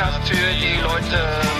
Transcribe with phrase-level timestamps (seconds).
[0.00, 1.59] Podcast für die Leute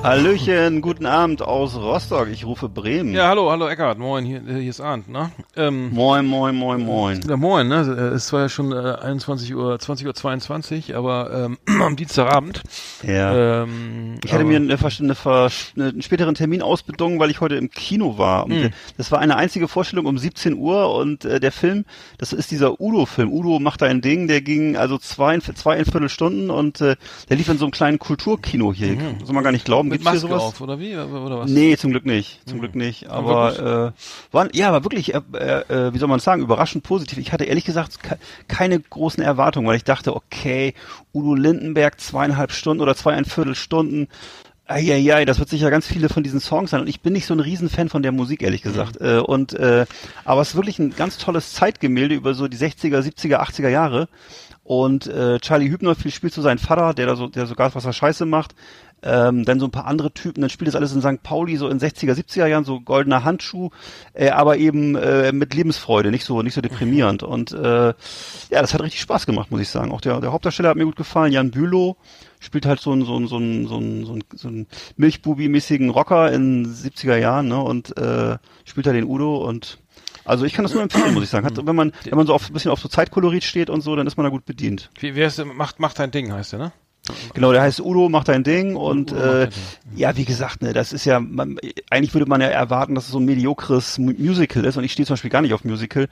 [0.00, 2.28] Hallöchen, guten Abend aus Rostock.
[2.28, 3.12] Ich rufe Bremen.
[3.14, 5.32] Ja, hallo, hallo Eckart, moin, hier, hier ist Arndt, ne?
[5.56, 7.20] Ähm, Moin, moin, moin, moin.
[7.28, 7.80] ja, moin, ne?
[8.14, 12.62] Es war ja schon äh, 21 Uhr, 20 Uhr 22, aber ähm, am Dienstagabend.
[13.02, 13.64] Ja.
[13.64, 18.18] Ähm, ich hatte mir eine, eine, einen späteren Termin ausbedungen, weil ich heute im Kino
[18.18, 18.46] war.
[18.46, 18.70] Hm.
[18.96, 21.84] Das war eine einzige Vorstellung um 17 Uhr und äh, der Film,
[22.18, 23.32] das ist dieser Udo-Film.
[23.32, 26.94] Udo macht da ein Ding, der ging also zwei, zweieinviertel Stunden und äh,
[27.28, 28.96] der lief in so einem kleinen Kulturkino hier.
[29.24, 29.87] Soll man gar nicht glauben.
[29.88, 29.92] Mhm.
[29.92, 30.42] mit Maske sowas?
[30.42, 30.96] auf, oder wie?
[30.96, 31.50] Oder was?
[31.50, 32.40] Nee, zum Glück nicht.
[32.48, 33.08] Zum Glück nicht.
[33.08, 37.18] Aber Aber äh, waren, ja, aber wirklich, äh, äh, wie soll man sagen, überraschend positiv.
[37.18, 40.74] Ich hatte ehrlich gesagt ke keine großen Erwartungen, weil ich dachte, okay,
[41.12, 44.08] Udo Lindenberg zweieinhalb Stunden oder zweieinviertel Stunden.
[44.70, 46.82] Eieiei, das wird sicher ganz viele von diesen Songs sein.
[46.82, 49.00] Und ich bin nicht so ein Riesenfan von der Musik, ehrlich gesagt.
[49.00, 49.86] Äh, und äh,
[50.26, 54.08] aber es ist wirklich ein ganz tolles Zeitgemälde über so die 60er, 70er, 80er Jahre.
[54.64, 57.86] Und äh, Charlie Hübner viel spielt so seinen Vater, der da so, der sogar was
[57.86, 58.54] er Scheiße macht.
[59.02, 61.22] Ähm, dann so ein paar andere Typen, dann spielt das alles in St.
[61.22, 63.70] Pauli, so in 60er, 70er Jahren, so goldener Handschuh,
[64.12, 67.22] äh, aber eben äh, mit Lebensfreude, nicht so, nicht so deprimierend.
[67.22, 67.94] Und äh, ja,
[68.50, 69.92] das hat richtig Spaß gemacht, muss ich sagen.
[69.92, 71.96] Auch der, der Hauptdarsteller hat mir gut gefallen, Jan Bülow
[72.40, 75.90] spielt halt so ein so ein so ein so ein, so ein, so ein Milchbubi-mäßigen
[75.90, 77.60] Rocker in 70er Jahren, ne?
[77.60, 79.78] Und äh, spielt da den Udo und
[80.24, 81.46] also ich kann das nur empfehlen, muss ich sagen.
[81.46, 83.96] Hat, wenn man wenn man so auf, ein bisschen auf so Zeitkolorit steht und so,
[83.96, 84.90] dann ist man da gut bedient.
[85.00, 86.72] Wie, wer ist, macht, macht dein Ding, heißt der, ne?
[87.32, 89.48] Genau, der heißt Udo, macht ein Ding und äh,
[89.96, 91.56] ja, wie gesagt, ne, das ist ja, man,
[91.88, 94.92] eigentlich würde man ja erwarten, dass es so ein mediokres Mu- Musical ist und ich
[94.92, 96.08] stehe zum Beispiel gar nicht auf Musical,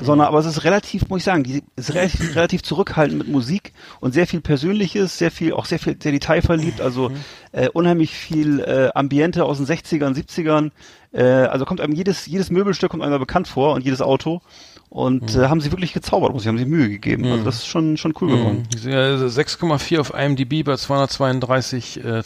[0.00, 3.72] sondern aber es ist relativ, muss ich sagen, die ist relativ, relativ zurückhaltend mit Musik
[4.00, 7.12] und sehr viel Persönliches, sehr viel, auch sehr viel, sehr detailverliebt, also
[7.52, 10.72] äh, unheimlich viel äh, Ambiente aus den 60ern, 70ern,
[11.12, 14.40] äh, also kommt einem jedes, jedes Möbelstück kommt einem bekannt vor und jedes Auto
[14.92, 17.66] und äh, haben sie wirklich gezaubert, muss ich, haben sie Mühe gegeben, also das ist
[17.66, 18.68] schon, schon cool geworden.
[18.74, 22.22] Ich sehe, also 6,4 auf IMDb bei 232 äh,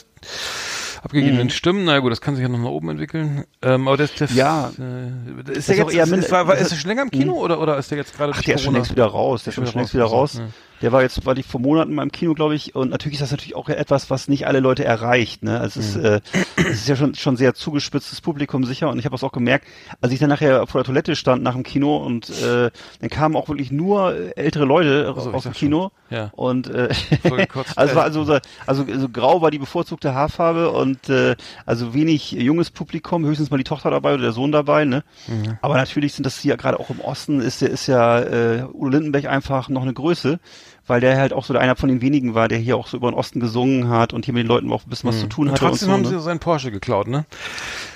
[1.02, 1.84] abgegebenen Stimmen.
[1.84, 3.44] Na gut, das kann sich ja noch nach oben entwickeln.
[3.62, 4.72] Ähm, aber das, das Ja.
[4.78, 7.02] äh, ist ist der jetzt, eher ist, ist, war, war, ist das- er schon länger
[7.02, 9.44] im Kino oder, oder ist der jetzt gerade Ach, der ist schon längst wieder raus.
[9.44, 10.48] Der ist schon, längst wieder raus, ja.
[10.82, 12.74] Der war jetzt, war die vor Monaten mal im Kino, glaube ich.
[12.74, 15.42] Und natürlich ist das natürlich auch etwas, was nicht alle Leute erreicht.
[15.42, 15.58] Ne?
[15.58, 16.20] Also es, ist, äh,
[16.56, 18.90] es ist ja schon, schon sehr zugespitztes Publikum sicher.
[18.90, 19.66] Und ich habe das auch gemerkt,
[20.00, 22.70] als ich dann nachher vor der Toilette stand nach dem Kino und äh,
[23.00, 25.90] dann kamen auch wirklich nur ältere Leute so, aus dem Kino.
[26.10, 26.16] schon.
[26.16, 26.30] Ja.
[26.34, 26.88] Und äh,
[27.24, 31.94] also, es war also, so- also, also grau war die bevorzugte Haarfarbe und äh, also
[31.94, 35.04] wenig junges Publikum, höchstens mal die Tochter dabei oder der Sohn dabei, ne?
[35.26, 35.58] Mhm.
[35.62, 38.88] Aber natürlich sind das hier gerade auch im Osten ist der ist ja äh, Udo
[38.88, 40.38] Lindenberg einfach noch eine Größe,
[40.86, 43.10] weil der halt auch so einer von den wenigen war, der hier auch so über
[43.10, 45.46] den Osten gesungen hat und hier mit den Leuten auch ein bisschen was zu tun
[45.46, 45.50] Mhm.
[45.52, 45.70] Und hatte.
[45.70, 46.22] trotzdem und haben so, sie ne?
[46.22, 47.24] seinen Porsche geklaut, ne?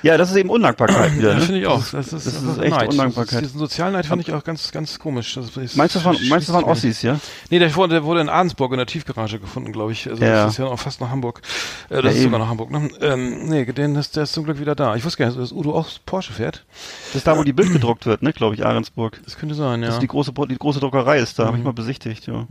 [0.02, 1.30] Ja, das ist eben Undankbarkeit wieder.
[1.32, 1.40] Ja, ne?
[1.42, 1.78] finde ich auch.
[1.78, 2.90] Das ist, Das ist, das ist echt Neid.
[2.90, 3.34] Undankbarkeit.
[3.34, 5.34] Das, diesen Sozialneid finde ich auch ganz, ganz komisch.
[5.34, 7.18] Das Meinst du, das waren, meinst du, das waren Ossis, ja?
[7.50, 10.08] Nee, der wurde, der wurde in Ahrensburg in der Tiefgarage gefunden, glaube ich.
[10.08, 10.44] Also Ja.
[10.44, 11.42] das ist ja auch fast nach Hamburg.
[11.90, 12.24] Äh, das Ja, ist eben.
[12.24, 12.88] sogar nach Hamburg, ne?
[13.00, 14.96] Ähm, nee, den ist, der ist zum Glück wieder da.
[14.96, 16.64] Ich wusste gar nicht, dass Udo auch Porsche fährt.
[17.08, 19.20] Das ist da, wo die Bild gedruckt wird, ne, glaube ich, Ahrensburg.
[19.24, 19.86] Das könnte sein, ja.
[19.86, 22.46] Das ist die große, die große Druckerei ist da, habe ich mal besichtigt, ja.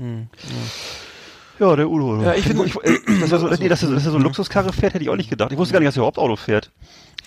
[1.59, 2.21] Ja, der Udo.
[2.23, 4.23] Ja, ich finde- ich, äh, dass er so, nee, dass er, dass er so eine
[4.23, 5.51] Luxuskarre fährt, hätte ich auch nicht gedacht.
[5.51, 6.71] Ich wusste gar nicht, dass er überhaupt Auto fährt.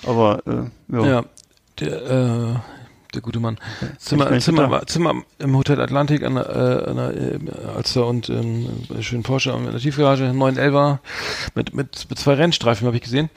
[0.06, 1.06] Aber, äh, ja.
[1.06, 1.24] ja,
[1.80, 2.54] der, äh,
[3.14, 3.58] der gute Mann.
[3.98, 7.38] Zimmer, Zimmer, Zimmer im Hotel Atlantik an der, äh, an der äh,
[7.76, 8.68] Alster und ähm,
[9.00, 10.98] schönen Porsche in der Tiefgarage, 911er
[11.54, 13.28] mit, mit, mit zwei Rennstreifen habe ich gesehen.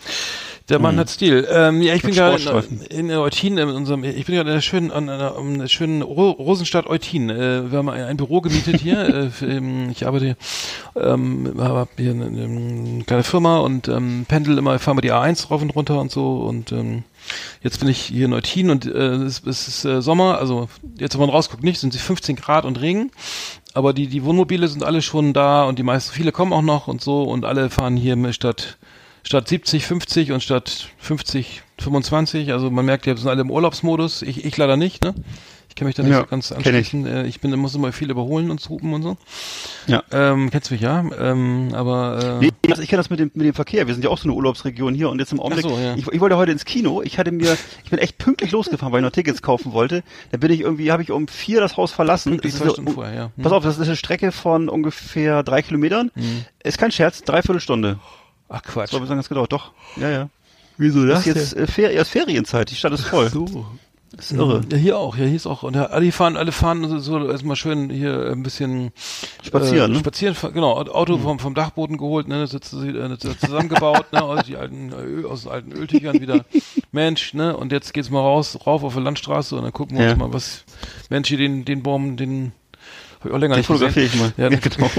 [0.67, 1.47] Der Mann hat Stil.
[1.51, 4.61] Ähm, ja, ich bin gerade in, in Eutin, in unserem, ich bin gerade in der
[4.61, 7.29] schönen, an einer, an der schönen Ro Rosenstadt Eutin.
[7.29, 9.31] Äh, wir haben ein Büro gemietet hier.
[9.41, 10.35] äh, ähm, ich arbeite,
[10.95, 15.49] ähm, habe hier eine, eine kleine Firma und ähm, pendel immer, fahre mal die A1
[15.49, 17.03] rauf und runter und so und ähm,
[17.61, 20.69] Jetzt bin ich hier in Eutin und äh, es, es ist äh, Sommer, also
[20.99, 23.11] jetzt, wenn man rausguckt, nicht, sind sie 15 Grad und Regen.
[23.73, 26.87] Aber die, die Wohnmobile sind alle schon da und die meisten, viele kommen auch noch
[26.87, 28.77] und so und alle fahren hier mit statt
[29.25, 32.53] statt 70, 50 und statt 50, 25.
[32.53, 34.21] Also man merkt, die sind alle im Urlaubsmodus.
[34.21, 35.13] Ich, ich leider nicht, ne?
[35.67, 36.67] Ich kann mich da nicht Ja, so ganz kenn ich.
[36.93, 37.25] anschließen.
[37.25, 37.27] Ich.
[37.35, 39.17] ich bin, muss immer viel überholen und hupen und so.
[39.87, 40.03] Ja.
[40.11, 41.03] Ähm, kennst du mich, ja?
[41.19, 43.85] Ähm, aber äh, Nee, also ich kenne das mit dem, mit dem Verkehr.
[43.85, 45.65] Wir sind ja auch so eine Urlaubsregion hier und jetzt im Augenblick.
[45.65, 45.95] So, ja.
[45.95, 47.01] ich, ich wollte heute ins Kino.
[47.01, 50.03] Ich hatte mir, ich bin echt pünktlich losgefahren, weil ich noch Tickets kaufen wollte.
[50.31, 52.29] Da bin ich irgendwie, habe ich um vier das Haus verlassen.
[52.29, 53.31] Pünktlich Das ist Stunden eine- vorher, ja.
[53.35, 53.43] Hm.
[53.43, 56.09] Pass auf, das ist eine Strecke von ungefähr drei Kilometern.
[56.63, 57.99] Ist kein Scherz, dreiviertel Stunde.
[58.49, 58.91] Ach Quatsch.
[58.91, 59.51] So habe ich ganz gedauert.
[59.51, 59.71] Doch.
[59.97, 60.29] Ja, ja.
[60.77, 61.19] Wieso das?
[61.19, 62.69] Ist jetzt äh, Fer ja, ist Ferienzeit.
[62.69, 63.29] Die Stadt ist voll.
[63.29, 63.65] So.
[64.11, 64.61] Das ist irre.
[64.71, 65.17] Ja, hier auch.
[65.17, 65.63] Ja, hier ist auch.
[65.63, 68.91] Und ja, alle fahren, alle fahren so, so erstmal schön hier ein bisschen
[69.43, 69.99] Spazieren, äh, ne?
[69.99, 70.73] Spazieren, genau.
[70.77, 75.25] Auto vom, vom Dachboden geholt, ne, das ist äh, zusammengebaut, ne, aus die alten Öl,
[75.25, 76.45] aus den alten Öltüchern wieder.
[76.93, 80.05] Mensch, ne, und jetzt geht's mal raus, rauf auf die Landstraße und dann gucken wir
[80.05, 80.11] Ja.
[80.11, 80.63] uns mal, was
[81.09, 82.53] Mensch hier den den Baum, den
[83.19, 83.91] hab ich auch länger Den nicht gesehen.
[83.91, 84.33] fotografiere ich mal.
[84.37, 84.89] Ja, Ja, genau.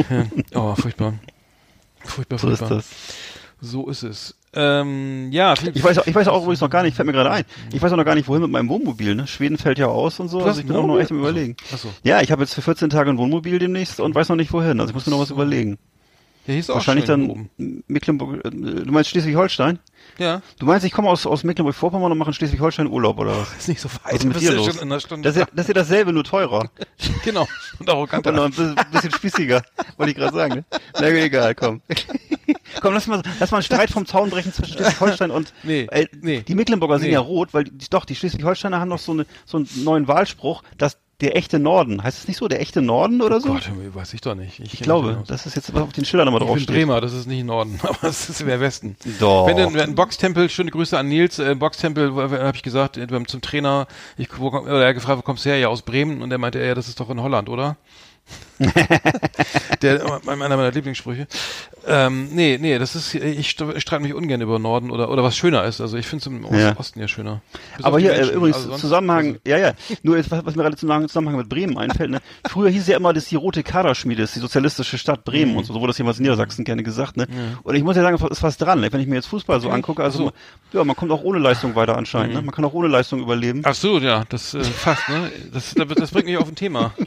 [0.53, 0.61] ja.
[0.61, 1.15] Oh, furchtbar.
[2.05, 2.79] Furchtbar, So ist furchtbar.
[2.79, 2.87] das.
[3.61, 4.35] So ist es.
[4.59, 7.31] Ähm, ja, Ich weiß, auch- ich weiß auch übrigens noch gar nicht, fällt mir gerade
[7.31, 7.45] ein.
[7.73, 9.15] Ich weiß auch noch gar nicht, wohin mit meinem Wohnmobil.
[9.15, 9.27] Ne?
[9.27, 10.41] Schweden fällt ja aus und so.
[10.43, 11.57] Also ich bin auch noch echt am überlegen.
[11.75, 11.93] Ach so.
[12.05, 14.81] Ja, ich habe jetzt für 14 Tage ein Wohnmobil demnächst und weiß noch nicht wohin.
[14.81, 15.79] Also ich muss mir noch was überlegen.
[16.47, 17.51] ja, hier ist Wahrscheinlich dann oben.
[17.87, 18.45] Mecklenburg.
[18.47, 19.79] äh, Du meinst Schleswig-Holstein?
[20.19, 23.53] Ja, Du meinst, ich komme aus, aus Mecklenburg-Vorpommern und mache in Schleswig-Holstein Urlaub oder was?
[23.59, 24.15] ist nicht so Was weit.
[24.15, 24.67] ist mit Bist dir los?
[24.67, 26.71] Das ist, ja, das ist ja dasselbe, nur teurer.
[27.25, 27.47] Genau.
[27.81, 28.31] Und arroganter.
[28.31, 29.63] Und noch ein bisschen, bisschen spießiger,
[29.97, 30.55] wollte ich gerade sagen.
[30.55, 30.65] Ne?
[30.99, 31.83] Na egal, komm.
[32.81, 36.07] komm, lass mal, lass mal einen Streit vom Zaun brechen zwischen Schleswig-Holstein und Nee, äh,
[36.21, 36.43] nee.
[36.43, 37.15] die Mecklenburger sind Nee.
[37.15, 40.63] ja rot, weil die, doch, die Schleswig-Holsteiner haben noch so, eine, so einen neuen Wahlspruch,
[40.79, 43.49] dass der echte Norden, heißt es nicht so, der echte Norden oder so?
[43.49, 44.61] Gott, weiß ich doch nicht.
[44.61, 46.75] ich glaube, das das ist jetzt was auf den Schildern nochmal ich bin.
[46.75, 48.97] Bremer, das ist nicht Norden, aber es ist der Westen.
[49.19, 49.47] Doch.
[49.47, 53.41] Wenn du ein Boxtempel, schöne Grüße an Nils, äh, Boxtempel, habe ich gesagt, äh, zum
[53.41, 53.87] Trainer,
[54.19, 55.59] ich, wo, oder er hat gefragt, wo kommst du her?
[55.59, 56.21] Ja, aus Bremen.
[56.21, 57.79] Und er meinte, ja, das ist doch in Holland, oder?
[59.83, 61.27] der, einer meiner Lieblingssprüche.
[61.87, 65.37] Ähm, nee, nee, das ist, ich st- streite mich ungern über Norden oder, oder was
[65.37, 65.81] schöner ist.
[65.81, 66.77] Also ich finde es im Ost- Ja.
[66.79, 67.43] Osten ja schöner.
[67.77, 68.35] Bis Aber hier äh, Menschen.
[68.35, 72.11] übrigens Also Zusammenhang, ja, ja, nur jetzt, was, mir gerade zum Zusammenhang mit Bremen einfällt,
[72.11, 72.19] ne?
[72.49, 75.59] Früher hieß ja immer, das die rote Kaderschmiede, das ist die sozialistische Stadt Bremen Mhm.
[75.59, 77.27] und so, so wurde das jemals in Niedersachsen gerne gesagt, ne?
[77.63, 78.93] Und ich muss ja sagen, es ist was dran, ne?
[78.93, 80.33] wenn ich mir jetzt Fußball so angucke, also, Ach
[80.73, 80.77] so.
[80.77, 80.79] Mhm.
[80.79, 82.43] ja, man kommt auch ohne Leistung weiter anscheinend, ne?
[82.43, 83.65] Man kann auch ohne Leistung überleben.
[83.65, 85.31] Absolut, ja, das äh, fast, ne?
[85.53, 86.93] Das, das bringt mich auf ein Thema.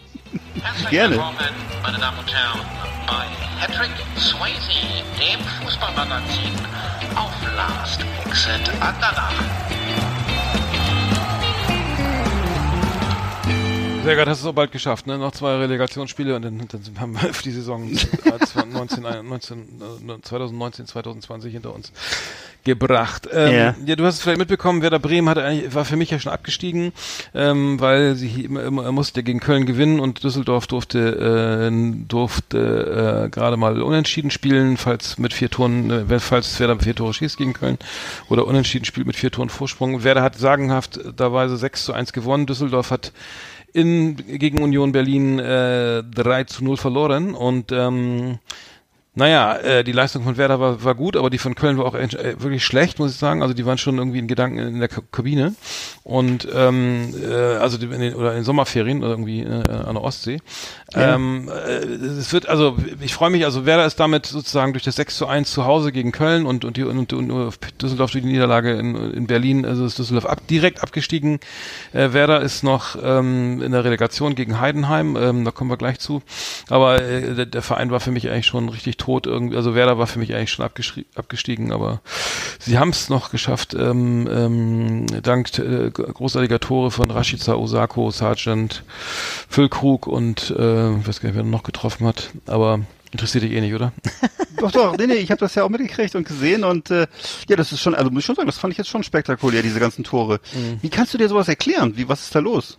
[0.61, 1.15] Herzlich Gerne.
[1.15, 1.37] willkommen,
[1.81, 2.59] meine Damen und Herren,
[3.07, 3.25] bei
[3.59, 6.53] Patrick Swayze, dem Fußballmagazin
[7.15, 9.33] auf Last Exit Andernach.
[14.03, 15.17] Sehr gut, hast du es auch bald geschafft, ne?
[15.17, 20.85] Noch zwei Relegationsspiele und dann, dann haben wir die Saison äh, 19, 19, äh, 2019,
[20.87, 21.91] 2020 hinter uns
[22.63, 23.27] gebracht.
[23.31, 23.75] Ähm, Ja.
[23.85, 26.31] ja, du hast es vielleicht mitbekommen, Werder Bremen hat eigentlich, war für mich ja schon
[26.31, 26.93] abgestiegen,
[27.33, 33.57] ähm, weil sie er musste gegen Köln gewinnen und Düsseldorf durfte äh, durfte äh, gerade
[33.57, 37.77] mal unentschieden spielen, falls mit vier Toren, äh, falls Werder vier Tore schießt gegen Köln
[38.29, 40.03] oder unentschieden spielt mit vier Toren Vorsprung.
[40.03, 42.45] Werder hat sagenhaft dabei 6 zu 1 gewonnen.
[42.45, 43.11] Düsseldorf hat
[43.73, 47.33] in, gegen Union Berlin äh, 3 zu 0 verloren.
[47.33, 48.39] Und ähm,
[49.15, 51.95] naja, äh, die Leistung von Werder war, war gut, aber die von Köln war auch
[51.95, 52.07] äh,
[52.39, 53.41] wirklich schlecht, muss ich sagen.
[53.41, 55.55] Also die waren schon irgendwie in Gedanken in der Ka- Kabine
[56.03, 60.03] und ähm, äh, also in den, oder in den Sommerferien oder irgendwie äh, an der
[60.03, 60.39] Ostsee.
[60.93, 64.95] Ähm, äh, es wird also, ich freue mich, also Werder ist damit sozusagen durch das
[64.95, 68.23] 6 zu 1 zu Hause gegen Köln und und, die, und, und, und Düsseldorf durch
[68.23, 71.39] die Niederlage in, in Berlin, also ist Düsseldorf ab, direkt abgestiegen.
[71.93, 75.99] Äh, Werder ist noch ähm, in der Relegation gegen Heidenheim, ähm, da kommen wir gleich
[75.99, 76.21] zu.
[76.69, 79.55] Aber äh, der, der Verein war für mich eigentlich schon richtig tot irgendwie.
[79.55, 82.01] Also Werder war für mich eigentlich schon abgestiegen, aber
[82.59, 88.83] sie haben es noch geschafft, ähm, ähm, dank äh, großartiger Tore von Rashica Osako, Sargent,
[89.49, 93.61] Füllkrug und äh, ich weiß gar nicht, wer noch getroffen hat, aber interessiert dich eh
[93.61, 93.91] nicht, oder?
[94.59, 97.07] Doch, doch, nee, nee, ich habe das ja auch mitgekriegt und gesehen und äh,
[97.47, 99.61] ja, das ist schon, also muss ich schon sagen, das fand ich jetzt schon spektakulär,
[99.61, 100.41] diese ganzen Tore.
[100.53, 100.79] Mhm.
[100.81, 101.93] Wie kannst du dir sowas erklären?
[101.95, 102.77] Wie, was ist da los?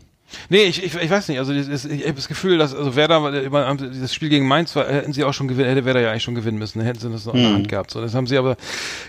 [0.48, 1.38] Nee, ich, ich, ich weiß nicht.
[1.38, 5.12] Also das, ich habe das Gefühl, dass also Werder, dieses Spiel gegen Mainz war, hätten
[5.12, 6.78] sie auch schon gewinnen, hätte Werder ja eigentlich schon gewinnen müssen.
[6.78, 7.90] Dann hätten sie das noch in der Hand gehabt.
[7.90, 8.56] So, das haben sie aber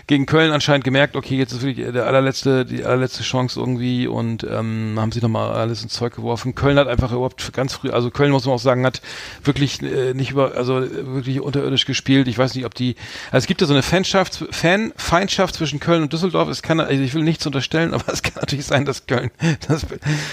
[0.06, 1.16] gegen Köln anscheinend gemerkt.
[1.16, 5.52] Okay, jetzt ist wirklich der allerletzte, die allerletzte Chance irgendwie und ähm, haben sie nochmal
[5.52, 6.54] alles ins Zeug geworfen.
[6.54, 9.02] Köln hat einfach überhaupt ganz früh, also Köln muss man auch sagen, hat
[9.44, 12.28] wirklich äh, nicht über, also wirklich unterirdisch gespielt.
[12.28, 12.96] Ich weiß nicht, ob die,
[13.30, 16.48] also es gibt ja so eine Fanschaft, Fanfeindschaft zwischen Köln und Düsseldorf.
[16.48, 19.30] Es kann, also ich will nichts unterstellen, aber es kann natürlich sein, dass Köln
[19.68, 19.86] das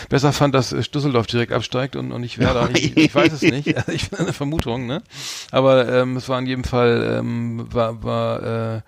[0.09, 2.69] besser fand, dass Düsseldorf direkt absteigt und, und nicht Werder.
[2.75, 3.75] Ich, ich weiß es nicht.
[3.75, 5.01] Also ich bin eine Vermutung, ne?
[5.51, 8.81] Aber ähm, es war in jedem Fall, ähm, war, war äh,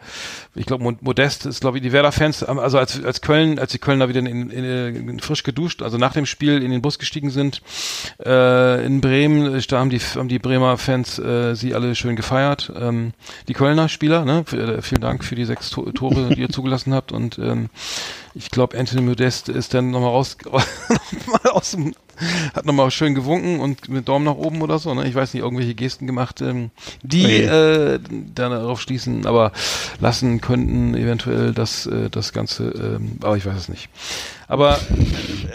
[0.55, 3.79] ich glaube, Modest ist, glaube ich, die Werder-Fans, ähm, also als, als Köln, als die
[3.79, 7.29] Kölner wieder in, in, in, frisch geduscht, also nach dem Spiel in den Bus gestiegen
[7.31, 7.61] sind,
[8.25, 12.71] äh, in Bremen, da haben die, haben die Bremer Fans äh, sie alle schön gefeiert.
[12.75, 13.13] Ähm,
[13.47, 14.45] die Kölner Spieler, ne?
[14.51, 17.69] Äh, vielen Dank für die sechs To- Tore, die ihr zugelassen habt und ähm,
[18.33, 21.93] ich glaube, Anthony Modest ist dann nochmal raus, noch aus dem,
[22.55, 25.07] hat nochmal schön gewunken und mit Daumen nach oben oder so, ne?
[25.07, 26.71] Ich weiß nicht, irgendwelche Gesten gemacht, ähm,
[27.03, 27.37] die Nee.
[27.45, 27.99] äh,
[28.35, 29.51] dann darauf schließen, aber
[29.99, 33.89] lassen könnten eventuell das, äh, das Ganze, ähm, aber ich weiß es nicht.
[34.47, 34.77] Aber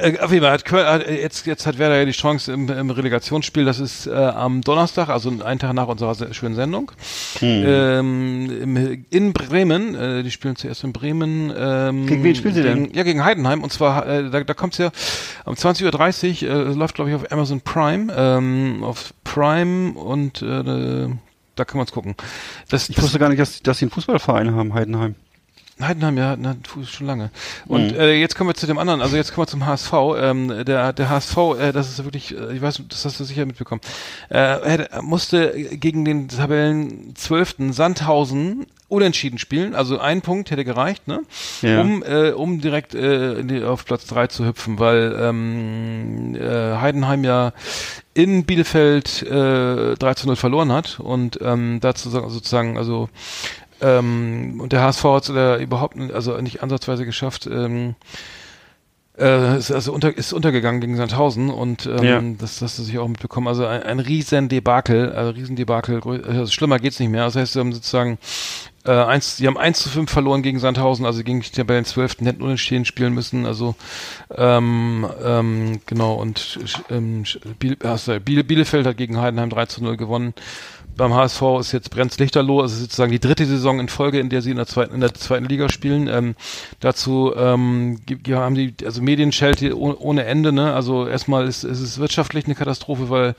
[0.00, 2.50] äh, auf jeden Fall hat Köln, hat, äh, jetzt, jetzt hat Werder ja die Chance
[2.52, 6.54] im, im Relegationsspiel, das ist äh, am Donnerstag, also einen Tag nach unserer se- schönen
[6.54, 6.90] Sendung,
[7.42, 11.52] ähm, im, in Bremen, äh, die spielen zuerst in Bremen.
[11.56, 12.84] Ähm, Gegen wen spielen sie denn?
[12.84, 14.90] gegen, Ja, gegen Heidenheim und zwar, äh, da, da kommt's ja
[15.44, 21.08] um 20.30 Uhr, äh, läuft glaube ich auf Amazon Prime, ähm, auf Prime und äh,
[21.56, 22.14] da kann man's gucken.
[22.68, 25.14] Das, Ich wusste gar nicht, dass, dass sie einen Fußballverein haben, Heidenheim.
[25.80, 27.30] Heidenheim, ja, na, schon lange.
[27.66, 27.98] Und Mhm.
[28.00, 29.92] äh, jetzt kommen wir zu dem anderen, also jetzt kommen wir zum HSV.
[30.18, 33.44] Ähm, der, der HSV, äh, das ist wirklich, äh, ich weiß, das hast du sicher
[33.44, 33.82] mitbekommen,
[34.30, 37.72] äh, er musste gegen den Tabellen 12.
[37.74, 41.22] Sandhausen unentschieden spielen, also ein Punkt hätte gereicht, ne?
[41.62, 41.80] Ja.
[41.80, 47.24] Um, äh, um direkt äh, die, auf Platz drei zu hüpfen, weil ähm, äh, Heidenheim
[47.24, 47.52] ja
[48.14, 53.08] in Bielefeld äh, 3 zu 0 verloren hat und ähm, dazu sagen- sozusagen, also
[53.80, 57.46] ähm, und der HSV hat es äh, überhaupt also nicht ansatzweise geschafft.
[57.46, 57.94] Ähm,
[59.18, 62.20] äh, ist also unter, ist untergegangen gegen Sandhausen und ähm, Ja.
[62.38, 63.48] das, das hast du sich auch mitbekommen.
[63.48, 67.24] Also ein, ein riesen Debakel, also riesen Debakel, also schlimmer geht's nicht mehr.
[67.24, 68.18] Das heißt, sie haben sozusagen
[68.86, 72.18] äh, eins, die haben 1 zu 5 verloren gegen Sandhausen, also gegen die Tabellen 12.
[72.22, 73.46] hätten unentschieden spielen müssen.
[73.46, 73.74] Also
[74.34, 76.58] ähm, ähm, genau und
[76.90, 77.24] ähm,
[77.58, 80.34] Biel, äh, Bielefeld hat gegen Heidenheim 3 zu 0 gewonnen.
[80.96, 84.40] Beim HSV ist jetzt brennt's Lichterloh, ist sozusagen die dritte Saison in Folge, in der
[84.40, 86.08] sie in der zweiten, in der zweiten Liga spielen.
[86.08, 86.36] Ähm,
[86.80, 87.98] dazu ähm,
[88.30, 90.72] haben die, also Medienschelte oh- ohne Ende, ne?
[90.72, 93.34] Also erstmal ist, ist es wirtschaftlich eine Katastrophe, weil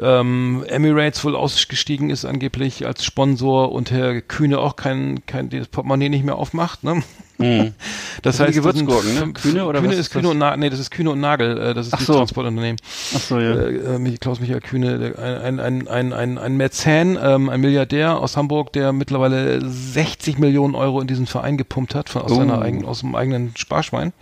[0.00, 5.68] ähm, Emirates wohl ausgestiegen ist angeblich als Sponsor und Herr Kühne auch kein, kein das
[5.68, 7.02] Portemonnaie nicht mehr aufmacht, ne?
[8.22, 9.32] Das, heißt, die das sind Gewürzgurken, ne?
[9.34, 10.30] Kühne oder Kühne was ist ist Kühne das?
[10.32, 12.14] und Nagel, nee, das ist Kühne und Nagel, äh, das ist Ach das so.
[12.14, 12.78] Transportunternehmen.
[13.14, 13.54] Ach so, ja.
[13.54, 18.72] Äh, äh, Klaus-Michael Kühne, ein, ein, ein, ein, ein Mäzen, ähm, ein Milliardär aus Hamburg,
[18.72, 22.36] der mittlerweile 60 Millionen Euro in diesen Verein gepumpt hat, von, aus, Oh.
[22.36, 24.14] seiner eigenen, aus dem eigenen Sparschwein.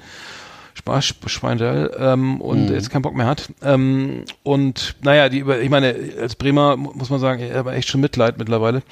[0.75, 3.49] Sparschweindel ähm, und jetzt keinen Bock mehr hat.
[3.63, 7.73] Ähm, und naja, die über, ich meine, als Bremer mu- muss man sagen, er hat
[7.75, 8.83] echt schon Mitleid mittlerweile,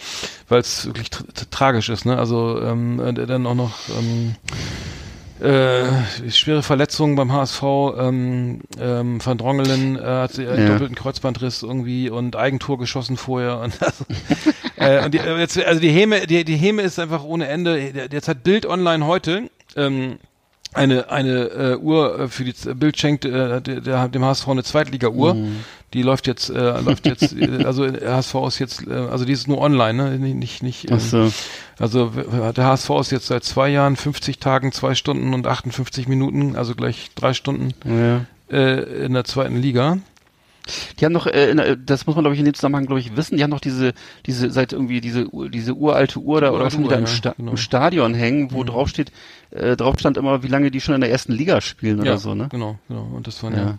[0.49, 2.17] weil es wirklich tra tragisch ist, ne?
[2.19, 4.37] Also ähm, dann auch noch ähm,
[5.41, 7.63] äh, schwere Verletzungen beim HSV,
[7.99, 10.69] ähm, ähm, Van Drongelen äh, hat sie einen Ja.
[10.73, 14.05] doppelten Kreuzbandriss irgendwie und Eigentor geschossen vorher und also,
[14.77, 17.93] äh, und die, äh, jetzt, also die Häme, die, die Häme ist einfach ohne Ende.
[17.93, 20.19] Der- Jetzt hat Bild Online heute ähm,
[20.75, 24.63] eine eine äh, Uhr äh, für die Bild schenkt äh, der, der, dem HSV eine
[24.65, 25.35] Zweitliga-Uhr.
[25.35, 25.57] Mhm.
[25.93, 29.47] Die läuft jetzt, äh, läuft jetzt, äh, also HSV ist jetzt, äh, also die ist
[29.49, 30.19] nur online, ne?
[30.35, 31.33] Nicht, nicht, ähm, Ach so.
[31.79, 32.07] also
[32.57, 36.75] der HSV ist jetzt seit zwei Jahren, 50 Tagen, zwei Stunden und 58 Minuten, also
[36.75, 38.25] gleich drei Stunden Ja.
[38.51, 39.99] äh, in der zweiten Liga.
[40.99, 43.37] Die haben noch, äh, das muss man glaube ich in dem Zusammenhang glaube ich wissen,
[43.37, 43.93] die haben noch diese,
[44.27, 47.35] diese seit irgendwie diese diese uralte Uhr da oder was die da im, ja, Sta
[47.37, 47.53] genau.
[47.53, 49.13] im Stadion hängen, wo drauf steht,
[49.51, 52.35] äh, drauf stand immer, wie lange die schon in der ersten Liga spielen oder so,
[52.35, 52.49] ne?
[52.51, 53.09] Genau, genau.
[53.15, 53.63] Und das waren Ja.
[53.63, 53.79] ja.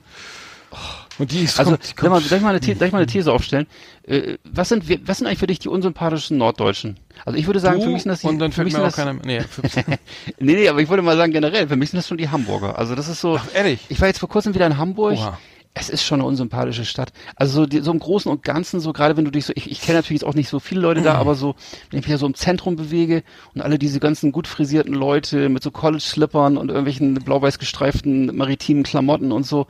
[1.19, 2.87] Und die ist Also, kommt, die sag mal, kommt, darf ich mal eine, The darf
[2.87, 3.67] ich mal eine These aufstellen?
[4.07, 6.97] Äh, was sind, was sind eigentlich für dich die unsympathischen Norddeutschen?
[7.25, 8.73] Also ich würde sagen, du, für mich sind das die, und dann für fällt mich
[8.73, 9.97] mir auch sind das, keiner.
[10.39, 12.29] Nee, nee, nee, aber ich würde mal sagen generell, für mich sind das schon die
[12.29, 12.79] Hamburger.
[12.79, 13.81] Also das ist so, Ach, ehrlich?
[13.89, 15.13] ich war jetzt vor kurzem wieder in Hamburg.
[15.13, 15.37] Oha.
[15.75, 17.11] Es ist schon eine unsympathische Stadt.
[17.35, 19.71] Also so, die, so im Großen und Ganzen, so gerade wenn du dich so, ich,
[19.71, 21.55] ich kenne natürlich jetzt auch nicht so viele Leute da, aber so,
[21.89, 23.23] wenn ich mich ja so im Zentrum bewege
[23.55, 28.83] und alle diese ganzen gut frisierten Leute mit so College-Slippern und irgendwelchen blau-weiß gestreiften maritimen
[28.83, 29.65] Klamotten und so,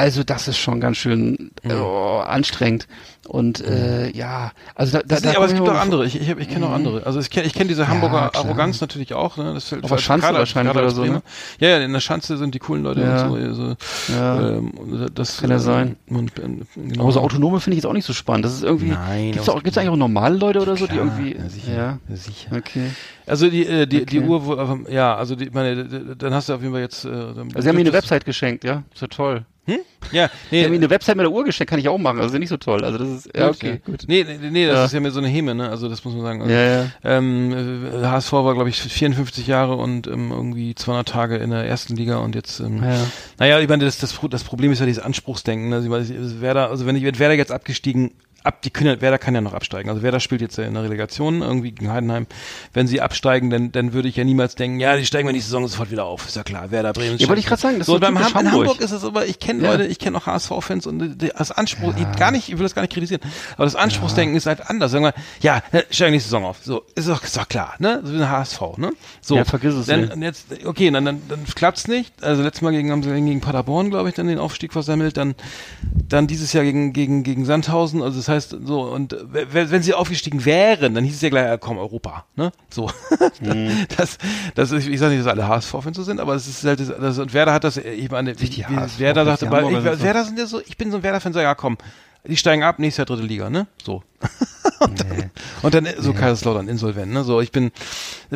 [0.00, 1.70] also das ist schon ganz schön Mhm.
[1.72, 2.86] oh, anstrengend.
[3.28, 6.04] Und äh, ja, also da, da, Das da ist, aber es gibt auch andere.
[6.06, 7.06] Ich, ich, ich kenne auch andere.
[7.06, 8.44] Also ich kenne ich kenn diese Hamburger klar.
[8.44, 9.36] Arroganz natürlich auch.
[9.36, 9.54] Ne?
[9.54, 11.22] Das fällt Auf der Schanze gerade- wahrscheinlich gerade oder so, ne?
[11.60, 13.26] Ja, ja, in der Schanze sind die coolen Leute Ja.
[13.26, 13.46] und so.
[13.46, 13.76] Also,
[14.12, 14.48] Ja.
[14.56, 14.72] ähm,
[15.14, 15.96] das Kann ja äh, sein.
[16.08, 17.04] Und, ähm, genau.
[17.04, 18.46] Aber so Autonome finde ich jetzt auch nicht so spannend.
[18.46, 18.90] Das ist irgendwie.
[18.90, 21.36] Nein, auch, gibt's eigentlich auch normale Leute oder so, die Klar, irgendwie.
[21.36, 21.98] ja, sicher, ja.
[22.08, 22.56] ja, sicher.
[22.56, 22.90] Okay.
[23.30, 24.28] Also die, äh, die, die Okay.
[24.28, 25.84] Uhr, wo, ähm, ja, also die, meine,
[26.16, 27.04] dann hast du auf jeden Fall jetzt.
[27.04, 28.82] Äh, Also sie haben mir eine Website geschenkt, ja?
[28.92, 29.44] Ist ja toll.
[30.10, 32.36] Ja, Ich habe mir eine Website mit der Uhr geschenkt, kann ich auch machen, also
[32.38, 32.84] nicht so toll.
[32.84, 34.02] Also das ist, ja, okay, gut.
[34.08, 34.84] Nee, nee, nee das Ja.
[34.86, 35.68] ist ja mehr so eine Häme, ne?
[35.68, 36.42] Also das muss man sagen.
[36.42, 36.86] Also, Ja, ja.
[37.04, 37.52] Ähm,
[38.02, 41.94] äh, HSV war, glaube ich, 54 Jahre und ähm, irgendwie 200 Tage in der ersten
[41.94, 43.06] Liga und jetzt, ähm, Ja.
[43.38, 45.68] naja, ich meine, das, das, das Problem ist ja dieses Anspruchsdenken.
[45.68, 45.76] Ne?
[45.76, 48.10] Also, ich weiß, Werder, also wenn ich wenn Werder jetzt abgestiegen,
[48.44, 49.88] ab, die können, ja- Werder kann ja noch absteigen.
[49.90, 52.26] Also Werder spielt jetzt ja in der Relegation irgendwie gegen Heidenheim.
[52.72, 55.40] Wenn sie absteigen, dann, dann würde ich ja niemals denken, ja, die steigen wir die
[55.40, 56.26] Saison sofort wieder auf.
[56.26, 57.18] Ist ja klar, Werder Bremen.
[57.18, 58.52] Ja, wollte ich gerade sagen, das ist so, so beim Ham in Hamburg.
[58.68, 59.72] Hamburg ist es aber, ich kenne Ja.
[59.72, 62.82] Leute, ich kenne auch HSV-Fans und das Anspruch, ich gar nicht, ich will das gar
[62.82, 63.20] nicht kritisieren,
[63.56, 64.90] aber das Anspruchsdenken ist halt anders.
[64.92, 66.58] Sagen wir, ja, ne, steigen die Saison auf.
[66.62, 68.00] So, ist doch, ist doch klar, ne?
[68.04, 68.92] So wie ein HSV, ne?
[69.20, 69.36] So.
[69.36, 70.16] Ja, vergiss es dann, nicht.
[70.16, 72.22] jetzt, okay, dann, dann, dann klappt's nicht.
[72.22, 75.34] Also letztes Mal gegen, haben sie gegen Paderborn, glaube ich, dann den Aufstieg versammelt, dann,
[76.08, 78.02] dann dieses Jahr gegen, gegen, gegen Sandhausen.
[78.02, 81.44] Also das heißt, so, und äh, wenn, sie aufgestiegen wären, dann hieß es ja gleich,
[81.44, 82.52] ja, komm, Europa, ne?
[82.70, 82.90] So.
[83.40, 83.86] Mhm.
[83.96, 84.18] das,
[84.54, 86.88] das ist, ich sage nicht, dass alle HSV-Fans so sind, aber es ist halt, das,
[86.88, 90.24] das, und Werder hat das, ich meine, die HSV, Werder sagte, bei, ich, so- Werder
[90.24, 91.76] sind ja so, ich bin so ein Werder-Fan, sag, ja, komm,
[92.24, 93.66] die steigen ab, nächstes Jahr dritte Liga, ne?
[93.82, 94.02] So.
[94.80, 95.30] und dann,
[95.62, 97.24] und dann so Kaiserslautern insolvent, ne?
[97.24, 97.70] So, ich bin,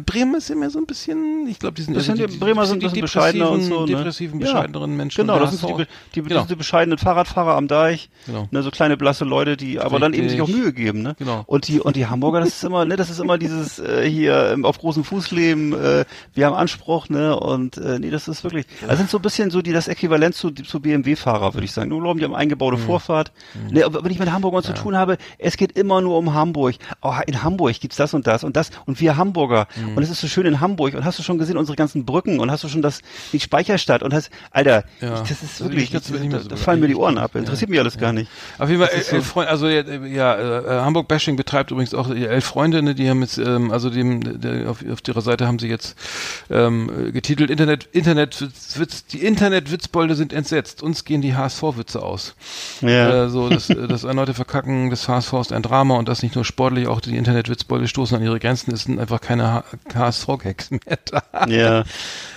[0.06, 2.78] Bremen ist immer so ein bisschen, ich glaube, die sind, Bisschen also die Bremer sind
[2.78, 3.86] ein bisschen bescheidener und so, ne?
[3.94, 4.46] depressiven, Ja.
[4.46, 5.20] bescheideneren Menschen.
[5.22, 6.42] Genau, das sind so die, die, die, Genau.
[6.42, 8.48] diese bescheidenen Fahrradfahrer am Deich, Genau.
[8.50, 10.62] ne, so kleine blasse Leute, die aber dann eben sich auch Richtig.
[10.64, 11.16] Mühe geben, ne?
[11.18, 11.42] Genau.
[11.46, 14.50] Und die und die Hamburger, das ist immer, ne, das ist immer dieses äh, hier
[14.52, 17.38] ähm, auf großem Fuß leben, äh, wir haben Anspruch, ne?
[17.38, 20.34] Und äh, nee, das ist wirklich, das sind so ein bisschen so die das Äquivalent
[20.34, 21.90] zu zu BMW-Fahrer, würde ich sagen.
[21.90, 22.80] Nur glauben, die haben eingebaute Mhm.
[22.86, 23.32] Vorfahrt.
[23.70, 26.76] Ne, aber wenn ich mit Hamburgern zu tun habe, es geht immer nur um Hamburg.
[27.02, 29.96] Oh, in Hamburg gibt's das und das und das und wir Hamburger Mhm.
[29.96, 32.40] und es ist so schön in Hamburg und hast du schon gesehen unsere ganzen Brücken
[32.40, 33.00] und hast du schon das
[33.32, 35.14] die Speicherstadt und hast Alter, Ja.
[35.22, 36.88] ich, das ist Also wirklich, ich- das bin ich mir da, so- da fallen mir
[36.88, 37.32] die Ohren ab.
[37.34, 37.40] Ja.
[37.40, 38.30] Interessiert mich alles gar nicht.
[38.58, 41.70] Auf jeden Fall, Das elf so- Freunde, also ja, äh, ja äh, Hamburg Bashing betreibt
[41.70, 44.98] übrigens auch äh, elf Freunde, ne, die haben jetzt, ähm, also dem, der, auf, auf
[45.06, 45.96] ihrer Seite haben sie jetzt
[46.50, 52.34] ähm, äh, getitelt Internet, Internet, Witz, die Internetwitzbolde sind entsetzt, uns gehen die HSV-Witze aus.
[52.80, 53.24] Ja.
[53.24, 56.34] Äh, so, das, äh, das erneute Verkacken des HSV ist ein Drama und das nicht
[56.34, 60.98] nur sportlich, auch die Internetwitzbolde stoßen an ihre Grenzen, es sind einfach keine HSV-Gags mehr
[61.04, 61.46] da.
[61.46, 61.84] ja.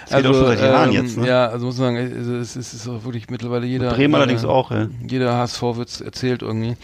[0.10, 1.28] Das geht auch schon seit Jahren ähm, jetzt, ne?
[1.28, 3.90] Ja, also muss man sagen, es ist, es ist auch wirklich mittlerweile jeder.
[3.90, 4.88] Bremen jeder, allerdings auch, ja.
[5.06, 6.78] Jeder HSV-Witz erzählt irgendwie.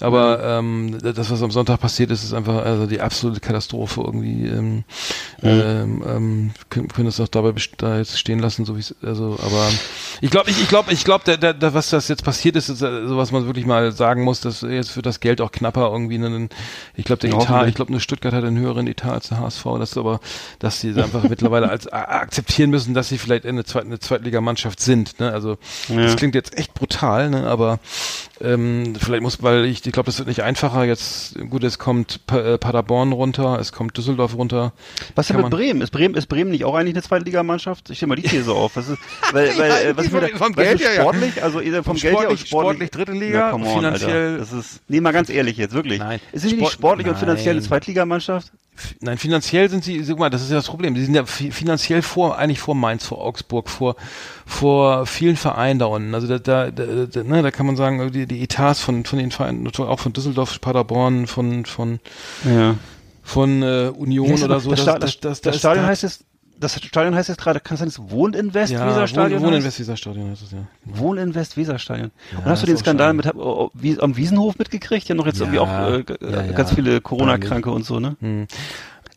[0.00, 4.46] Aber ähm, das, was am Sonntag passiert ist, ist einfach also die absolute Katastrophe irgendwie.
[4.46, 4.84] Ähm,
[5.42, 9.38] ähm, ähm, können, können es auch dabei da jetzt stehen lassen, so wie es, also,
[9.42, 9.68] aber
[10.20, 11.24] ich glaube, ich, ich glaube, ich glaube,
[11.60, 14.62] was das jetzt passiert ist, ist äh, so was man wirklich mal sagen muss, dass
[14.62, 16.18] jetzt wird das Geld auch knapper irgendwie.
[16.18, 16.48] Ne,
[16.96, 19.38] ich glaube, der Ja, Etat, ich glaube, nur Stuttgart hat einen höheren Etat als der
[19.40, 19.64] HSV.
[19.78, 20.20] Das ist aber,
[20.58, 25.20] dass sie einfach mittlerweile als akzeptieren müssen, dass sie vielleicht eine, Zweit, eine Zweitligamannschaft sind.
[25.20, 25.32] Ne?
[25.32, 27.46] Also das klingt jetzt echt brutal, ne?
[27.46, 27.78] aber
[28.40, 30.84] ähm, vielleicht muss, weil ich, ich glaube, das wird nicht einfacher.
[30.84, 34.72] Jetzt gut, es kommt pa äh, Paderborn runter, es kommt Düsseldorf runter.
[35.14, 35.80] Was denn Kann mit Bremen?
[35.82, 37.90] Ist Bremen, ist Bremen nicht auch eigentlich eine Zweitligamannschaft?
[37.90, 38.76] Ich stelle mal die These auf.
[38.76, 38.98] Was ist,
[39.32, 41.00] weil, weil, äh, was ist vom- mit Geld ist her, ja.
[41.02, 41.42] sportlich?
[41.42, 44.38] Also vom, Vom Geld her sportlich- sportlich, dritte Liga, Na, on, finanziell- Alter.
[44.38, 45.98] Das ist, nee, mal ganz ehrlich jetzt, wirklich.
[45.98, 46.20] Nein.
[46.32, 47.68] Ist sie nicht Sport- sportlich und finanziell eine Nein.
[47.68, 48.52] Zweitligamannschaft?
[49.00, 50.94] Nein, finanziell sind sie, guck mal, das ist ja das Problem.
[50.94, 53.96] Die sind ja fi- finanziell vor, eigentlich vor Mainz, vor Augsburg, vor,
[54.46, 56.14] vor vielen Vereinen da unten.
[56.14, 59.18] Also da, da, da, da, ne, da kann man sagen, die, die Etats von, von
[59.18, 62.00] den Vereinen, auch von Düsseldorf, Paderborn, von, von,
[62.44, 62.76] Ja.
[63.22, 64.70] von äh, Union oder so.
[64.70, 66.24] das, das, das, das Stadion heißt es,
[66.60, 69.64] das Stadion heißt jetzt gerade, kann es sein, das Wohninvest ja, Weserstadion Wohn, Wohn in
[69.64, 70.42] heißt?
[70.42, 70.58] Es, ja.
[70.84, 72.10] Wohninvest Weserstadion.
[72.32, 75.08] Und Ja, hast du ist den Skandal mit oh, wie, am Wiesenhof mitgekriegt?
[75.08, 75.68] Die haben doch jetzt irgendwie Ja, auch
[75.98, 76.52] äh, ja, ja.
[76.52, 78.16] ganz viele Corona-Kranke und so, ne?
[78.22, 78.42] Äh,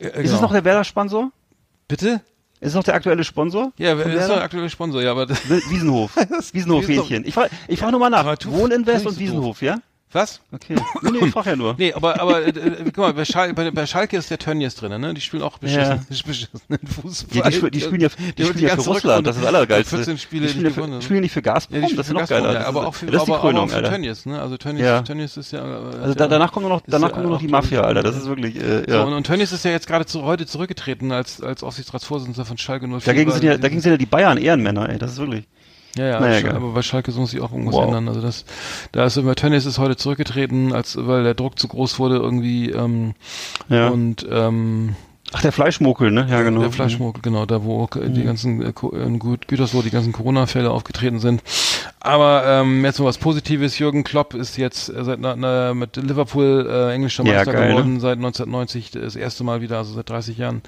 [0.08, 0.36] Ist genau.
[0.36, 1.32] es noch der Werder-Sponsor?
[1.88, 2.22] Bitte?
[2.60, 3.74] Ist es noch der aktuelle Sponsor?
[3.78, 6.16] Ja, das ist doch der aktuelle Sponsor, ja, aber Wi- Wiesenhof.
[6.54, 7.26] Wiesenhof-Fähnchen.
[7.26, 8.26] Ich frage ich frag nur mal nach.
[8.46, 9.80] Wohninvest und Wiesenhof, ja?
[10.16, 10.42] Was?
[10.52, 10.76] Okay.
[11.02, 11.76] Nee, nee, ich frag ja nur.
[11.78, 14.76] Nee, aber, aber äh, äh, guck mal, bei, Schal bei, bei Schalke ist der Tönnies
[14.76, 15.14] drin, ne?
[15.14, 17.38] Die spielen auch beschissen, beschissenen Fußball.
[17.38, 19.48] Ja, die, spielen- die spielen ja, die haben spielen ja für Russland, das ist das
[19.48, 19.96] Allergeilste.
[19.98, 21.02] 14 Spiele die spielen, nicht ja gewonnen.
[21.02, 22.54] für, spielen nicht für Gazprom, Ja, die das ist noch geiler.
[22.54, 23.92] Ja, aber auch für, das ist die aber, Krönung, aber auch für.
[23.92, 24.42] Tönnies, ne?
[24.42, 25.02] Also Tönnies, Ja.
[25.02, 25.60] Tönnies ist ja.
[25.60, 28.04] äh, Also da, danach kommt nur noch, danach ja kommt nur noch die Mafia, Alter.
[28.04, 29.04] Das ist wirklich, äh, So, ja.
[29.04, 32.88] und, und Tönnies ist ja jetzt gerade zu, heute zurückgetreten als, als Aufsichtsratsvorsitzender von Schalke
[32.88, 33.00] 04.
[33.06, 34.98] Dagegen sind ja, dagegen sind ja die Bayern Ehrenmänner, ey.
[34.98, 35.46] Das ist wirklich.
[35.96, 37.86] Ja, ja, Naja, aber bei Schalke muss sich auch irgendwas Wow.
[37.86, 38.08] ändern.
[38.08, 38.46] Also das,
[38.92, 42.72] da ist immer Tönnies ist heute zurückgetreten, als weil der Druck zu groß wurde irgendwie
[42.72, 43.14] ähm,
[43.70, 43.90] Ja.
[43.90, 44.96] und ähm,
[45.36, 46.28] Ach, der Fleischmuckel, ne?
[46.30, 46.60] Ja, genau.
[46.62, 51.42] der Fleischmuggel, genau, da wo äh, die ganzen äh, Gütersloh die ganzen Corona-Fälle aufgetreten sind.
[52.06, 53.80] Aber ähm, jetzt noch was Positives.
[53.80, 57.68] Jürgen Klopp ist jetzt äh, seit na, mit Liverpool äh, englischer Ja, Meister geil, ne?
[57.70, 60.62] geworden seit 1990 das erste Mal wieder, also seit 30 Jahren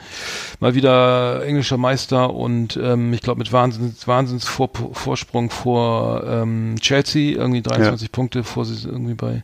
[0.62, 2.34] mal wieder englischer Meister.
[2.34, 7.36] Und ähm, ich glaube mit Wahnsinns, Wahnsinns vor, Vorsprung vor ähm, Chelsea.
[7.36, 9.44] Irgendwie 23 Punkte vor sie irgendwie bei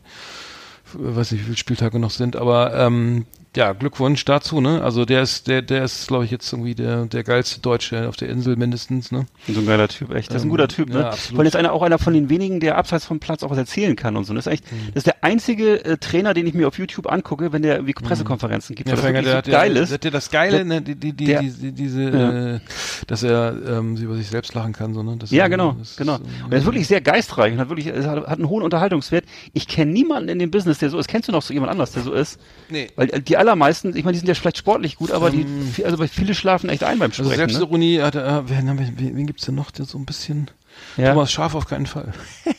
[0.94, 4.82] weiß nicht, wie viele Spieltage noch sind, aber ähm, ja, Glückwunsch dazu, ne?
[4.82, 8.16] Also der ist, der, der ist, glaube ich, jetzt irgendwie der, der geilste Deutsche auf
[8.16, 9.26] der Insel mindestens, ne?
[9.48, 10.30] So ein geiler Typ, echt.
[10.30, 11.00] Das ist ein Ähm, guter Typ, ne?
[11.02, 13.58] ja, allem ist einer auch einer von den wenigen, der abseits vom Platz auch was
[13.58, 14.34] erzählen kann und so.
[14.34, 17.52] Das ist echt, das ist der einzige äh, Trainer, den ich mir auf YouTube angucke,
[17.52, 18.88] wenn der irgendwie Pressekonferenzen gibt.
[18.90, 19.90] Ja, weil das der, so geil der, ist.
[19.92, 22.56] der, der das Geile, Der- ne, die, die, die, der- die, diese, Ja.
[22.56, 22.60] äh,
[23.08, 25.18] dass er ähm, über sich selbst lachen kann, so, ne?
[25.20, 26.16] Das, Ja, genau, das ist, genau.
[26.16, 29.26] äh, Und er ist wirklich sehr geistreich und hat wirklich, hat, hat einen hohen Unterhaltungswert.
[29.52, 31.10] Ich kenne niemanden in dem Business, der so ist.
[31.10, 32.40] Kennst du noch so jemand anders, der so ist?
[32.70, 32.88] Nee.
[32.96, 35.46] Weil äh, die allermeisten, ich meine, die sind ja vielleicht sportlich gut, aber die,
[35.84, 37.30] also bei viele schlafen echt ein beim Also Sprechen.
[37.42, 37.48] ne?
[37.50, 40.50] Selbstironie hat er, äh, wen, wen, gibt's denn noch, der so ein bisschen,
[40.98, 41.12] Ja.
[41.14, 42.14] Thomas Scharf auf keinen Fall.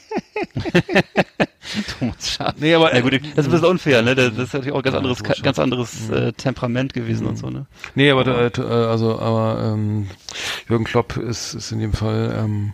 [1.98, 2.54] Thomas Schaaf.
[2.58, 4.14] Nee, aber- ja, gut, das ist ein bisschen unfair, ne?
[4.14, 7.36] Das, das ist natürlich auch ein ganz Ja, anderes, ganz anderes äh, Temperament gewesen und
[7.38, 7.66] so, ne?
[7.94, 10.08] Nee, aber äh, äh, also aber ähm,
[10.68, 12.72] Jürgen Klopp ist, ist in dem Fall ähm,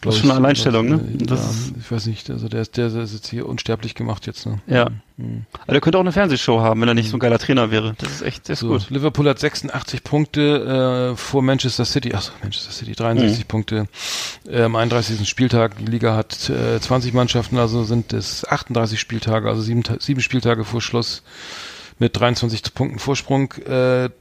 [0.00, 1.00] glaub Das ist schon eine Alleinstellung, ne?
[1.18, 4.46] äh, ja, ich weiß nicht, also der ist der ist jetzt hier unsterblich gemacht jetzt,
[4.46, 4.60] ne?
[4.66, 4.88] Ja.
[5.18, 7.94] Aber der könnte auch eine Fernsehshow haben, wenn er nicht so ein geiler Trainer wäre.
[7.98, 8.90] Das ist echt, das ist So, gut.
[8.90, 12.14] Liverpool hat 86 Punkte äh, vor Manchester City.
[12.14, 13.48] Achso, Manchester City 63 Mhm.
[13.48, 13.88] Punkte
[14.46, 15.26] äh, am 31.
[15.26, 15.78] Spieltag.
[15.78, 20.64] Die Liga hat äh, 20 Mannschaften, also sind es 38 Spieltage, also sieben, sieben Spieltage
[20.64, 21.22] vor Schluss
[21.98, 23.52] mit 23 Punkten Vorsprung.
[23.66, 24.10] Äh,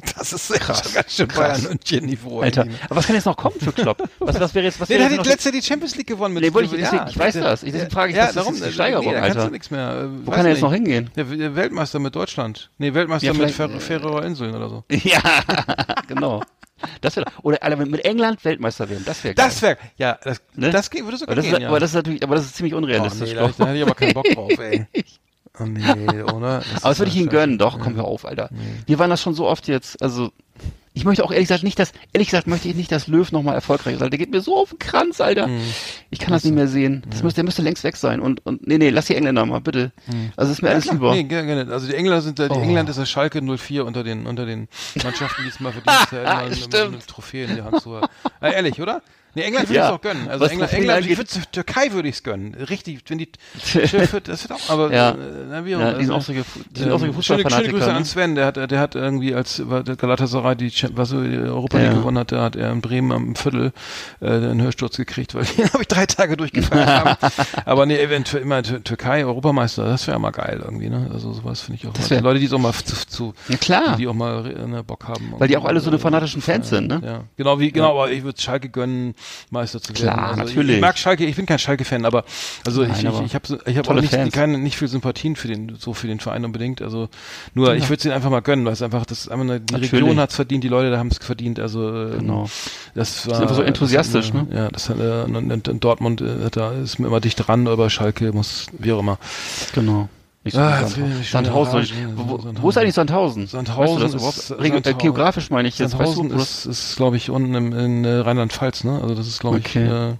[0.16, 1.58] das ist Krass, schon ganz schön krass.
[1.62, 2.40] Bayern München Niveau.
[2.40, 4.02] Alter, aber was kann jetzt noch kommen für Klopp?
[4.18, 6.06] Was, was wäre jetzt, was Nee, wäre der jetzt hat letztes Jahr die Champions League
[6.06, 7.60] gewonnen mit Nee, wollte ich- ja, deswegen- ich weiß das.
[7.60, 9.46] Deswegen frage ich, ja, ist darum, die äh, Steigerung, nee, da kannst Alter?
[9.48, 9.90] du nichts mehr.
[10.12, 11.10] Äh, Wo kann er jetzt noch hingehen?
[11.16, 12.70] Der, der Weltmeister mit Deutschland.
[12.78, 14.84] Nee, Weltmeister Ja, mit Fer Färöer Inseln oder so.
[15.04, 15.20] Ja,
[16.08, 16.42] genau.
[17.00, 19.46] Das wäre, oder Alter, mit England Weltmeister werden, das wäre geil.
[19.48, 20.70] Das wäre, ja, das, Ne?
[20.70, 21.68] das geht, würde sogar aber das, gehen, ist, ja.
[21.68, 23.28] aber das ist natürlich, aber das ist ziemlich oh, unrealistisch.
[23.30, 24.86] nee, da, glaub da hätte ich aber keinen Bock drauf, ey.
[25.60, 26.62] Oh nee, oder?
[26.82, 28.50] Aber das würde ich ihm gönnen, doch, komm, hör auf, Alter.
[28.86, 30.30] Wir waren das schon so oft jetzt, also,
[30.94, 33.54] ich möchte auch ehrlich gesagt nicht, dass, ehrlich gesagt möchte ich nicht, dass Löw nochmal
[33.54, 34.10] erfolgreich ist, Alter.
[34.10, 35.48] Der geht mir so auf den Kranz, Alter.
[36.10, 37.04] Ich kann das nicht mehr sehen.
[37.08, 38.18] Das müsste, der müsste längst weg sein.
[38.18, 39.92] Und, und, nee, nee, lass die Engländer mal, bitte.
[40.36, 41.14] Also, ist mir alles Klar, lieber.
[41.14, 41.72] Nee, gerne, gerne.
[41.72, 42.62] Also die Engländer sind da, die Oh.
[42.62, 44.66] England ist das Schalke 04 unter den, unter den
[45.02, 46.24] Mannschaften, die es mal verdient haben,
[46.72, 48.08] mal eine, Trophäe in die Hand zu haben.
[48.40, 49.02] Ehrlich, oder?
[49.34, 49.88] Nee, England würde Ja.
[49.88, 50.28] ich auch gönnen.
[50.28, 52.54] Also Was England, England, ich würde, Türkei würde ich es gönnen.
[52.54, 53.28] Richtig, wenn die,
[53.74, 55.10] das wird auch, aber, Ja.
[55.10, 55.14] äh,
[55.50, 57.68] na, wie auch Ja, die sind Also, auch solche, die sind auch solche ähm, schöne.
[57.68, 57.94] Grüße ne?
[57.94, 59.62] an Sven, der hat, der hat irgendwie als
[59.98, 61.94] Galatasaray die was so die Europa League Ja.
[61.94, 63.72] gewonnen hat, der hat er in Bremen am Viertel
[64.20, 67.16] äh, einen Hörsturz gekriegt, weil den habe ich drei Tage durchgefeiert haben.
[67.64, 71.10] Aber nee, eventuell immer Tür- Türkei Europameister, das wäre mal geil irgendwie, ne?
[71.12, 71.92] Also sowas finde ich auch.
[71.92, 73.96] Das mal- Leute, die so mal zu, zu Ja, klar.
[73.96, 75.34] die auch mal äh, ne, Bock haben.
[75.38, 77.00] Weil die auch alle so eine äh, fanatischen Fans sind, ne?
[77.04, 79.14] Ja, genau wie genau, aber ich würde Schalke gönnen,
[79.50, 80.02] Meister zu werden.
[80.02, 80.70] Klar, also natürlich.
[80.70, 82.24] Ich, ich mag Schalke, ich bin kein Schalke-Fan, aber
[82.66, 84.32] also Nein, ich, aber ich, ich habe ich habe auch nicht, Fans.
[84.32, 86.82] keine nicht viel Sympathien für den so für den Verein unbedingt.
[86.82, 87.08] Also
[87.54, 89.72] nur ich würde es ihnen einfach mal gönnen, weil es einfach das einfach eine, die
[89.74, 89.92] Natürlich.
[89.92, 91.58] Region hat's verdient, die Leute da haben es verdient.
[91.60, 92.48] Also ähm, Genau.
[92.94, 94.56] das war sind einfach so enthusiastisch, das, hat, ne?
[94.56, 97.90] Ja, das hat, äh, und, und Dortmund äh, da ist mir immer dicht dran, aber
[97.90, 99.18] Schalke muss wie auch immer.
[99.74, 100.08] Genau.
[100.44, 101.22] Nicht so Ah, Sandhausen.
[101.24, 101.72] Sandhausen.
[102.16, 102.62] Wo, Sandhausen.
[102.62, 103.46] wo ist eigentlich Sandhausen?
[103.48, 104.50] Sandhausen weißt du ist-?
[104.52, 105.98] Reg- äh, Sandhausen- geografisch meine ich jetzt.
[105.98, 109.00] Weißt du, Sandhausen wo das- ist, ist glaube ich, unten im, in äh, Rheinland-Pfalz, ne?
[109.02, 109.84] Also das ist, glaube Okay.
[109.84, 110.14] ich, äh,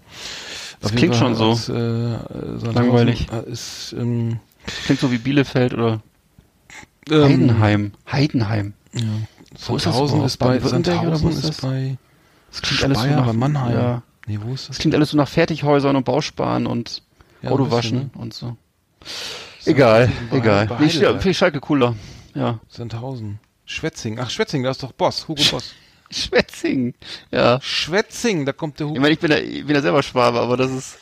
[0.81, 1.51] Das klingt schon so.
[1.51, 3.29] als, äh, Sandhausen, Langweilig.
[3.33, 4.41] äh, Ist, ähm,
[4.85, 6.01] klingt so wie Bielefeld oder
[7.11, 7.93] ähm, Heidenheim.
[8.11, 8.75] Heidenheim.
[8.95, 9.01] Ja.
[9.55, 10.27] Ist Sandhausen überhaupt?
[10.27, 11.97] ist bei Sandhausen ist ist bei
[12.51, 13.73] Das klingt alles so Speyer, nach Mannheim.
[13.73, 14.03] Ja.
[14.27, 14.77] Nee, wo ist das?
[14.77, 17.03] Das klingt alles so nach Fertighäusern und Bausparen und
[17.41, 18.57] Ja, Autowaschen bisschen, und so.
[19.69, 20.69] Egal, egal.
[20.81, 21.95] Nee, ich finde Schalke cooler.
[22.35, 22.59] Ja.
[22.69, 23.39] Sandhausen.
[23.67, 24.19] Schwetzing.
[24.19, 25.75] Ach, Schwetzing, da ist doch Boss, Hugo Boss.
[26.11, 26.95] Schwetzing.
[27.31, 27.61] Ja.
[27.61, 29.01] Schwetzing, da kommt der Ich Hugo.
[29.03, 30.99] meine, ich bin ja, ich bin ja selber Schwabe, aber das ist,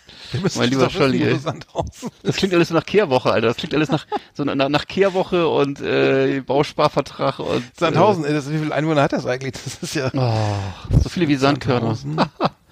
[0.57, 1.39] mein lieber Scholli, ey.
[1.39, 3.47] Sandhausen das klingt alles so nach Kehrwoche, Alter.
[3.47, 8.51] Das klingt alles nach, so nach, nach Kehrwoche und, äh, Bausparvertrag und, Sandhausen, ey, das,
[8.51, 9.55] wie viele Einwohner hat das eigentlich?
[9.65, 10.09] Das ist ja.
[10.09, 11.95] Äh, oh, so viele wie Sandkörner.
[11.95, 12.21] Sandhausen,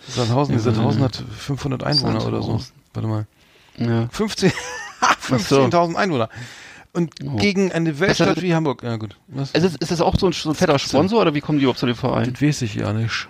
[0.08, 2.58] Sandhausen, Sandhausen hat 500 Einwohner oder so.
[2.58, 2.72] Sandhausen.
[2.94, 3.26] Warte mal.
[3.76, 4.08] Ja.
[4.10, 4.52] 15
[5.10, 6.28] 15.000 Einwohner.
[6.92, 7.36] Und Oh.
[7.36, 8.82] gegen eine Weltstadt Das wie Hamburg.
[8.84, 9.16] Ja, gut.
[9.26, 9.50] Was?
[9.50, 11.64] Ist, es, ist das auch so ein, so ein fetter Sponsor oder wie kommen die
[11.64, 12.32] überhaupt zu dem Verein?
[12.32, 13.28] Das weiß ich ja nicht.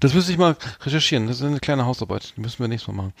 [0.00, 1.28] Das müsste ich mal recherchieren.
[1.28, 2.34] Das ist eine kleine Hausarbeit.
[2.36, 3.12] Die müssen wir nächstes Mal machen.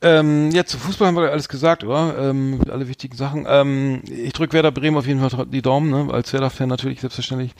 [0.00, 2.30] Ähm, jetzt zu Fußball haben wir alles gesagt, oder?
[2.30, 3.46] Ähm, alle wichtigen Sachen.
[3.46, 6.12] Ähm, ich drücke Werder Bremen auf jeden Fall die Daumen, ne?
[6.12, 7.52] als Werder-Fan natürlich, selbstverständlich.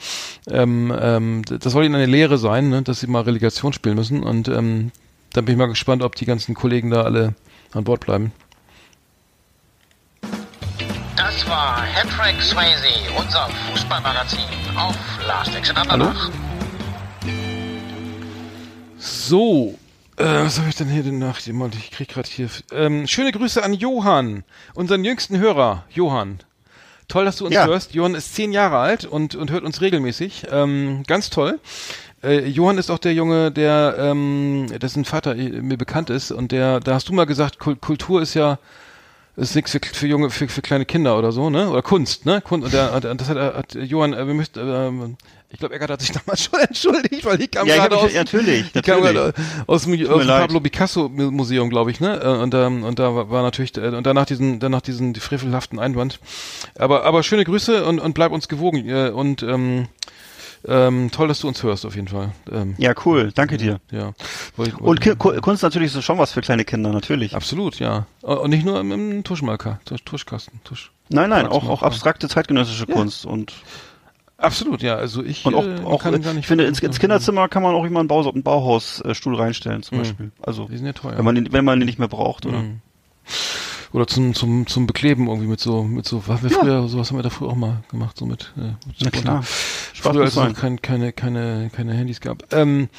[0.49, 2.81] Ähm, ähm, das soll ihnen eine Lehre sein, ne?
[2.81, 4.23] dass sie mal Relegation spielen müssen.
[4.23, 4.91] Und ähm,
[5.31, 7.33] dann bin ich mal gespannt, ob die ganzen Kollegen da alle
[7.73, 8.31] an Bord bleiben.
[11.15, 14.39] Das war Hattrick Swayze, unser Fußballmagazin
[14.75, 14.95] auf
[15.27, 16.29] Last Exit Andernach.
[18.97, 19.77] So,
[20.17, 21.39] äh, was habe ich denn hier denn nach?
[21.39, 22.49] Ich krieg gerade hier.
[22.71, 26.39] Ähm, schöne Grüße an Johann, unseren jüngsten Hörer, Johann.
[27.07, 27.65] Toll, dass du uns Ja.
[27.65, 27.93] hörst.
[27.93, 30.47] Johann ist zehn Jahre alt und, und hört uns regelmäßig.
[30.51, 31.59] Ähm, ganz toll.
[32.23, 36.51] Äh, Johann ist auch der Junge, der ähm, dessen Vater äh, mir bekannt ist und
[36.51, 38.59] der, da hast du mal gesagt, Kul Kultur ist ja
[39.35, 41.67] ist nichts für, für junge, für, für kleine Kinder oder so, ne?
[41.67, 42.39] Oder Kunst, ne?
[42.41, 45.17] Kunst, und, der, das hat, hat Johann, äh, wir möchten, ähm,
[45.49, 48.65] ich glaube, Eckert hat sich damals schon entschuldigt, weil ich kam Ja, gerade aus, natürlich,
[48.75, 49.15] ich kam natürlich.
[49.15, 49.33] gerade
[49.65, 50.27] aus dem, aus dem.
[50.27, 52.21] Pablo Picasso Mu- Museum, glaube ich, ne?
[52.23, 56.19] Äh, Und, ähm, und da war, natürlich, und danach diesen, danach diesen frevelhaften Einwand.
[56.77, 59.87] Aber, aber schöne Grüße und, und bleib uns gewogen, und, ähm,
[60.67, 62.31] ähm, toll, dass du uns hörst, auf jeden Fall.
[62.51, 63.31] Ähm, Ja, cool.
[63.33, 63.79] Danke dir.
[63.91, 64.13] ja.
[64.55, 67.35] Wollte ich- Und Ki Kunst natürlich ist schon was für kleine Kinder, natürlich.
[67.35, 68.05] Absolut, ja.
[68.21, 70.91] Und nicht nur im, im Tuschmarker, Tusch, Tuschkasten, Tusch.
[71.09, 73.53] Nein, nein, auch, auch abstrakte zeitgenössische Kunst und
[74.37, 74.95] Absolut, ja.
[74.95, 77.47] Also ich und auch, äh, auch kann äh, gar nicht ich finde ins, ins Kinderzimmer
[77.47, 80.01] kann man auch immer einen, Baus einen Bauhausstuhl reinstellen zum Mhm.
[80.01, 80.31] Beispiel.
[80.41, 81.17] Also Die sind ja teuer.
[81.17, 82.57] wenn man den, wenn man den nicht mehr braucht, oder?
[82.59, 82.81] Mhm.
[83.93, 87.19] Oder zum, zum, zum Bekleben irgendwie mit so, mit so, was wir früher, sowas haben
[87.19, 89.43] wir da früher auch mal gemacht, so mit, äh, Na klar.
[89.43, 92.51] Spaß Früher, als es kein, keine, keine, keine Handys gab.
[92.51, 92.89] Ähm,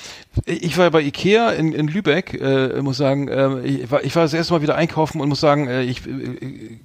[0.46, 4.14] ich war ja bei Ikea in, in Lübeck, äh, muss sagen, äh, ich, war, ich
[4.14, 6.78] war das erste Mal wieder einkaufen und muss sagen, äh, ich, äh,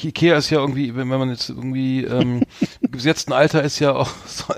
[0.00, 2.44] Ikea ist ja irgendwie, wenn man jetzt irgendwie ähm,
[2.80, 4.54] im gesetzten Alter ist ja auch so,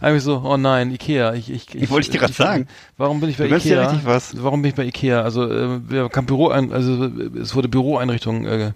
[0.00, 1.34] eigentlich so, oh nein, Ikea.
[1.34, 2.66] Ich, ich, Ich wollte dir grad sagen.
[3.02, 3.82] Warum bin ich bei Du Ikea?
[3.90, 4.40] richtig was.
[4.40, 5.22] Warum bin ich bei Ikea?
[5.22, 8.72] Also äh, wir kam Büro ein, also äh, es wurde Büroeinrichtung äh,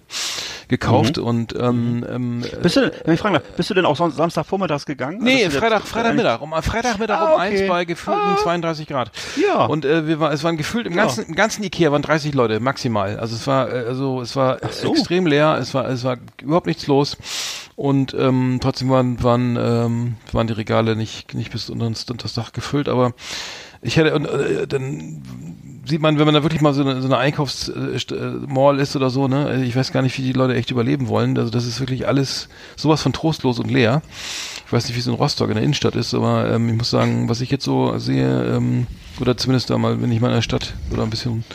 [0.67, 4.17] gekauft und ähm, ähm, Bist du, wenn ich fragen darf, bist du denn auch sonst
[4.17, 5.19] Samstagvormittags gegangen?
[5.21, 6.41] Nee, Also, Freitag, Freitagmittag.
[6.41, 7.69] Um Freitagmittag Ah, um eins okay.
[7.69, 9.11] bei gefühlten 32 Grad.
[9.41, 9.65] Ja.
[9.65, 11.03] Und äh, wir war, es waren gefühlt im Ja.
[11.03, 13.17] ganzen, im ganzen Ikea waren 30 Leute maximal.
[13.17, 14.91] Also es war, äh, also es war so.
[14.91, 15.57] extrem leer.
[15.57, 17.15] Es war, es war überhaupt nichts los.
[17.77, 22.23] Und ähm, trotzdem waren, waren, ähm, waren die Regale nicht, nicht bis unter das, unter
[22.23, 22.89] das Dach gefüllt.
[22.89, 23.13] Aber
[23.87, 25.23] ich hätte, und, äh, dann
[25.85, 29.27] sieht man, wenn man da wirklich mal so eine, so eine Einkaufsmall ist oder so,
[29.27, 31.37] ne, ich weiß gar nicht, wie die Leute echt überleben wollen.
[31.37, 34.01] Also das ist wirklich alles sowas von trostlos und leer.
[34.65, 36.89] Ich weiß nicht, wie es in Rostock in der Innenstadt ist, aber ähm, ich muss
[36.89, 38.87] sagen, was ich jetzt so sehe, ähm,
[39.21, 41.45] oder zumindest da mal, wenn ich mal in der Stadt oder ein bisschen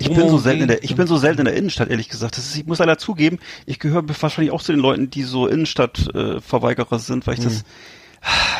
[0.00, 2.38] Ich bin so selten in der, ich bin so selten in der Innenstadt, ehrlich gesagt.
[2.38, 5.46] Das ist, ich muss leider zugeben, ich gehöre wahrscheinlich auch zu den Leuten, die so
[5.46, 7.64] Innenstadtverweigerer äh, Verweigerer sind, weil ich das,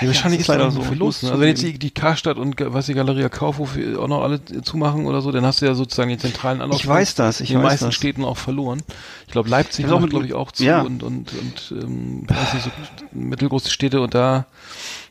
[0.00, 1.22] Ja, wahrscheinlich das ist leider so Ich viel los.
[1.22, 1.30] Ne?
[1.30, 5.06] Also wenn jetzt die, die Karstadt und was die Galeria Kaufhof auch noch alle zumachen
[5.06, 7.64] oder so, dann hast du ja sozusagen die zentralen Anlaufpunkte weiß das, ich in den
[7.64, 7.94] meisten das.
[7.96, 8.80] Städten auch verloren.
[9.26, 10.82] Ich glaube Leipzig Ich macht glaube ich auch zu ja.
[10.82, 12.70] und und und ähm, weiß nicht, so
[13.12, 14.46] mittelgroße Städte und da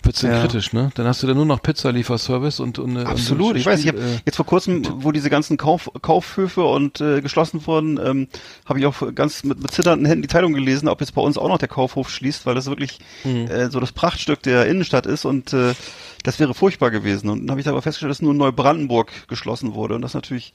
[0.03, 0.39] wird's dann Ja.
[0.41, 0.89] kritisch, ne?
[0.95, 3.87] Dann hast du dann nur noch Pizzalieferservice und und und- Absolut, und, ich weiß, ich
[3.89, 8.27] habe äh, jetzt vor kurzem, wo diese ganzen Kauf, Kaufhöfe und äh, geschlossen wurden, ähm,
[8.65, 11.37] habe ich auch ganz mit, mit zitternden Händen die Zeitung gelesen, ob jetzt bei uns
[11.37, 13.47] auch noch der Kaufhof schließt, weil das wirklich Mhm.
[13.47, 15.73] äh, so das Prachtstück der Innenstadt ist und äh,
[16.23, 17.29] das wäre furchtbar gewesen.
[17.29, 20.53] Und dann habe ich aber festgestellt, dass nur Neubrandenburg geschlossen wurde und das natürlich,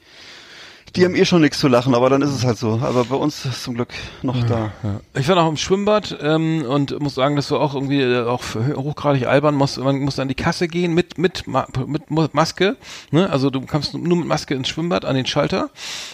[0.97, 2.79] die haben eh schon nichts zu lachen, aber dann ist es halt so.
[2.83, 3.89] Aber bei uns ist zum Glück
[4.23, 4.73] noch da.
[5.19, 8.43] Ich war noch im Schwimmbad ähm, und muss sagen, das war auch irgendwie äh, auch
[8.43, 9.55] für- hochgradig albern.
[9.55, 12.77] Muss, man muss an die Kasse gehen mit mit mit Maske.
[13.11, 13.31] Ne?
[13.31, 15.71] Also du kommst nur mit Maske ins Schwimmbad an den Schalter.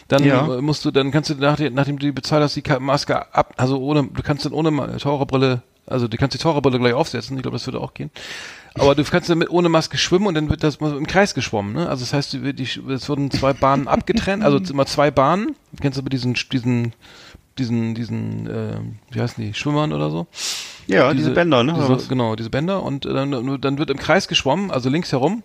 [0.06, 0.42] Dann Ja.
[0.60, 3.54] musst du, dann kannst du nach, nachdem du die bezahlt hast, die Maske ab.
[3.56, 7.36] Also ohne, du kannst dann ohne Taucherbrille, also du kannst die Taucherbrille gleich aufsetzen.
[7.36, 8.10] Ich glaube, das würde auch gehen.
[8.74, 11.74] Aber du kannst dann mit, ohne Maske schwimmen und dann wird das im Kreis geschwommen.
[11.74, 11.88] Ne?
[11.88, 15.56] Also das heißt, die, die, es wurden zwei Bahnen abgetrennt, also immer zwei Bahnen.
[15.80, 16.92] Kennst du aber diesen diesen
[17.58, 20.26] diesen diesen äh, wie heißen die Schwimmern oder so?
[20.86, 21.74] Ja, diese, Bänder, ne?
[21.74, 25.42] Diese, genau, diese Bänder und äh, dann, dann wird im Kreis geschwommen, also links herum.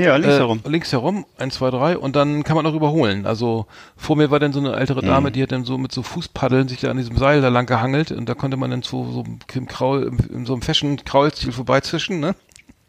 [0.00, 0.60] Ja, links äh, herum.
[0.66, 3.26] Links herum, eins, zwei, drei und dann kann man auch überholen.
[3.26, 5.08] Also vor mir war dann so eine ältere Mhm.
[5.08, 7.66] Dame, die hat dann so mit so Fußpaddeln sich da an diesem Seil da lang
[7.66, 11.52] gehangelt und da konnte man dann so, so im Kraul, im, in so einem Fashion-Kraulstil
[11.52, 12.34] vorbeizischen, ne?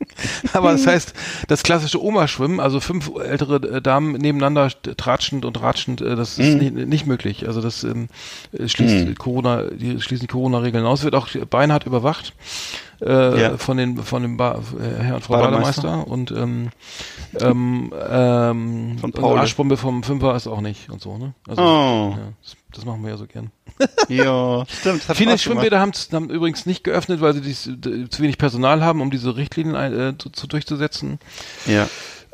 [0.53, 1.13] Aber das heißt,
[1.47, 6.55] das klassische Oma-Schwimmen, also fünf ältere äh, Damen nebeneinander tratschend und ratschend, äh, das ist
[6.55, 7.47] nicht, nicht möglich.
[7.47, 8.07] Also das ähm,
[8.51, 12.33] äh, schließt Corona, die schließen die Corona-Regeln aus, wird auch beinhart überwacht
[13.01, 13.57] äh, Ja.
[13.57, 16.07] von den von dem ba äh, Herr und Frau Bademeister.
[16.07, 16.69] Und ähm,
[17.39, 19.39] ähm, ähm, Von Paul.
[19.39, 21.33] Arschbombe vom Fünfer ist auch nicht und so, ne?
[21.47, 22.15] Also Oh.
[22.17, 23.51] ja, das, das machen wir ja so gern.
[24.09, 25.03] Ja, stimmt.
[25.15, 25.37] Viele.
[25.37, 29.35] Schwimmbäder haben, haben übrigens nicht geöffnet, weil sie dies, zu wenig Personal haben, um diese
[29.35, 31.19] Richtlinien äh, zu, zu durchzusetzen.
[31.65, 31.87] Ja.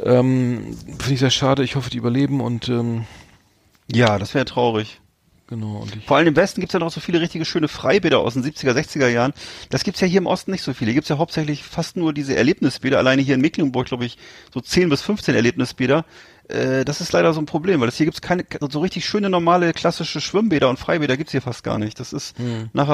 [0.03, 1.63] Ähm, Finde ich sehr schade.
[1.63, 3.06] Ich hoffe, die überleben und ähm,
[3.91, 4.99] Ja, das wäre traurig.
[5.47, 5.77] Genau.
[5.77, 8.43] Und Vor allem im Westen gibt's ja noch so viele richtige schöne Freibäder aus den
[8.43, 9.33] 70er, 60er Jahren.
[9.69, 10.91] Das gibt's ja hier im Osten nicht so viele.
[10.91, 12.97] Hier gibt's ja hauptsächlich fast nur diese Erlebnisbäder.
[12.97, 14.17] Alleine hier in Mecklenburg, glaube ich,
[14.53, 16.05] so 10 bis 15 Erlebnisbäder.
[16.49, 19.29] Äh, das ist leider so ein Problem, weil das hier gibt's keine so richtig schöne,
[19.29, 21.99] normale, klassische Schwimmbäder und Freibäder gibt's hier fast gar nicht.
[21.99, 22.38] Das ist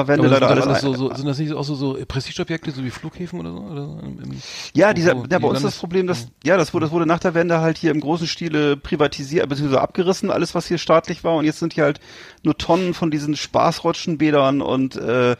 [0.08, 0.32] Wende Hm.
[0.32, 2.72] aber leider sind, das alles, alles so, so, sind das nicht auch so, so Prestigeobjekte,
[2.72, 3.58] so wie Flughäfen oder so?
[3.58, 4.42] Oder so im, im,
[4.74, 7.06] Ja, dieser, wo ja, bei uns ist das Problem, dass, ja, das wurde, das wurde
[7.06, 11.22] nach der Wende halt hier im großen Stile privatisiert, beziehungsweise abgerissen, alles was hier staatlich
[11.22, 12.00] war und jetzt sind hier halt
[12.42, 15.36] nur Tonnen von diesen Spaßrutschenbädern und, äh,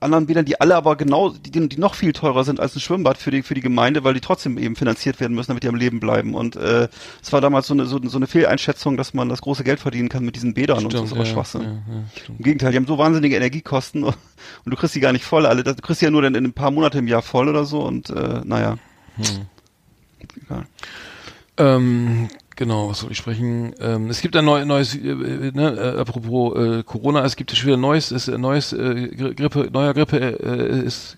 [0.00, 3.18] anderen Bädern, die alle aber genau, die, die noch viel teurer sind als ein Schwimmbad
[3.18, 5.74] für die für die Gemeinde, weil die trotzdem eben finanziert werden müssen, damit die am
[5.74, 6.34] Leben bleiben.
[6.34, 6.88] Und äh,
[7.22, 10.08] es war damals so eine so, so eine Fehleinschätzung, dass man das große Geld verdienen
[10.08, 11.62] kann mit diesen Bädern und so, das ist aber ja, Schwachsinn.
[11.62, 12.38] Ja, ja, stimmt.
[12.38, 14.16] Im Gegenteil, die haben so wahnsinnige Energiekosten und
[14.64, 15.46] du kriegst die gar nicht voll.
[15.46, 17.64] Alle, du kriegst die ja nur dann in ein paar Monate im Jahr voll oder
[17.64, 18.78] so und äh, naja.
[19.16, 19.46] Hm.
[20.44, 20.66] Egal.
[21.58, 23.72] Ähm, genau, was soll ich sprechen?
[23.80, 27.50] Ähm, es gibt ein neu, neues, äh, äh, ne, äh, apropos äh, Corona, es gibt
[27.56, 28.76] schon wieder neues, ist ein neues äh,
[29.16, 31.16] Gri- Grippe, neuer Grippe äh, ist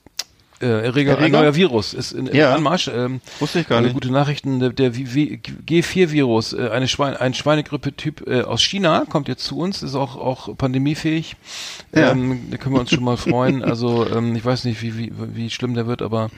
[0.63, 1.41] äh, Erreger, ein Erreger?
[1.41, 2.55] neuer Virus ist in, Ja.
[2.55, 2.89] Anmarsch.
[2.95, 3.95] Ähm, Wusste ich gar eine nicht.
[3.95, 9.45] gute Nachrichten, der, der G4-Virus, äh, eine Schwein, ein Schweinegrippe-Typ äh, aus China, kommt jetzt
[9.45, 11.37] zu uns, ist auch, auch pandemiefähig.
[11.95, 12.11] Ja.
[12.13, 13.63] Ähm, da können wir uns schon mal freuen.
[13.71, 16.29] Also ähm, ich weiß nicht, wie, wie, wie schlimm der wird, aber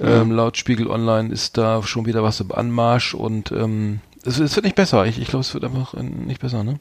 [0.00, 4.54] ähm, laut Spiegel Online ist da schon wieder was im Anmarsch und ähm, es, es
[4.54, 5.06] wird nicht besser.
[5.06, 6.78] Ich, ich glaube, es wird einfach äh, nicht besser, ne?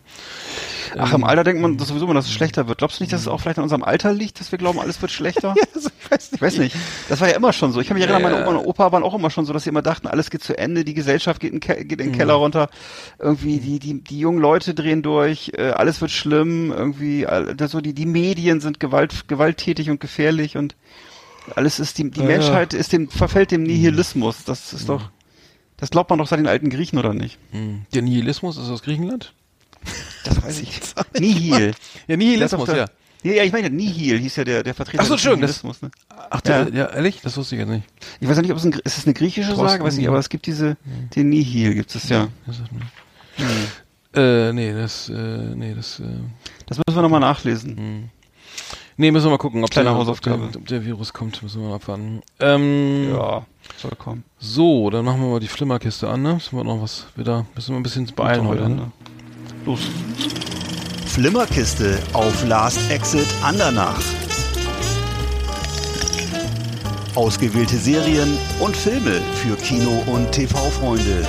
[0.97, 2.79] Ach, im Alter denkt man dass sowieso immer, dass es schlechter wird.
[2.79, 5.01] Glaubst du nicht, dass es auch vielleicht an unserem Alter liegt, dass wir glauben, alles
[5.01, 5.53] wird schlechter?
[5.75, 6.33] also, ich weiß nicht.
[6.33, 6.75] Ich weiß nicht.
[7.07, 7.79] Das war ja immer schon so.
[7.79, 8.47] Ich kann mich erinnern, Ja, meine ja.
[8.47, 10.57] Oma und Opa waren auch immer schon so, dass sie immer dachten, alles geht zu
[10.57, 12.69] Ende, die Gesellschaft geht in, Ke geht in den Keller runter,
[13.19, 17.25] irgendwie die, die, die jungen Leute drehen durch, äh, alles wird schlimm, irgendwie,
[17.55, 20.75] das so die, die Medien sind gewalt, gewalttätig und gefährlich und
[21.55, 22.37] alles ist, die, die Ja, ja.
[22.37, 24.43] Menschheit ist dem, verfällt dem Nihilismus.
[24.43, 25.09] Das ist doch,
[25.79, 27.37] das glaubt man doch seit den alten Griechen, oder nicht?
[27.51, 27.85] Hm.
[27.93, 29.33] Der Nihilismus ist aus Griechenland?
[30.25, 30.79] Das weiß ich.
[31.19, 31.73] Nihil.
[32.07, 32.75] Ja, Der hat doch da-
[33.23, 35.63] Ja, ja, ich meine, Nihil hieß ja der, der Vertreter Ach so, des Entschuldigung, das-
[35.63, 35.91] Nihilismus, ne?
[36.29, 36.75] Ach, der, Ja.
[36.75, 36.85] ja.
[36.93, 37.19] ehrlich?
[37.23, 37.85] Das wusste ich jetzt nicht.
[38.19, 40.07] Ich weiß ja nicht, ob es ein, ist es eine griechische Thorsten Sage, weiß nicht,
[40.07, 40.77] aber es gibt diese,
[41.15, 42.27] den Nihil gibt es ja.
[42.45, 42.81] Das sagt mir.
[44.15, 45.13] Äh, nee, das, äh,
[45.55, 46.03] nee, das, äh,
[46.65, 48.09] Das müssen wir nochmal nachlesen.
[48.99, 50.47] Nee, müssen wir mal gucken, ob, Kleine der, ob, Hausaufgabe.
[50.51, 52.21] der, ob der Virus kommt, müssen wir mal abwarten.
[52.39, 53.45] Ähm, Ja,
[53.77, 54.23] soll kommen.
[54.37, 56.33] So, dann machen wir mal die Flimmerkiste an, ne?
[56.35, 58.91] Müssen wir noch was wieder, müssen wir ein bisschen beeilen heute, ne?
[59.65, 59.79] Los.
[61.07, 63.99] Flimmerkiste auf Last Exit Andernach.
[67.15, 71.25] Ausgewählte Serien und Filme für Kino- und TV-Freunde.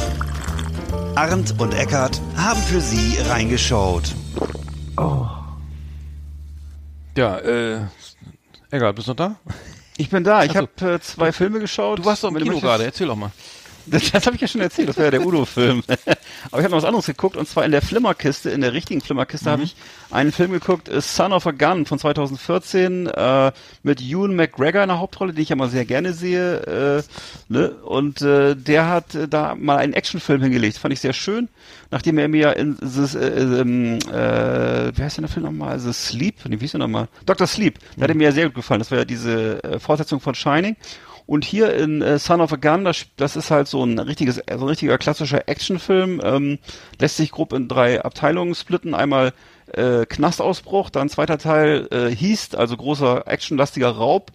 [1.17, 4.15] Arndt und Eckart haben für Sie reingeschaut.
[7.21, 7.81] Ja, äh,
[8.71, 9.37] egal, bist du noch da?
[9.99, 10.85] Ich bin da, ich Ach so.
[10.87, 11.99] habe äh, zwei Filme geschaut.
[11.99, 13.31] Du warst doch im Kino gerade, erzähl doch mal.
[13.87, 15.83] Das, das habe ich ja schon erzählt, das war ja der Udo-Film.
[16.51, 19.01] Aber ich habe noch was anderes geguckt und zwar in der Flimmerkiste, in der richtigen
[19.01, 19.53] Flimmerkiste Mhm.
[19.53, 19.77] habe ich
[20.11, 24.88] einen Film geguckt, äh, Son of a Gun von 2014 äh, mit Ewan McGregor in
[24.88, 27.01] der Hauptrolle, den ich ja mal sehr gerne sehe.
[27.01, 27.03] Äh,
[27.53, 27.71] ne?
[27.71, 31.49] Und äh, der hat äh, da mal einen Actionfilm hingelegt, fand ich sehr schön.
[31.90, 35.79] Nachdem er mir in The, äh, ähm, äh, wie heißt denn der Film nochmal?
[35.81, 36.37] The Sleep?
[36.47, 37.09] Nee, wie hieß der nochmal?
[37.27, 37.47] Dr.
[37.47, 37.79] Sleep.
[37.97, 38.79] Der hat mir ja sehr gut gefallen.
[38.81, 40.77] Das war ja diese Fortsetzung von Shining.
[41.31, 44.35] Und hier in äh, Son of a Gun, das, das ist halt so ein richtiges,
[44.35, 46.59] so ein richtiger klassischer Actionfilm, ähm,
[46.99, 48.95] lässt sich grob in drei Abteilungen splitten.
[48.95, 49.33] Einmal
[49.73, 54.33] äh, Knastausbruch, dann zweiter Teil äh, Heist, also großer actionlastiger Raub.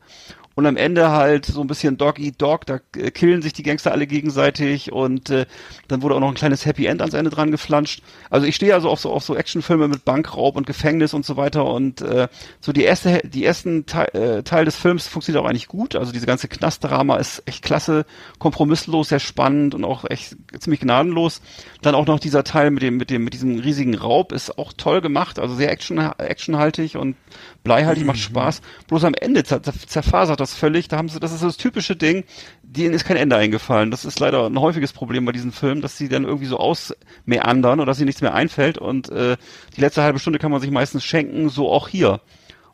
[0.55, 3.61] Und am Ende halt so ein bisschen Dog Eat Dog, da äh, killen sich die
[3.63, 5.45] Gangster alle gegenseitig und äh,
[5.89, 8.01] dann wurde auch noch ein kleines Happy End ans Ende dran geflanscht.
[8.29, 11.35] Also ich stehe also auf so auf so Actionfilme mit Bankraub und Gefängnis und so
[11.35, 12.29] weiter und äh,
[12.61, 15.93] so die erste die ersten Teil, äh, Teil des Films funktioniert auch eigentlich gut.
[15.97, 18.05] Also diese ganze Knastdrama ist echt klasse,
[18.39, 21.41] kompromisslos, sehr spannend und auch echt ziemlich gnadenlos.
[21.81, 24.71] Dann auch noch dieser Teil mit dem mit dem mit diesem riesigen Raub ist auch
[24.71, 27.17] toll gemacht, also sehr action actionhaltig und
[27.65, 28.61] bleihaltig, macht Spaß.
[28.87, 30.87] Bloß am Ende zer- zerfasert das völlig.
[30.87, 32.23] Da haben sie, das ist so das typische Ding,
[32.63, 33.91] denen ist kein Ende eingefallen.
[33.91, 37.79] Das ist leider ein häufiges Problem bei diesen Filmen, dass sie dann irgendwie so ausmeandern
[37.79, 38.77] oder dass ihnen nichts mehr einfällt.
[38.77, 39.37] Und äh,
[39.75, 42.21] die letzte halbe Stunde kann man sich meistens schenken, so auch hier.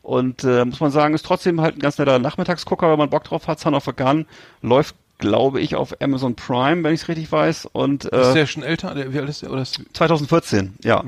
[0.02, 3.24] Und äh, muss man sagen, ist trotzdem halt ein ganz netter Nachmittagsgucker, wenn man Bock
[3.24, 3.60] drauf hat.
[3.60, 4.26] Son of a Gun
[4.60, 7.66] läuft, glaube ich, auf Amazon Prime, wenn ich es richtig weiß.
[7.72, 8.94] Und äh, Ist der schon älter?
[9.12, 9.52] Wie alt ist der?
[9.52, 11.04] Oder ist, 2014, ja.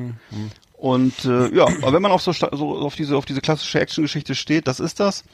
[0.77, 2.47] Und äh, ja, aber wenn man auf so, so
[2.79, 5.25] auf diese auf diese klassische Actiongeschichte steht, das ist das.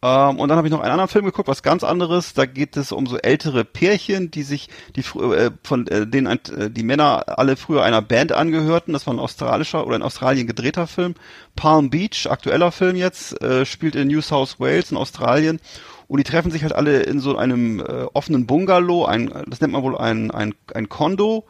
[0.00, 2.34] Ähm, und dann habe ich noch einen anderen Film geguckt, was ganz anderes.
[2.34, 6.40] Da geht es um so ältere Pärchen, die sich, die äh, von äh, denen ein,
[6.56, 8.92] äh, die Männer alle früher einer Band angehörten.
[8.92, 11.14] Das war ein australischer oder in Australien gedrehter Film.
[11.56, 15.60] Palm Beach, aktueller Film jetzt, äh, spielt in New South Wales in Australien.
[16.06, 19.74] Und die treffen sich halt alle in so einem äh, offenen Bungalow, ein, das nennt
[19.74, 21.44] man wohl ein, ein, ein Kondo.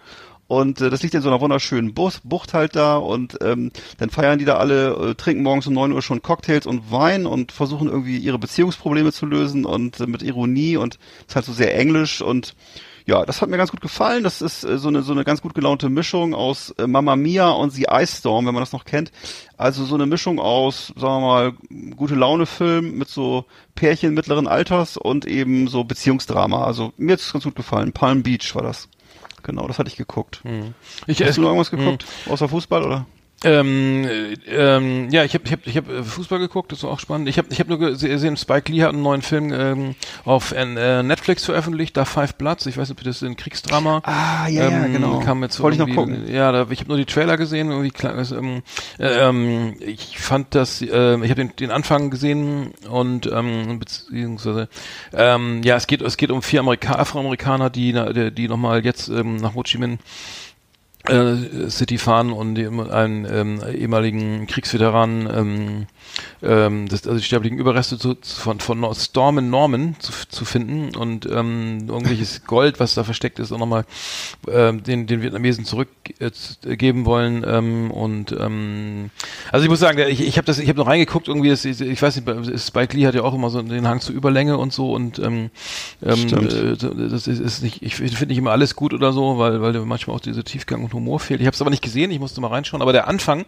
[0.49, 4.09] Und äh, das liegt in so einer wunderschönen Bus, Bucht halt da und ähm, dann
[4.09, 7.53] feiern die da alle, äh, trinken morgens um neun Uhr schon Cocktails und Wein und
[7.53, 11.77] versuchen irgendwie ihre Beziehungsprobleme zu lösen und äh, mit Ironie und ist halt so sehr
[11.77, 12.55] englisch und
[13.09, 14.23] ja, das hat mir ganz gut gefallen.
[14.23, 17.51] Das ist äh, so eine so eine ganz gut gelaunte Mischung aus äh, Mamma Mia
[17.51, 19.13] und The Ice Storm, wenn man das noch kennt.
[19.57, 21.53] Also so eine Mischung aus, sagen wir mal,
[21.97, 26.65] gute Laune Film mit so Pärchen mittleren Alters und eben so Beziehungsdrama.
[26.65, 27.93] Also mir hat's ganz gut gefallen.
[27.93, 28.23] Palm.
[28.23, 28.89] Beach war das.
[29.42, 30.42] Genau, das hatte ich geguckt.
[31.07, 32.05] ich, Hast du noch irgendwas geguckt?
[32.29, 33.07] Außer Fußball oder?
[33.44, 36.90] Ähm, äh, ähm, ja, ich habe ich hab, ich hab äh, Fußball geguckt, das war
[36.90, 37.29] auch spannend.
[37.29, 40.51] Ich habe ich hab nur gese- gesehen, Spike Lee hat einen neuen Film ähm, auf
[40.51, 40.64] äh,
[41.05, 42.66] Netflix veröffentlicht, da Five Bloods.
[42.66, 44.01] Ich weiß nicht, ob das ist ein Kriegsdrama.
[44.03, 45.20] Ah, ja, ja, ähm, genau.
[45.20, 46.29] Kam jetzt Wollte ich noch gucken.
[46.29, 47.70] Ja, da, ich habe nur die Trailer gesehen.
[47.70, 48.62] Irgendwie klar, es, ähm,
[48.98, 54.69] äh, ähm, ich fand das, äh, ich habe den, den Anfang gesehen und ähm, beziehungsweise
[55.13, 59.08] ähm, ja, es geht es geht um vier Amerika Afroamerikaner, die die, die nochmal jetzt
[59.08, 60.00] ähm, nach Ho Chi Minh
[61.69, 62.59] City fahren und
[62.90, 65.87] einen ähm, ehemaligen Kriegsveteranen, ähm,
[66.42, 70.96] ähm, das, also die sterblichen Überreste zu, von, von Storm in Norman zu, zu finden
[70.96, 73.85] und ähm, irgendwelches Gold, was da versteckt ist, auch nochmal
[74.50, 77.44] ähm, den, den Vietnamesen zurückgeben wollen.
[77.46, 79.11] Ähm, und ähm,
[79.52, 81.65] also ich muss sagen, der- ich, ich habe das, ich habe noch reingeguckt, irgendwie, das,
[81.65, 84.59] ich, ich weiß nicht, Spike Lee hat ja auch immer so den Hang zur Überlänge
[84.59, 85.50] und so und ähm,
[86.02, 86.77] ähm, äh,
[87.11, 90.17] das ist, ist nicht, ich finde nicht immer alles gut oder so, weil, weil manchmal
[90.17, 91.40] auch diese Tiefgang und Humor fehlt.
[91.40, 93.44] Ich habe es aber nicht gesehen, ich musste mal reinschauen, aber der Anfang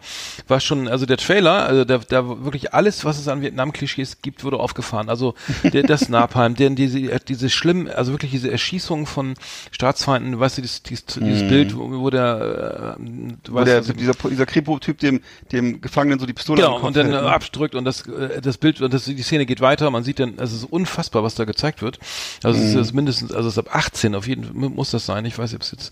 [0.47, 2.21] war schon, also der Trailer, also da, da
[2.51, 5.09] wirklich alles, was es an Vietnam-Klischees gibt, wurde aufgefahren.
[5.09, 5.33] Also
[5.63, 9.35] der, das Napalm, denn diese, diese schlimm, also wirklich diese Erschießung von
[9.71, 13.03] Staatsfeinden, weißt du, dieses, dieses, dieses Bild, wo, der, äh,
[13.47, 15.21] Wo weißt, der, also- dieser, dieser Kripo-Typ dem,
[15.51, 17.29] dem Gefangenen so die Pistole Genau, und dann hält, ne?
[17.31, 20.33] abdrückt und das, äh, das Bild, und das, die Szene geht weiter, man sieht dann,
[20.37, 21.99] es ist unfassbar, was da gezeigt wird.
[22.43, 22.65] Also Mhm.
[22.65, 25.37] es ist mindestens, also es ist ab 18 auf jeden Fall, muss das sein, ich
[25.37, 25.91] weiß nicht, ob es jetzt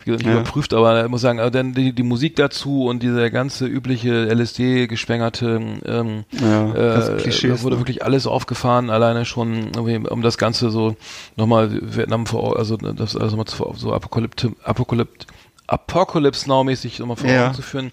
[0.00, 0.40] wie gesagt, nicht Ja.
[0.40, 4.26] überprüft, aber ich muss sagen, aber dann die, die Musik dazu und diese ganze übliche
[4.32, 6.74] LSD-gespengerte ähm, Ja,
[7.14, 7.80] äh, Klischees, da wurde ne?
[7.82, 10.96] wirklich alles aufgefahren, alleine schon, um das Ganze so
[11.36, 15.26] nochmal Vietnam vor, also das also mal zu, so Apokalypte, Apokalypte,
[15.66, 17.46] Apocalypse Now-mäßig nochmal vor Ja.
[17.46, 17.92] Augen zu führen.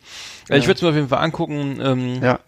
[0.50, 1.80] Äh, Ich würde es mir auf jeden Fall angucken.
[1.82, 2.40] Ähm, Ja.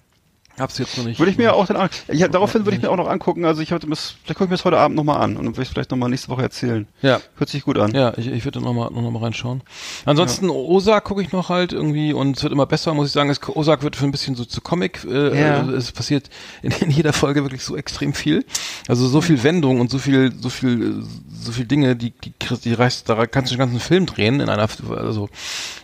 [0.60, 1.20] Hab's jetzt noch nicht.
[1.20, 3.62] Würde ich mir auch dann an, ja, daraufhin würde ich mir auch noch angucken, also
[3.62, 5.64] ich hatte das, vielleicht gucke ich mir das heute Abend nochmal an und dann will
[5.64, 6.88] ich vielleicht nochmal nächste Woche erzählen.
[7.01, 7.22] Ja.
[7.38, 7.93] Hört sich gut an.
[7.95, 9.62] Ja, ich, ich würde noch mal, noch mal reinschauen.
[10.05, 13.30] Ansonsten Osak gucke ich noch halt irgendwie und es wird immer besser, muss ich sagen.
[13.30, 15.03] Es, Osak wird für ein bisschen so zu Comic.
[15.05, 15.57] Äh, Ja.
[15.60, 16.30] also es passiert
[16.62, 18.45] in, in jeder Folge wirklich so extrem viel.
[18.88, 21.03] Also so viel Wendung und so viel, so viel, äh,
[21.41, 22.34] so viel Dinge, die, die,
[22.64, 25.30] die reißt, da kannst du den ganzen Film drehen in einer, also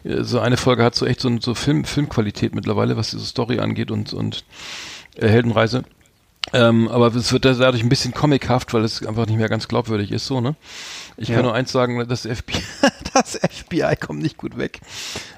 [0.04, 3.60] äh, so eine Folge hat so echt so, so Film, Filmqualität mittlerweile, was diese Story
[3.60, 4.44] angeht und, und
[5.16, 5.84] äh, Heldenreise.
[6.54, 10.12] Ähm, aber es wird dadurch ein bisschen comichaft, weil es einfach nicht mehr ganz glaubwürdig
[10.12, 10.56] ist, so, ne?
[11.18, 11.36] Ich Ja.
[11.36, 12.62] kann nur eins sagen, das FBI,
[13.14, 14.80] das FBI kommt nicht gut weg.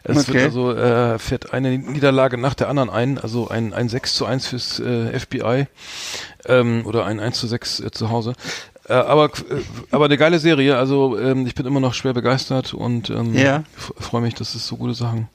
[0.04, 0.34] Es Okay.
[0.34, 4.26] wird also, äh, fährt eine Niederlage nach der anderen ein, also ein, ein 6 zu
[4.26, 5.68] 1 fürs äh, FBI,
[6.46, 8.34] ähm, oder ein 1 zu 6 äh, zu Hause.
[8.90, 9.30] Äh, aber, äh,
[9.92, 13.64] aber eine geile Serie, also ähm, ich bin immer noch schwer begeistert und ähm, Ja.
[13.78, 15.30] freue mich, dass es so gute Sachen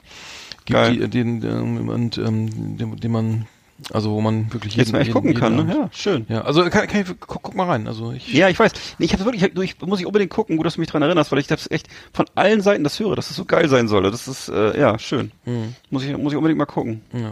[0.65, 0.97] gibt, Geil.
[0.97, 3.47] die, den, ähm, und ähm, den, den man,
[3.91, 5.65] also wo man wirklich Jetzt mal echt gucken kann, ne?
[5.67, 6.25] Ja, schön.
[6.29, 7.87] ja, also kann, kann ich, guck, guck mal rein.
[7.87, 8.71] Also ich, Ja, ich weiß.
[8.99, 11.39] Ich habe wirklich, ich, muss ich unbedingt gucken, gut, dass du mich dran erinnerst, weil
[11.39, 14.03] ich das echt von allen Seiten das höre, dass es so geil sein soll.
[14.03, 15.31] Das ist, äh, ja, schön.
[15.45, 15.75] Mhm.
[15.89, 17.01] Muss ich, muss ich unbedingt mal gucken.
[17.13, 17.31] ja.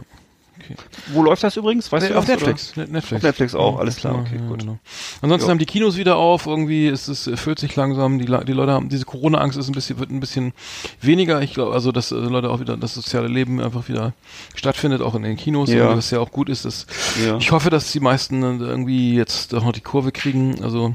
[0.64, 0.74] Okay.
[1.12, 1.90] Wo läuft das übrigens?
[1.90, 2.36] Weißt Nee, du auf das?
[2.36, 2.76] Netflix.
[2.76, 3.12] Ne- Netflix.
[3.20, 4.60] Auf Netflix auch, Ja, alles klar, okay, ja, gut.
[4.60, 4.78] Genau.
[5.20, 5.50] Ansonsten Jo.
[5.50, 8.72] haben die Kinos wieder auf, irgendwie ist es äh, füllt sich langsam, die, die Leute
[8.72, 10.52] haben diese Corona-Angst ist ein bisschen wird ein bisschen
[11.00, 11.42] weniger.
[11.42, 14.12] Ich glaube, also dass äh, Leute auch wieder das soziale Leben einfach wieder
[14.54, 15.96] stattfindet, auch in den Kinos, Ja.
[15.96, 16.64] was ja auch gut ist.
[16.64, 16.86] Dass,
[17.24, 17.36] Ja.
[17.38, 20.62] Ich hoffe, dass die meisten irgendwie jetzt doch noch die Kurve kriegen.
[20.62, 20.94] Also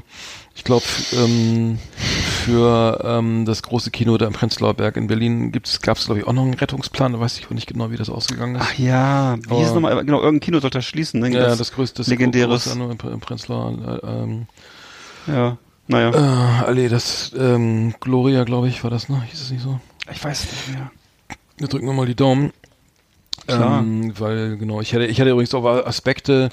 [0.54, 1.78] ich glaube, ähm,
[2.48, 6.26] für ähm, das große Kino da im Prenzlauer Berg in Berlin gab es glaube ich
[6.26, 7.12] auch noch einen Rettungsplan.
[7.12, 8.62] Da weiß ich auch nicht genau, wie das ausgegangen ist.
[8.64, 10.04] Ach ja, wie hieß es nochmal?
[10.04, 11.30] Genau, irgendein Kino sollte das schließen, ne?
[11.30, 12.64] Ja, das, größte, das legendäres.
[12.64, 14.46] große im, Prenzlauer, äh, ähm,
[15.26, 16.10] Ja, naja.
[16.10, 19.22] äh, Allee, das, ähm, Gloria, glaube ich, war das, ne?
[19.30, 19.78] Hieß es nicht so?
[20.10, 20.90] Ich weiß nicht mehr.
[21.58, 22.52] Wir drücken nochmal die Daumen.
[23.46, 23.80] Klar.
[23.80, 26.50] Ähm, weil, genau, ich hatte, ich hatte übrigens auch Aspekte,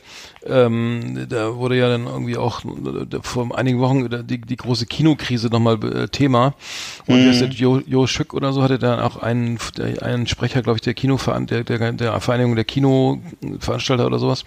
[0.48, 4.86] ähm, da wurde ja dann irgendwie auch äh, vor einigen Wochen äh, die, die große
[4.86, 6.54] Kinokrise nochmal äh, Thema.
[7.08, 7.40] Und Mhm.
[7.40, 10.82] der Jo, jo Schück oder so hatte dann auch einen, der, einen Sprecher, glaube ich,
[10.82, 14.44] der Kinoveran der, der, der Vereinigung der Kinoveranstalter oder sowas.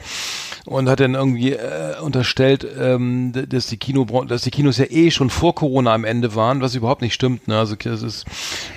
[0.65, 5.11] Und hat dann irgendwie äh, unterstellt, ähm, dass die Kino, dass die Kinos ja eh
[5.11, 7.49] schon vor Corona am Ende waren, was überhaupt nicht stimmt.
[7.49, 7.59] Ne?
[7.59, 8.27] Also das ist,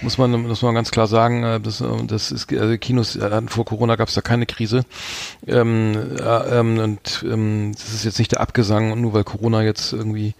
[0.01, 3.49] muss man, muss man ganz klar sagen, äh, das, äh, das ist, also Kinos hatten
[3.49, 4.85] vor Corona gab es da keine Krise.
[5.47, 9.63] Ähm, äh, ähm, und ähm, das ist jetzt nicht der Abgesang, und nur weil Corona
[9.63, 10.33] jetzt irgendwie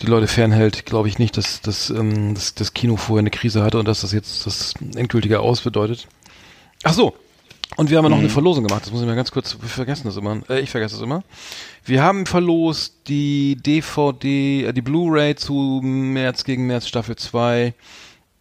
[0.00, 3.62] die Leute fernhält, glaube ich nicht, dass, dass, ähm, dass das Kino vorher eine Krise
[3.62, 6.06] hatte und dass das jetzt das endgültige Aus bedeutet.
[6.82, 7.14] Ach so.
[7.76, 8.84] Und wir haben ja noch eine Verlosung gemacht.
[8.84, 10.40] Das muss ich mal ganz kurz, wir vergessen das immer.
[10.48, 11.22] Äh, ich vergesse das immer.
[11.84, 17.74] Wir haben verlost die DVD, äh, die Blu-ray zu März gegen März Staffel 2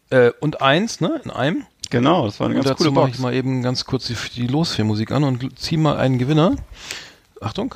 [0.10, 1.22] äh, und 1, ne?
[1.24, 1.66] In einem.
[1.92, 3.18] Genau, das war eine Und ganz dazu coole mache Box.
[3.18, 6.56] ich mal eben ganz kurz die, die Losfilmmusik an und zieh mal einen Gewinner.
[7.42, 7.76] Achtung.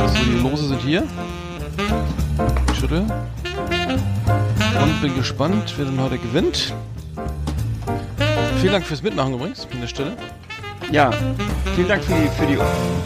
[0.00, 1.04] Also die Lose sind hier.
[2.72, 3.06] Ich schüttel.
[4.82, 6.74] Und bin gespannt, wer denn heute gewinnt.
[8.60, 10.16] Vielen Dank fürs Mitmachen übrigens an der Stelle.
[10.90, 11.10] Ja,
[11.74, 12.58] vielen Dank für die, für die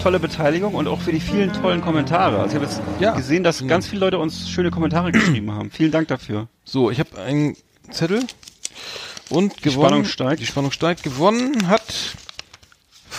[0.03, 2.37] tolle Beteiligung und auch für die vielen tollen Kommentare.
[2.39, 3.15] Also ich habe jetzt Ja.
[3.15, 5.71] gesehen, dass ganz viele Leute uns schöne Kommentare geschrieben haben.
[5.71, 6.49] Vielen Dank dafür.
[6.65, 7.57] So, ich habe einen
[7.91, 8.25] Zettel
[9.31, 9.87] und gewonnen.
[9.89, 10.41] Spannung steigt.
[10.41, 11.03] Die Spannung steigt.
[11.03, 11.83] Gewonnen hat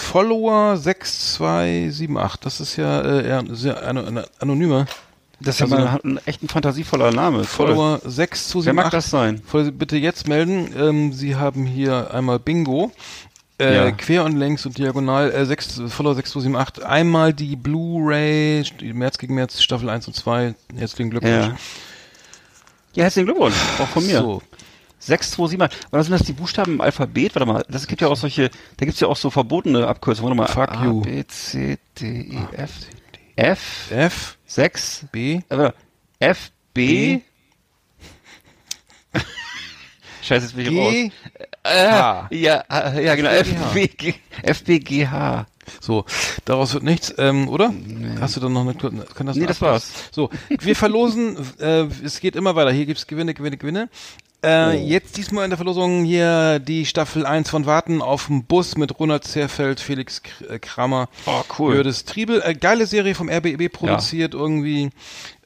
[0.09, 2.39] Follower 6278.
[2.41, 4.85] Das ist ja äh, sehr ano- ano- anonymer.
[5.39, 7.43] Das ist ja Also- mal ein echt ein fantasievoller Name.
[7.43, 8.73] Follower Wer 6278.
[8.73, 9.41] mag das sein?
[9.77, 10.73] Bitte jetzt melden.
[10.77, 12.91] Ähm, Sie haben hier einmal Bingo.
[13.61, 13.91] Äh, Ja.
[13.91, 16.83] Quer und längs und diagonal, äh, 6, Follower 6278.
[16.85, 20.55] Einmal die Blu-ray, März gegen März, Staffel 1 und 2.
[20.75, 21.33] Herzlichen Glückwunsch.
[21.47, 21.55] Ja.
[22.95, 23.55] Ja, herzlichen Glückwunsch.
[23.79, 24.19] Auch von mir.
[24.19, 24.41] So.
[24.99, 25.87] 6, 2, 7, 8.
[25.91, 27.35] Was sind das die Buchstaben im Alphabet?
[27.35, 30.37] Warte mal, das gibt ja auch solche, da gibt's ja auch so verbotene Abkürzungen.
[30.37, 30.67] Warte mal.
[30.67, 31.01] Fuck A, you.
[31.01, 32.71] B, C, D, E, F.
[33.35, 35.71] F, F, 6, B, äh,
[36.19, 37.19] F, B.
[37.19, 37.21] B.
[40.21, 41.11] Scheiße, jetzt bin ich G, raus.
[41.63, 42.27] Äh, H.
[42.31, 43.29] Ja, äh, ja, genau.
[43.29, 43.73] F.
[43.73, 45.45] B, G, F, B, G, H.
[45.79, 46.05] So,
[46.45, 47.73] daraus wird nichts, ähm, oder?
[48.19, 50.09] Hast du dann noch eine kann das Nee, das war's.
[50.11, 52.71] So, wir verlosen, äh, es geht immer weiter.
[52.71, 53.89] Hier gibt's Gewinne, Gewinne, Gewinne.
[54.43, 58.77] Äh, Jetzt diesmal in der Verlosung hier die Staffel 1 von Warten auf dem Bus
[58.77, 61.73] mit Ronald Zerfeld, Felix äh, Kramer, Oh, cool.
[61.75, 62.41] Jördes Triebel.
[62.45, 64.91] Äh, geile Serie vom RBB produziert irgendwie.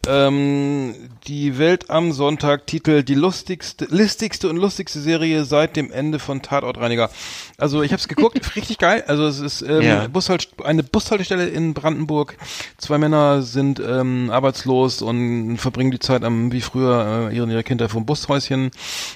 [0.05, 0.95] Ähm,
[1.27, 6.41] die Welt am Sonntag, Titel die lustigste, listigste und lustigste Serie seit dem Ende von
[6.41, 7.09] Tatortreiniger.
[7.57, 9.03] Also ich habe es geguckt, richtig geil.
[9.07, 10.07] Also es ist ähm, Ja.
[10.07, 12.35] Bushalt, eine Bushaltestelle in Brandenburg.
[12.77, 17.63] Zwei Männer sind ähm, arbeitslos und verbringen die Zeit am wie früher äh, ihren ihre
[17.63, 18.71] Kinder vom Bushäuschen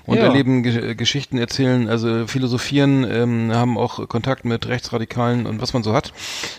[0.05, 0.23] und Ja.
[0.27, 5.83] erleben Ge Geschichten, erzählen, also philosophieren, ähm, haben auch Kontakt mit Rechtsradikalen und was man
[5.83, 6.13] so hat.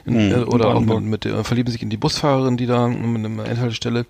[0.04, 3.24] Mhm, äh, oder auch mit, mit äh, verlieben sich in die Busfahrerin, die da mit
[3.24, 4.04] einer Endhaltestelle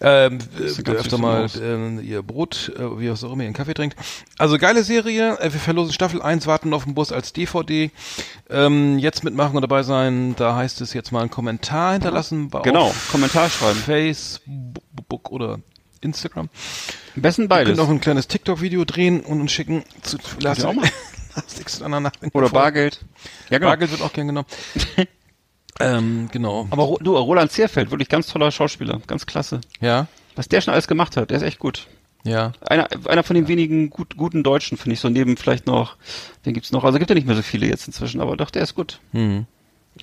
[0.00, 3.96] ähm, äh, öfter mal äh, ihr Brot, äh, wie auch immer, ihren Kaffee trinkt.
[4.38, 5.38] Also geile Serie.
[5.40, 7.90] Äh, wir verlosen Staffel 1, warten auf den Bus als DVD.
[8.50, 10.34] Ähm, jetzt mitmachen und dabei sein.
[10.36, 12.50] Da heißt es jetzt mal einen Kommentar hinterlassen.
[12.62, 13.78] Genau, Kommentar schreiben.
[13.78, 15.60] Facebook oder
[16.00, 16.48] Instagram.
[17.14, 17.76] Am besten Wir beides.
[17.76, 20.88] können auch ein kleines TikTok-Video drehen und uns schicken zu Lars ihr auch mal.
[22.32, 22.48] Oder.
[22.48, 23.04] Bargeld.
[23.50, 23.70] Ja, genau.
[23.70, 24.48] Bargeld wird auch gern genommen.
[25.80, 26.66] ähm, genau.
[26.70, 29.00] Aber du, Roland Zierfeld, wirklich ganz toller Schauspieler.
[29.06, 29.60] Ganz klasse.
[29.80, 31.86] Ja, Was der schon alles gemacht hat, der ist echt gut.
[32.24, 32.52] ja.
[32.68, 35.96] Einer, einer von den wenigen gut, guten Deutschen, finde ich, so neben vielleicht noch,
[36.44, 36.84] wen gibt's noch?
[36.84, 39.00] Also gibt ja nicht mehr so viele jetzt inzwischen, aber doch, der ist gut.
[39.12, 39.46] Hm.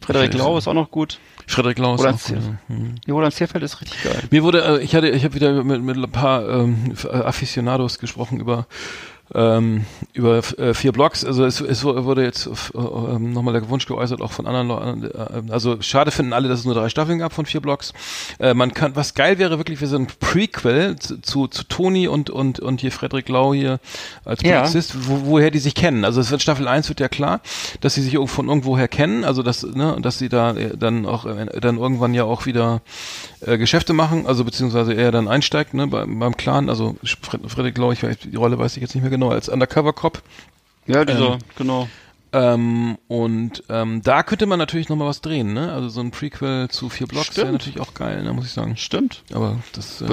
[0.01, 1.19] Frederik Lau ist auch noch gut.
[1.45, 2.57] Frederik Lau ist Roland auch gut, Zierfeld.
[2.69, 2.76] ja.
[2.76, 2.95] Hm.
[3.05, 4.24] Ja, Roland Zierfeld ist richtig geil.
[4.32, 8.39] Mir wurde, äh, ich hatte, ich habe wieder mit, mit ein paar ähm, Aficionados gesprochen
[8.39, 8.65] über
[9.34, 11.26] ähm, über äh, vier Blogs.
[11.26, 15.03] Also es, es wurde jetzt äh, ähm, nochmal der Wunsch geäußert, auch von anderen Leuten.
[15.03, 17.93] Äh, also schade finden alle, dass es nur drei Staffeln gab von vier Blogs.
[18.39, 22.07] Äh, man kann, was geil wäre wirklich, wir sind ein Prequel zu, zu, zu Toni
[22.07, 23.80] und und und hier Frederik Lau hier
[24.26, 24.59] als Ja.
[24.59, 26.05] Polizist, wo, woher die sich kennen.
[26.05, 27.41] Also es wird Staffel 1 wird ja klar,
[27.82, 31.26] dass sie sich von irgendwoher kennen, also dass ne, dass sie da äh, dann auch
[31.26, 32.82] äh, dann irgendwann ja auch wieder
[33.41, 37.78] äh, Geschäfte machen, also beziehungsweise er dann einsteigt, ne, beim, beim Clan, also Fred, Frederik
[37.78, 40.22] Lau, ich weiß, die Rolle weiß ich jetzt nicht mehr genau, als Undercover Cop.
[40.88, 41.88] Ja, dieser, Ähm, genau.
[42.34, 45.72] Ähm, und ähm, da könnte man natürlich nochmal was drehen, ne?
[45.72, 48.76] Also so ein Prequel zu vier Blocks wäre natürlich auch geil, ne, muss ich sagen.
[48.76, 49.24] Stimmt.
[49.32, 50.07] Aber das äh,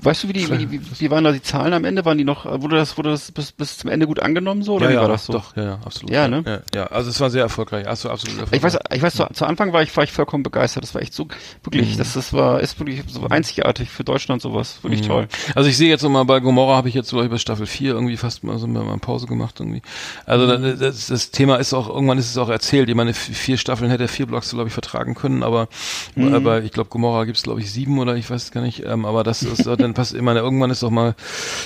[0.00, 2.04] Weißt du, wie die, wie, die- wie, wie waren da die Zahlen am Ende?
[2.04, 4.74] Waren die noch, wurde das, wurde das bis, bis zum Ende gut angenommen so?
[4.74, 5.32] Oder ja, wie ja, war das so?
[5.32, 6.10] Doch, ja, ja, absolut.
[6.14, 6.44] Ja, ne?
[6.46, 7.86] Ja, ja, also es war sehr erfolgreich.
[7.88, 8.58] Also absolut erfolgreich.
[8.58, 10.84] Ich weiß, ich weiß, zu, zu Anfang war ich, war ich vollkommen begeistert.
[10.84, 11.26] Das war echt so,
[11.64, 11.98] wirklich, Mhm.
[11.98, 14.78] das, das war, ist wirklich so einzigartig für Deutschland sowas.
[14.82, 15.26] Wirklich toll.
[15.56, 18.16] Also ich sehe jetzt nochmal bei Gomorra habe ich jetzt so über Staffel 4 irgendwie
[18.16, 19.82] fast mal so mal Pause gemacht irgendwie.
[20.26, 20.78] Also Mhm.
[20.78, 22.88] das, das Thema ist auch, irgendwann ist es auch erzählt.
[22.88, 25.68] Ich meine, vier Staffeln hätte er vier Blocks, glaube ich, vertragen können, aber,
[26.14, 26.32] Mhm.
[26.34, 28.84] aber ich glaube, Gomorra gibt es, glaube ich, sieben oder ich weiß gar nicht.
[28.86, 31.14] Ähm, aber das ist so, dann passt, meine, irgendwann ist doch mal,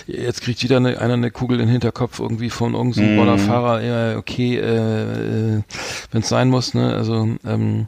[0.06, 3.16] jetzt kriegt wieder eine, einer eine Kugel in den Hinterkopf irgendwie von irgendeinem Mhm.
[3.16, 5.62] Bonner Fahrer, ja, okay, äh, äh,
[6.10, 6.94] wenn es sein muss, ne?
[6.94, 7.86] Also ähm,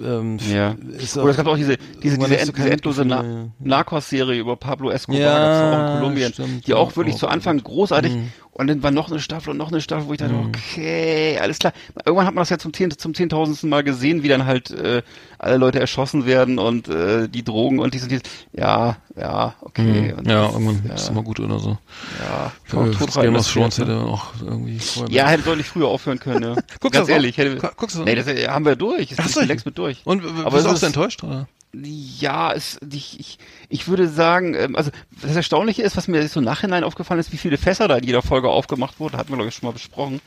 [0.00, 0.74] ähm, Ja.
[1.16, 5.20] Oder es gab auch diese, diese, diese, end, diese endlose Na Narcos-Serie über Pablo Escobar,
[5.20, 8.32] Ja, auch in Kolumbien, stimmt, die auch wirklich auch zu Anfang großartig Mhm.
[8.58, 11.58] Und dann war noch eine Staffel und noch eine Staffel, wo ich dachte, okay, alles
[11.58, 11.72] klar.
[12.04, 15.02] Irgendwann hat man das ja zum, zum zehntausendsten Mal gesehen, wie dann halt äh,
[15.38, 18.20] alle Leute erschossen werden und äh, die Drogen und dies und dies.
[18.52, 20.12] Ja, ja, okay.
[20.12, 20.28] Mhm.
[20.28, 21.78] ja, das- irgendwann ja, ist immer gut oder so.
[22.20, 22.52] ja,
[22.82, 23.84] Äh, tot rein Game of Thrones ne?
[23.86, 25.10] hätte auch irgendwie vorher.
[25.14, 26.54] Ja, hätte deutlich früher aufhören können, ja.
[26.80, 28.06] Guckst Ganz das ehrlich, hätte, Gu- guckst du das?
[28.06, 29.12] nee, das äh, haben wir durch.
[29.12, 30.00] Ist Ach so, längst mit durch.
[30.04, 31.46] Und Aber bist du auch so enttäuscht, oder?
[31.74, 33.38] Ja, es, ich, ich,
[33.68, 34.90] ich würde sagen, ähm, also
[35.22, 38.04] das Erstaunliche ist, was mir so im Nachhinein aufgefallen ist, wie viele Fässer da in
[38.04, 40.20] jeder Folge aufgemacht wurden, hatten wir glaube ich schon mal besprochen.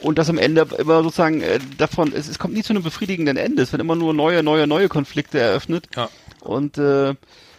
[0.00, 3.36] Und das am Ende immer sozusagen äh, davon, es, es kommt nie zu einem befriedigenden
[3.38, 3.62] Ende.
[3.62, 5.88] Es werden immer nur neue, neue, neue Konflikte eröffnet.
[5.96, 6.10] Ja.
[6.40, 7.14] Und äh,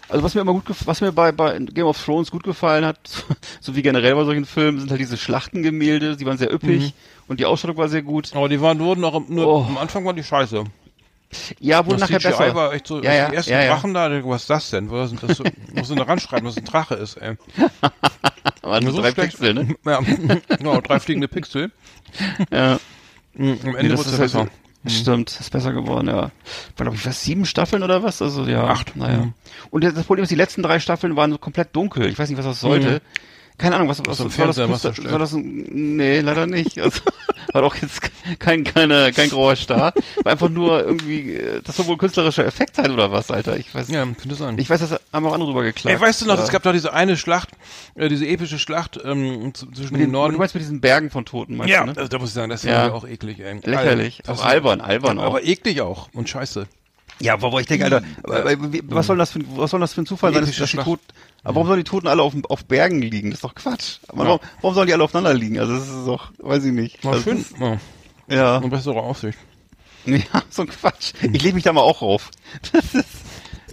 [0.10, 3.00] Also was mir immer gut, was mir bei, bei Game of Thrones gut gefallen hat,
[3.60, 6.94] so wie generell bei solchen Filmen, sind halt diese Schlachtengemälde, die waren sehr üppig
[7.28, 8.36] und die Ausstattung war sehr gut.
[8.36, 9.66] Aber die waren, wurden auch, nur, Oh.
[9.68, 10.66] am Anfang waren die scheiße.
[11.60, 12.56] Ja, wurde Das nachher CGI besser.
[12.56, 13.66] war echt so, ja, ja, die ersten ja.
[13.68, 14.90] Drachen da, was ist das denn?
[14.92, 17.36] Was das so, muss du da ranschreiben, dass es ein Drache ist, ey.
[18.62, 19.32] Waren so So drei schlecht.
[19.38, 19.76] Pixel, ne?
[19.86, 20.00] Ja,
[20.58, 21.72] genau, drei fliegende Pixel.
[22.52, 22.80] Ja.
[23.34, 24.44] Mhm, Am Nee, Ende das wurde es halt besser.
[24.46, 24.50] so-
[24.88, 26.16] Stimmt, ist besser geworden, ja.
[26.16, 26.32] War,
[26.78, 28.22] glaube ich, was, sieben Staffeln oder was?
[28.22, 28.66] Also, ja.
[28.66, 28.96] Acht.
[28.96, 29.18] Naja.
[29.18, 29.34] Mhm.
[29.72, 32.08] Und das Problem ist, die letzten drei Staffeln waren so komplett dunkel.
[32.08, 33.02] Ich weiß nicht, was das sollte.
[33.58, 36.78] Keine Ahnung, was, was im soll das, was soll das ein, nee, leider nicht.
[36.80, 37.00] Also,
[37.56, 38.02] war doch jetzt
[38.40, 39.94] kein, keine, kein grauer Star.
[40.24, 43.58] War einfach nur irgendwie, äh, das soll wohl künstlerischer Effekt sein oder was, Alter.
[43.58, 44.58] Ich weiß, Ja, könnte sein.
[44.60, 45.96] ich weiß, das haben auch andere drüber geklagt.
[45.96, 47.50] Ey, weißt du noch, es gab da diese eine Schlacht,
[47.96, 50.34] äh, diese epische Schlacht ähm, zwischen mit dem den, Norden.
[50.34, 51.98] Du meinst mit diesen Bergen von Toten, meinst ja, du, ne?
[51.98, 52.74] also, da muss ich sagen, das Ja.
[52.78, 53.60] war ja auch eklig, ey.
[53.64, 54.22] Lächerlich.
[54.28, 55.28] Auch ist- albern, albern ja, auch.
[55.28, 56.68] Aber eklig auch und scheiße.
[57.20, 59.80] Ja, wo ich denke, Alter, aber, aber, wie- was soll das für, ein- was soll
[59.80, 60.78] das für ein Zufall sein, dass, die.
[60.78, 61.04] Toten,
[61.44, 63.30] aber warum sollen die Toten alle auf, auf Bergen liegen?
[63.30, 64.00] Das ist doch Quatsch.
[64.08, 64.28] Aber Ja.
[64.30, 65.58] warum, warum sollen die alle aufeinander liegen?
[65.60, 67.04] Also, das ist doch, weiß ich nicht.
[67.06, 67.38] War Das schön.
[67.40, 67.78] Ist, Ja,
[68.28, 68.58] ja.
[68.58, 69.38] und bessere Aufsicht.
[70.06, 71.14] ja, so ein Quatsch.
[71.22, 72.32] Ich lege mich da mal auch rauf.
[72.74, 73.08] Das ist,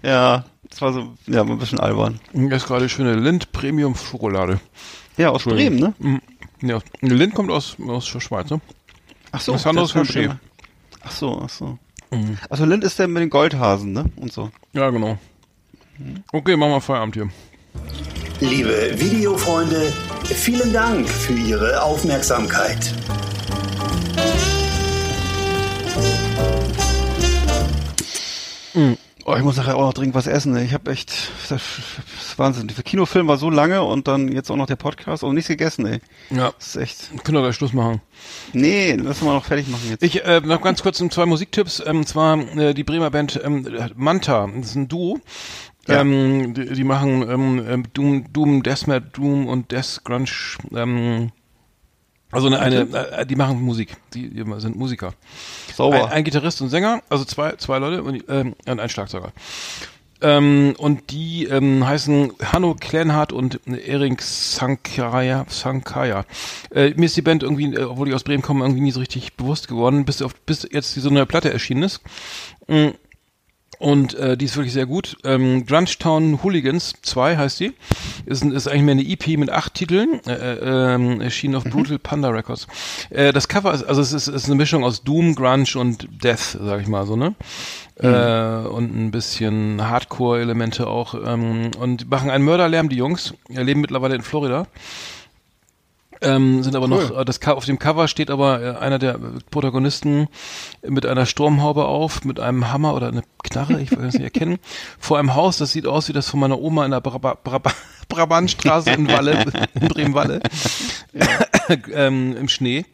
[0.03, 2.21] ja, das war so, ja, ein bisschen albern.
[2.33, 4.61] Das ist gerade schöne Lind Premium Schokolade.
[5.17, 5.95] Ja, aus Bremen, ne?
[5.99, 6.23] Mhm.
[6.63, 8.61] Ja, Lind kommt aus, aus der Schweiz, ne?
[9.33, 9.53] Ach so.
[9.53, 9.97] Das andere ist.
[11.05, 11.79] Ach so, ach so.
[12.13, 12.39] Mhm.
[12.49, 14.05] Also Lind ist der mit den Goldhasen, ne?
[14.17, 14.51] Und so.
[14.73, 15.19] Ja, genau.
[16.33, 17.29] Okay, machen wir Feierabend hier.
[18.41, 19.93] Liebe Videofreunde,
[20.25, 22.95] vielen Dank für Ihre Aufmerksamkeit.
[29.25, 30.57] Oh, ich muss nachher auch noch dringend was essen.
[30.57, 30.65] ey.
[30.65, 32.67] Ich habe echt, das ist Wahnsinn.
[32.69, 35.87] Der Kinofilm war so lange und dann jetzt auch noch der Podcast und nichts gegessen,
[35.87, 36.01] ey.
[36.31, 37.25] Ja, Das ist echt.
[37.25, 38.01] können wir gleich Schluss machen.
[38.53, 40.03] Nee, lass mal noch fertig machen jetzt.
[40.03, 41.83] Ich äh, noch ganz kurz zwei Musiktipps.
[41.87, 44.49] Ähm, und zwar äh, die Bremer Band ähm, Manta.
[44.57, 45.21] Das ist ein Duo.
[45.89, 46.01] Ja.
[46.01, 50.31] Ähm, die, die machen ähm, ähm, Doom, Doom, Deathmatch, Doom und Death Grunge.
[50.75, 51.31] Ähm,
[52.33, 52.81] also eine, eine
[53.13, 53.97] äh, die machen Musik.
[54.15, 55.13] Die, die sind Musiker.
[55.75, 56.07] Sauber.
[56.07, 59.33] Ein, ein Gitarrist und Sänger, also zwei, zwei Leute und, ähm, und ein Schlagzeuger.
[60.23, 65.45] Ähm, und die ähm, heißen Hanno Kleinhardt und Erik Sankaya.
[65.49, 66.25] Sankaya.
[66.71, 69.01] Äh, mir ist die Band irgendwie, äh, obwohl die aus Bremen kommen, irgendwie nie so
[69.01, 72.01] richtig bewusst geworden, bis, auf, bis jetzt diese neue Platte erschienen ist.
[72.69, 72.91] Mm.
[73.83, 75.17] Und äh, die ist wirklich sehr gut.
[75.25, 77.73] Ähm, Grungetown Hooligans 2 heißt die.
[78.27, 80.21] Ist, ist eigentlich mehr eine EP mit acht Titeln.
[80.25, 82.69] Äh, äh, ähm, erschien auf Brutal Panda Records.
[83.11, 86.59] Äh, das Cover ist, also es ist, ist eine Mischung aus Doom, Grunge und Death,
[86.63, 87.35] sag ich mal so, ne?
[87.97, 91.17] Äh, und ein bisschen Hardcore-Elemente auch.
[91.27, 93.35] Ähm, und machen einen Mörderlärm, die Jungs.
[93.49, 94.69] Wir leben mittlerweile in Florida.
[96.23, 99.19] Ähm, sind aber noch, äh, das auf dem Cover steht aber äh, einer der
[99.51, 100.29] Protagonisten
[100.87, 104.59] mit einer Sturmhaube auf, mit einem Hammer oder eine Knarre, ich weiß es nicht erkennen,
[104.99, 107.73] vor einem Haus, das sieht aus wie das von meiner Oma in der Braba Braba
[108.09, 109.45] Brabantstraße in Walle,
[109.75, 110.41] in Bremen-Walle,
[111.93, 112.85] ähm, im Schnee.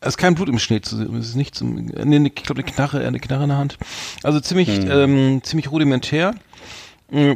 [0.00, 2.62] Es ist kein Blut im Schnee zu sehen, es ist nichts, im, nee, ich glaube
[2.62, 3.78] eine Knarre, eine Knarre in der Hand.
[4.22, 6.34] Also ziemlich, ähm, ziemlich rudimentär.
[7.10, 7.32] Mm.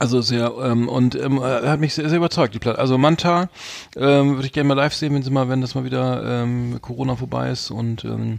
[0.00, 2.78] Also sehr, ähm, und ähm, äh, hat mich sehr, sehr überzeugt, die Platte.
[2.78, 3.50] Also Manta
[3.96, 6.78] ähm, würde ich gerne mal live sehen, wenn sie mal, wenn das mal wieder ähm,
[6.80, 8.38] Corona vorbei ist und ähm,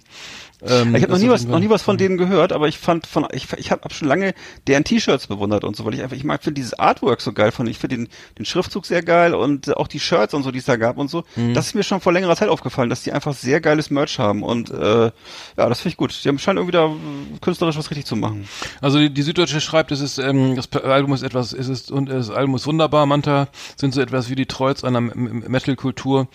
[0.63, 3.07] ähm, Ich habe noch nie was, noch nie was von denen gehört, aber ich fand
[3.07, 4.33] von, ich, ich habe hab schon lange
[4.67, 7.51] deren T-Shirts bewundert und so, weil ich einfach, ich mag, finde dieses Artwork so geil,
[7.51, 8.07] fand ich finde den,
[8.37, 10.97] den Schriftzug sehr geil und äh, auch die Shirts und so, die es da gab
[10.97, 11.23] und so.
[11.35, 11.53] Mhm.
[11.53, 14.43] Das ist mir schon vor längerer Zeit aufgefallen, dass die einfach sehr geiles Merch haben
[14.43, 15.11] und äh, ja,
[15.55, 16.23] das finde ich gut.
[16.23, 18.47] Die haben scheinen irgendwie da äh, künstlerisch was richtig zu machen.
[18.81, 22.09] Also die, die Süddeutsche schreibt, es ist ähm, das Album ist etwas, es ist und
[22.09, 23.05] das Album ist wunderbar.
[23.05, 26.27] Manta sind so etwas wie die Trolls einer Metal-Kultur,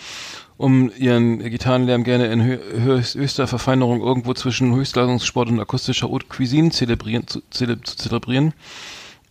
[0.57, 6.27] um ihren Gitarrenlärm gerne in hö höchst, höchster Verfeinerung irgendwo zwischen Höchstleistungssport und akustischer Haute
[6.27, 8.55] Cuisine zelebrieren, zu, zele zu zelebrieren.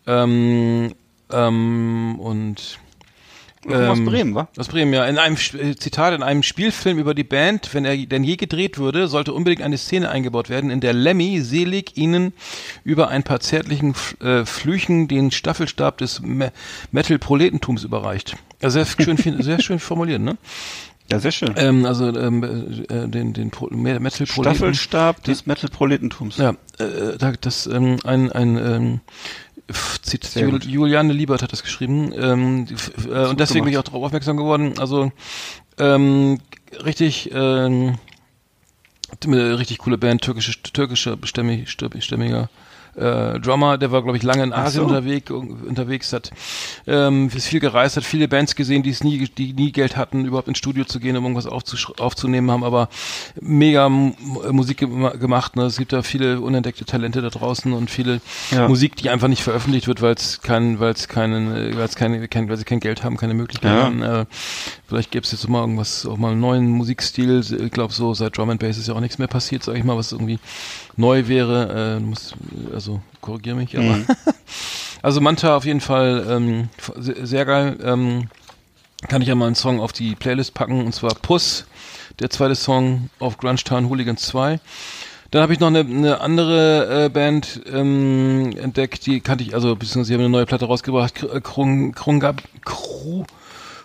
[0.07, 0.93] Ähm,
[1.31, 2.79] ähm, und
[3.65, 4.47] Kommen aus Bremen, wa?
[4.57, 5.05] aus Bremen, ja.
[5.05, 8.77] In einem äh, Zitat, in einem Spielfilm über die Band, wenn er denn je gedreht
[8.77, 12.33] würde, sollte unbedingt eine Szene eingebaut werden, in der Lemmy selig ihnen
[12.83, 16.51] über ein paar zärtlichen äh, Flüchen den Staffelstab des Me
[16.91, 18.35] Metal-Proletentums überreicht.
[18.61, 20.37] Ja, sehr schön, sehr schön formuliert, ne?
[21.11, 21.53] Ja, sehr schön.
[21.55, 22.43] Ähm, also ähm,
[22.89, 24.55] äh, den, den Pro Me- Metal-Proleten.
[24.55, 26.37] Staffelstab des Metal-Proletentums.
[26.37, 28.99] Ja, äh, da- das ähm, ein ein ähm,
[30.01, 30.63] Zit Jul.
[30.63, 32.75] Juliane Liebert hat das geschrieben ähm, die
[33.09, 33.87] äh, und deswegen bin ich auch gemacht.
[33.87, 34.73] darauf aufmerksam geworden.
[34.79, 35.11] Also
[35.77, 36.39] ähm,
[36.83, 37.97] richtig ähm,
[39.25, 42.49] eine richtig coole Band, türkische türkischer stämmig, stämmiger
[42.97, 44.87] äh, Drummer, der war, glaube ich, lange in Asien so.
[44.95, 46.31] unterwegs, unterwegs hat,
[46.87, 50.25] ähm, ist viel gereist, hat viele Bands gesehen, die es nie, die nie Geld hatten,
[50.25, 52.89] überhaupt ins Studio zu gehen, um irgendwas aufzunehmen, haben aber
[53.41, 54.13] mega M
[54.51, 55.55] Musik gema- gemacht.
[55.55, 55.63] Ne?
[55.63, 58.21] Es gibt da viele unentdeckte Talente da draußen und viele
[58.51, 58.67] Ja.
[58.67, 62.27] Musik, die einfach nicht veröffentlicht wird, weil es kein, weil es keinen, weil es keine,
[62.27, 63.83] kein, weil sie kein Geld haben, keine Möglichkeit Ja.
[63.83, 64.01] haben.
[64.01, 64.25] Äh,
[64.87, 67.41] vielleicht gäbe es jetzt mal irgendwas, auch mal einen neuen Musikstil.
[67.65, 69.83] Ich glaube so seit Drum and Bass ist ja auch nichts mehr passiert, sag ich
[69.83, 70.39] mal, was irgendwie
[70.97, 71.97] neu wäre.
[71.97, 72.35] Äh, du musst,
[72.73, 73.99] also korrigier mich, aber
[75.01, 77.77] also Manta auf jeden Fall ähm, sehr, geil.
[77.83, 78.29] Ähm,
[79.07, 81.65] kann ich ja mal einen Song auf die Playlist packen und zwar Puss,
[82.19, 84.59] der zweite Song auf Grunge Town Hooligans 2.
[85.31, 89.75] Dann habe ich noch eine, eine andere äh, Band ähm, entdeckt, die kannte ich, also
[89.75, 93.25] beziehungsweise sie haben eine neue Platte rausgebracht, äh, Krung, Krungab, Kru,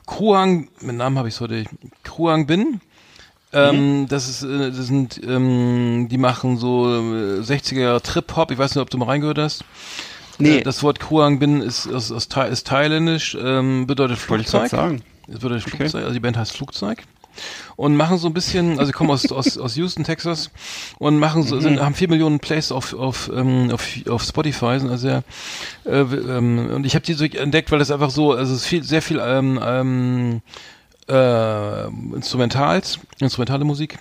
[0.06, 1.64] Kruang, mit Namen habe ich heute,
[2.04, 2.80] Kruang Bin.
[3.53, 8.59] Ähm, das ist, äh, das sind, ähm, die machen so äh, 60er Jahre Trip-Hop, ich
[8.59, 9.64] weiß nicht, ob du mal reingehört hast.
[10.38, 10.59] Nee.
[10.59, 14.70] Äh, Das Wort Kruang Bin ist, ist, ist, ist thailändisch, ähm, bedeutet Wollte ich Flugzeug.
[14.70, 15.03] sagen.
[15.26, 17.03] Es bedeutet Flugzeug, also die Band heißt Flugzeug.
[17.76, 20.51] Und machen so ein bisschen, also sie kommen aus, aus, aus Houston, Texas
[20.98, 24.90] und machen so, sind, haben vier Millionen Plays auf, auf, ähm, auf, auf Spotify, sind
[24.90, 25.22] also sehr,
[25.86, 28.66] äh, ähm, und ich habe die so entdeckt, weil das einfach so, also es ist
[28.66, 30.42] viel, sehr viel ähm, ähm,
[31.11, 33.98] äh, Instrumentals, instrumentale Musik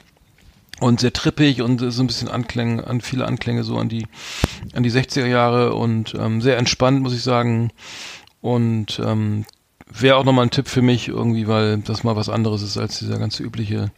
[0.79, 4.05] und sehr trippig und so ein bisschen Anklänge, an viele Anklänge so an die
[4.73, 7.71] an die 60er Jahre und ähm, sehr entspannt, muss ich sagen.
[8.41, 9.45] Und ähm,
[9.91, 12.99] wäre auch nochmal ein Tipp für mich irgendwie, weil das mal was anderes ist als
[12.99, 13.91] dieser ganze übliche,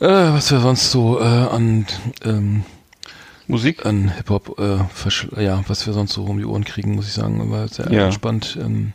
[0.00, 1.86] äh, was wir sonst so äh, an
[2.24, 2.64] ähm,
[3.46, 3.86] Musik?
[3.86, 7.40] an Hip-Hop, äh, ja, was wir sonst so um die Ohren kriegen, muss ich sagen,
[7.40, 8.04] aber sehr Ja.
[8.06, 8.58] entspannt.
[8.60, 8.92] Ähm,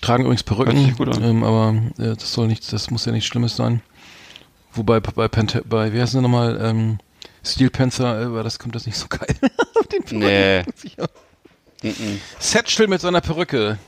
[0.00, 3.80] tragen übrigens Perücken, ähm, aber äh, das soll nichts, das muss ja nichts Schlimmes sein.
[4.72, 6.98] Wobei bei Panther, bei, wie heißt denn nochmal, ähm,
[7.44, 9.34] Steel Panther, äh, das kommt das nicht so geil.
[9.74, 10.74] Auf den Perücken.
[11.82, 11.94] Nee.
[12.38, 13.78] Satchel mit seiner Perücke.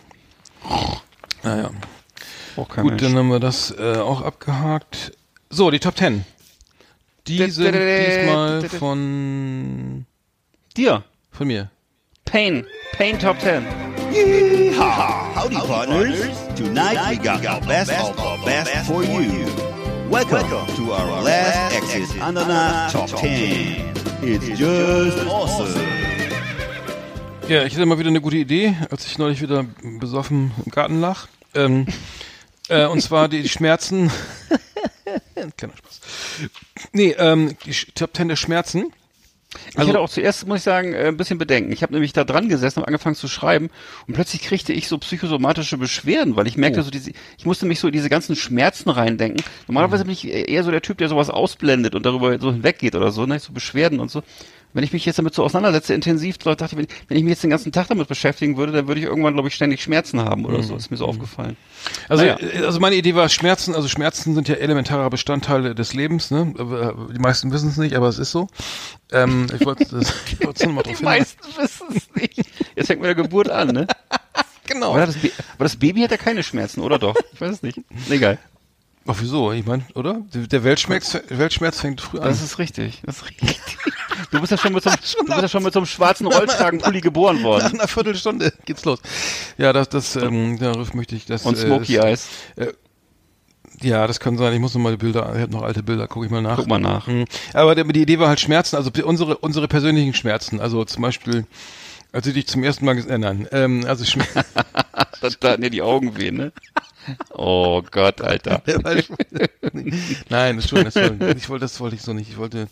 [1.42, 1.70] Naja.
[2.56, 3.02] Auch kein Gut, Mensch.
[3.02, 5.12] dann haben wir das äh, auch abgehakt.
[5.50, 6.24] So, die Top 10.
[7.26, 10.06] Die sind diesmal von
[10.76, 11.04] Dir.
[11.30, 11.70] von mir.
[12.24, 12.66] Pain.
[12.92, 14.55] Pain Top 10.
[14.96, 16.22] Howdy, partners.
[16.56, 19.44] Tonight we got our best of our best for you.
[20.08, 23.92] Welcome to our last Exit Ananas Top 10.
[24.22, 25.78] It's just awesome.
[27.46, 29.66] Ja, ich hatte mal wieder eine gute Idee, als ich neulich wieder
[30.00, 31.26] besoffen im Garten lag.
[31.54, 31.86] Ähm,
[32.70, 34.10] äh, und zwar die Schmerzen.
[35.58, 36.00] Kleiner Spaß.
[36.92, 38.94] Nee, ähm, die Top 10 der Schmerzen.
[39.70, 41.72] Ich Also- hatte auch zuerst, muss ich sagen, äh, ein bisschen Bedenken.
[41.72, 43.70] Ich habe nämlich da dran gesessen und angefangen zu schreiben
[44.06, 46.82] und plötzlich kriegte ich so psychosomatische Beschwerden, weil ich merkte Oh.
[46.82, 49.42] so diese, ich musste mich so in diese ganzen Schmerzen reindenken.
[49.66, 50.08] Normalerweise Mhm.
[50.08, 53.26] bin ich eher so der Typ, der sowas ausblendet und darüber so hinweggeht oder so,
[53.26, 54.22] ne, so Beschwerden und so.
[54.76, 57.30] Wenn ich mich jetzt damit so auseinandersetze, intensiv, Leute, dachte ich, wenn, wenn ich mich
[57.30, 60.20] jetzt den ganzen Tag damit beschäftigen würde, dann würde ich irgendwann, glaube ich, ständig Schmerzen
[60.20, 60.76] haben oder so.
[60.76, 61.56] Ist mir so aufgefallen.
[62.10, 62.36] Also, Naja.
[62.40, 66.52] äh, also meine Idee war Schmerzen, also Schmerzen sind ja elementarer Bestandteil des Lebens, ne?
[66.58, 68.48] Äh, Die meisten wissen es nicht, aber es ist so.
[69.12, 72.38] Ähm, ich wollte das ich wollte nur mal drauf Die meisten wissen es nicht.
[72.76, 73.86] Jetzt fängt mit der Geburt an, ne?
[74.68, 74.90] Genau.
[74.90, 75.14] Aber das,
[75.54, 77.14] aber das Baby hat ja keine Schmerzen, oder doch?
[77.32, 77.78] Ich weiß es nicht.
[78.10, 78.36] Egal.
[79.06, 79.52] Ach, wieso?
[79.52, 80.22] Ich meine, oder?
[80.32, 82.24] Der Weltschmerz, Weltschmerz fängt früh an.
[82.24, 83.02] Das ist richtig.
[83.04, 83.60] Das ist richtig.
[84.30, 86.26] Du bist ja schon mit so einem, du bist ja schon mit so einem schwarzen
[86.32, 87.78] Rollkragenpulli geboren Nach worden.
[87.78, 88.98] einer Viertelstunde geht's los.
[89.58, 91.44] Ja, das, das, ähm, darauf möchte ich das.
[91.44, 92.28] Und Smoky äh, Eyes.
[93.82, 94.54] Ja, das kann sein.
[94.54, 96.56] Ich muss noch mal die Bilder, ich habe noch alte Bilder, gucke ich mal nach.
[96.56, 97.06] Guck mal nach.
[97.06, 97.26] Mhm.
[97.52, 100.60] Aber die Idee war halt Schmerzen, also unsere, unsere persönlichen Schmerzen.
[100.60, 101.46] Also zum Beispiel,
[102.12, 104.44] als ich dich zum ersten Mal gesehen, äh, nein, ähm, also Schmerzen.
[105.20, 106.52] Da, da hatten dir die Augen weh, ne?
[107.30, 108.62] Oh Gott, Alter.
[110.28, 112.30] Nein, das das ich wollte, das wollte ich so nicht.
[112.30, 112.68] Ich wollte,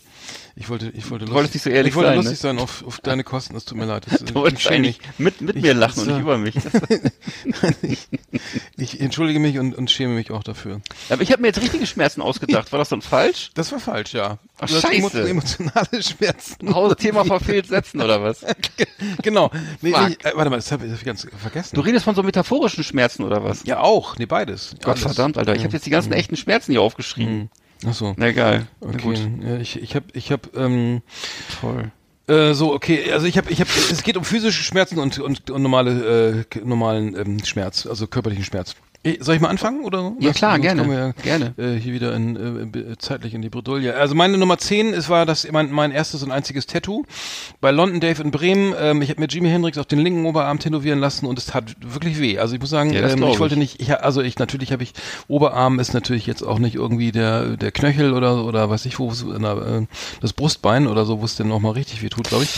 [0.55, 2.99] ich wollte, ich wollte, wolltest nicht so ehrlich ich wollte sein, lustig sein auf, auf
[2.99, 3.53] deine Kosten.
[3.53, 4.05] Das tut mir leid.
[4.09, 5.19] Das, Du wolltest eigentlich mich.
[5.19, 6.55] mit, mit Ich- mir lachen und nicht über mich.
[7.81, 8.07] ich,
[8.77, 10.81] ich entschuldige mich und, und schäme mich auch dafür.
[11.09, 12.71] Aber ich habe mir jetzt richtige Schmerzen ausgedacht.
[12.71, 13.51] War das dann falsch?
[13.53, 14.37] Das war falsch, ja.
[14.59, 14.87] Ach, scheiße.
[14.93, 16.73] emo- emotionale Schmerzen.
[16.73, 18.45] Hause Thema verfehlt setzen oder was?
[19.21, 19.51] genau.
[19.81, 21.75] Nee, nee, äh, warte mal, das habe ich ganz vergessen.
[21.75, 23.63] Du redest von so metaphorischen Schmerzen oder was?
[23.65, 24.17] ja, auch.
[24.17, 24.75] Nee, beides.
[24.79, 25.01] Gott Alles.
[25.01, 25.55] verdammt, Alter.
[25.55, 27.49] Ich habe jetzt die ganzen echten Schmerzen hier aufgeschrieben.
[27.85, 28.13] Ach so.
[28.17, 28.67] Na egal.
[28.79, 28.97] Okay.
[29.01, 29.19] gut.
[29.41, 31.01] Ja, ich ich habe ich hab, ähm,
[31.59, 31.91] Toll.
[32.27, 35.49] äh, so okay, also ich habe ich habe es geht um physische Schmerzen und und,
[35.51, 38.75] und normale äh, normalen ähm, Schmerz, also körperlichen Schmerz.
[39.05, 40.13] Eh, Soll ich mal anfangen oder?
[40.19, 40.89] Ja, klar, gerne.
[40.89, 41.53] wir Gerne.
[41.57, 43.93] Äh, hier wieder in, äh, zeitlich in die Bredouille.
[43.95, 47.03] Also meine Nummer 10 ist, war das mein, mein erstes und einziges Tattoo
[47.61, 48.73] bei London Dave in Bremen.
[48.79, 51.75] Ähm, ich habe mir Jimi Hendrix auf den linken Oberarm tätowieren lassen und es tat
[51.81, 52.39] wirklich weh.
[52.39, 53.59] Also ich muss sagen, Ja, ähm, glaub ich wollte ich.
[53.59, 54.93] nicht, ich, also ich natürlich habe ich
[55.27, 59.11] Oberarm ist natürlich jetzt auch nicht irgendwie der der Knöchel oder oder weiß ich wo
[59.11, 59.85] es- na, äh,
[60.21, 62.49] das Brustbein oder so, wo es denn noch mal richtig weh tut, glaube ich.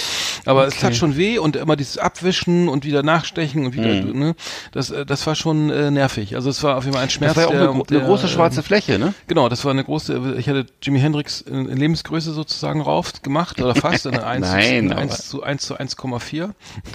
[0.46, 4.20] Aber es tat schon weh und immer dieses Abwischen und wieder nachstechen und wieder, Mhm.
[4.20, 4.36] ne,
[4.72, 6.36] das, äh, das war schon äh, nervig.
[6.36, 7.36] Also es war auf jeden Fall ein Schmerz.
[7.36, 9.14] Das war ja auch der, eine, der, eine große schwarze ähm, Fläche, ne?
[9.28, 13.62] Genau, das war eine große, ich hatte Jimi Hendrix in, in Lebensgröße sozusagen rauf gemacht
[13.62, 16.50] oder fast in 1, Nein, zu, aber- 1 zu 1 zu 1,4.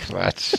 [0.08, 0.54] Quatsch.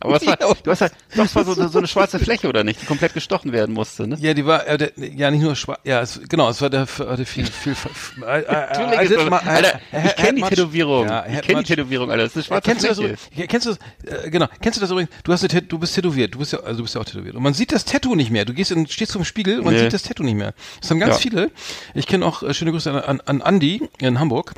[0.00, 2.80] Aber was war, du hast ja, das war so, so eine schwarze Fläche, oder nicht?
[2.82, 4.16] Die komplett gestochen werden musste, ne?
[4.20, 6.86] Ja, die war, äh, der, ja, nicht nur schwarz, ja, es, genau, es war der,
[6.86, 11.06] der viel, viel, viel äh, äh, did das, my- Alter, ich kenne die Tätowierung.
[11.08, 12.24] Ja, ich kenne die Tätowierung, Alter.
[12.24, 13.12] Das ist eine schwarze Kennst du das Fläche.
[13.14, 13.38] übrigens?
[13.38, 13.74] Ja, Kennst du
[14.06, 14.24] das?
[14.24, 14.46] Äh, genau.
[14.60, 15.10] Kennst du das übrigens?
[15.24, 16.34] Du hast eine du bist tätowiert.
[16.34, 17.34] Du bist ja, also du bist ja auch tätowiert.
[17.36, 18.44] Und man sieht das Tattoo nicht mehr.
[18.44, 19.80] Du gehst in, stehst zum Spiegel und man Nee.
[19.80, 20.54] sieht das Tattoo nicht mehr.
[20.80, 21.20] Das haben ganz Ja.
[21.20, 21.50] viele.
[21.94, 24.52] Ich kenne auch äh, schöne Grüße an, an, an Andy in Hamburg.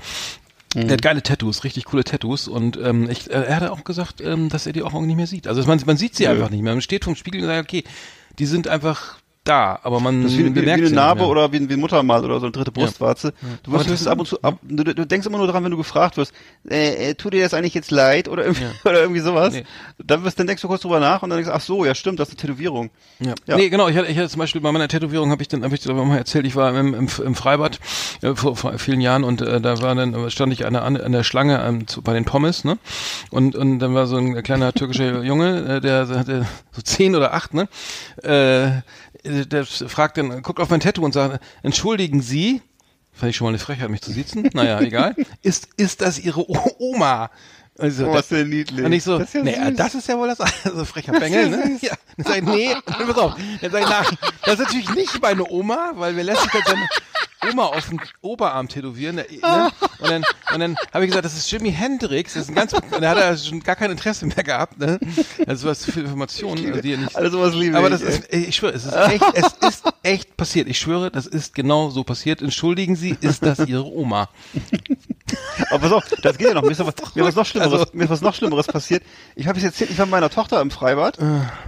[0.74, 0.82] Mhm.
[0.82, 4.20] Der hat geile Tattoos, richtig coole Tattoos und ähm, ich, äh, er hat auch gesagt,
[4.20, 5.46] ähm, dass er die auch irgendwie nicht mehr sieht.
[5.46, 6.72] Also man, man sieht sie einfach nicht mehr.
[6.72, 7.84] Man steht vom Spiegel und sagt, okay,
[8.38, 11.50] die sind einfach da, aber man Das ist wie, wie, wie bemerkt eine Narbe oder
[11.52, 13.32] wie, ein- wie ein Muttermal oder so eine dritte Brustwarze.
[13.62, 15.70] Du Aber wirst höchstens ab und zu, ab, du, du denkst immer nur dran, wenn
[15.70, 16.32] du gefragt wirst,
[16.68, 19.54] äh, äh, tut dir das eigentlich jetzt leid oder irgendwie, oder irgendwie sowas.
[19.54, 19.64] Nee.
[20.04, 21.94] Dann, wirst, dann denkst du kurz drüber nach und dann denkst du, ach so, ja
[21.94, 22.90] stimmt, das ist eine Tätowierung.
[23.20, 23.34] Ja.
[23.46, 23.56] Ja.
[23.56, 25.74] Nee, genau, ich hatte, ich hatte zum Beispiel bei meiner Tätowierung habe ich dann, habe
[25.74, 27.80] ich dir mal erzählt, ich war im, im, im Freibad
[28.22, 31.12] äh, vor, vor vielen Jahren und äh, da war dann stand ich an der, an
[31.12, 32.78] der Schlange ähm, zu, bei den Pommes, ne?
[33.30, 37.32] Und und dann war so ein kleiner türkischer Junge, äh, der hatte so zehn oder
[37.32, 37.68] acht, ne?
[38.22, 38.82] Äh,
[39.46, 42.62] der fragt dann, guckt auf mein Tattoo und sagt, entschuldigen Sie,
[43.12, 46.48] fand ich schon mal eine Frechheit, mich zu sitzen, naja, egal, ist, ist das Ihre
[46.48, 47.30] O- Oma?
[47.80, 48.84] Also, Oh, da- was denn niedlich.
[48.84, 49.76] und ich so, Das ist ja nee, süß.
[49.76, 51.78] das ist ja wohl das, also frecher Bengel, ne?
[51.80, 51.94] Ja.
[52.16, 53.34] Dann sag ich, nee, dann pass auf.
[53.60, 54.12] Dann sag ich, nach,
[54.44, 56.88] das ist natürlich nicht meine Oma, weil wir lässt sich dann seine
[57.50, 59.16] Oma auf den Oberarm tätowieren.
[59.16, 59.26] Ne?
[60.00, 60.24] Und dann,
[60.54, 63.10] und dann habe ich gesagt, das ist Jimi Hendrix, das ist ein ganz, und da
[63.10, 64.98] hat er schon gar kein Interesse mehr gehabt, ne?
[65.46, 68.40] War zu viel Informationen, also die er nicht, Alles sowas liebe aber ich, das ey.
[68.40, 70.68] ist, ich schwöre, es ist echt, es ist echt passiert.
[70.68, 72.42] Ich schwöre, das ist genau so passiert.
[72.42, 74.28] Entschuldigen Sie, ist das Ihre Oma?
[75.70, 76.62] Aber pass auf, das geht ja noch.
[76.62, 79.02] Mir ist, was, mir ist was noch Schlimmeres, Also- mir ist was noch Schlimmeres passiert.
[79.36, 81.18] Ich habe es jetzt erzählt, ich war mit meiner Tochter im Freibad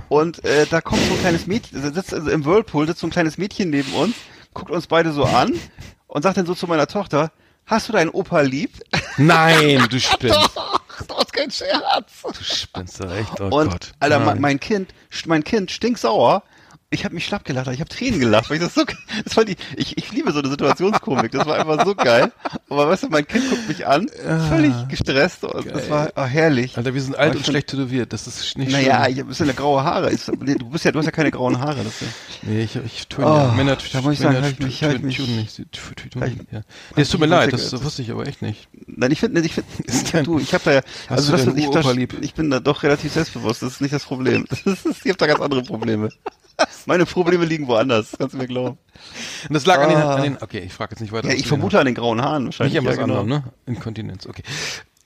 [0.08, 3.10] und äh, da kommt so ein kleines Mädchen, sitzt also im Whirlpool sitzt so ein
[3.10, 4.14] kleines Mädchen neben uns,
[4.60, 5.58] guckt uns beide so an
[6.06, 7.32] und sagt dann so zu meiner Tochter,
[7.64, 8.72] hast du deinen Opa lieb?
[9.16, 10.38] Nein, du spinnst.
[11.08, 12.12] das ist kein Scherz.
[12.22, 13.92] Du spinnst doch echt, oh und Gott.
[14.00, 14.40] Alter, Nein.
[14.40, 14.92] mein Kind,
[15.24, 16.42] mein Kind stinksauer.
[16.92, 18.82] Ich habe mich schlapp gelacht, ich habe Tränen gelacht, weil ich das so,
[19.24, 22.32] das fand ich, ich, ich liebe so eine Situationskomik, das war einfach so geil.
[22.68, 24.08] Aber weißt du, mein Kind guckt mich an,
[24.48, 26.76] völlig gestresst und das war oh, herrlich.
[26.76, 28.12] Alter, wir sind alt und schlecht tätowiert.
[28.12, 29.12] Das ist nicht Naja, schön.
[29.12, 30.10] ich habe ein bisschen graue Haare.
[30.10, 31.76] Ist, du bist ja, du hast ja keine grauen Haare.
[31.84, 32.08] Das ist ja,
[32.42, 33.52] Nee, ich, ich tue Oh, ja.
[33.52, 35.30] Männer, da muss ich sagen, halt mich- halt mich- halt-.
[35.36, 35.46] Nee,
[36.96, 38.68] es tut mir mich leid, das wusste ich aber echt nicht.
[38.86, 42.50] nein, ich finde, ich finde, du, ich habe da ja, also das, ich, ich bin
[42.50, 43.62] da doch relativ selbstbewusst.
[43.62, 44.44] Das ist nicht das Problem.
[44.64, 46.08] Das ist, ich habe da ganz andere Probleme.
[46.86, 48.78] Meine Probleme liegen woanders, kannst du mir glauben.
[49.48, 50.14] Und das lag an, den, Ah.
[50.16, 51.28] an den, okay, ich frage jetzt nicht weiter.
[51.28, 52.74] Ja, ich vermute an den grauen Haaren wahrscheinlich.
[52.74, 53.20] Nicht an was ja, genau.
[53.20, 53.52] anderem, ne?
[53.66, 54.42] Inkontinenz, okay.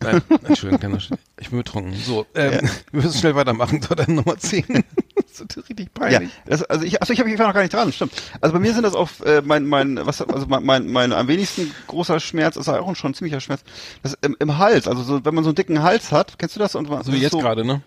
[0.00, 0.98] Nein, Entschuldigung,
[1.40, 1.94] ich bin betrunken.
[1.94, 3.80] So, ähm, wir müssen schnell weitermachen.
[3.80, 4.84] So, dann Nummer 10.
[5.16, 6.30] das ist richtig Ja, peinlich.
[6.46, 8.12] das, also ich, also ich, hab, ich war noch gar nicht dran, stimmt.
[8.40, 11.26] Also bei mir sind das auch äh, mein, mein, was, also mein, mein, mein am
[11.28, 13.62] wenigsten großer Schmerz, ist auch schon ein ziemlicher Schmerz,
[14.02, 14.88] das im, im Hals.
[14.88, 16.74] Also so, wenn man so einen dicken Hals hat, kennst du das?
[16.74, 17.80] Und man- So wie jetzt gerade, ne?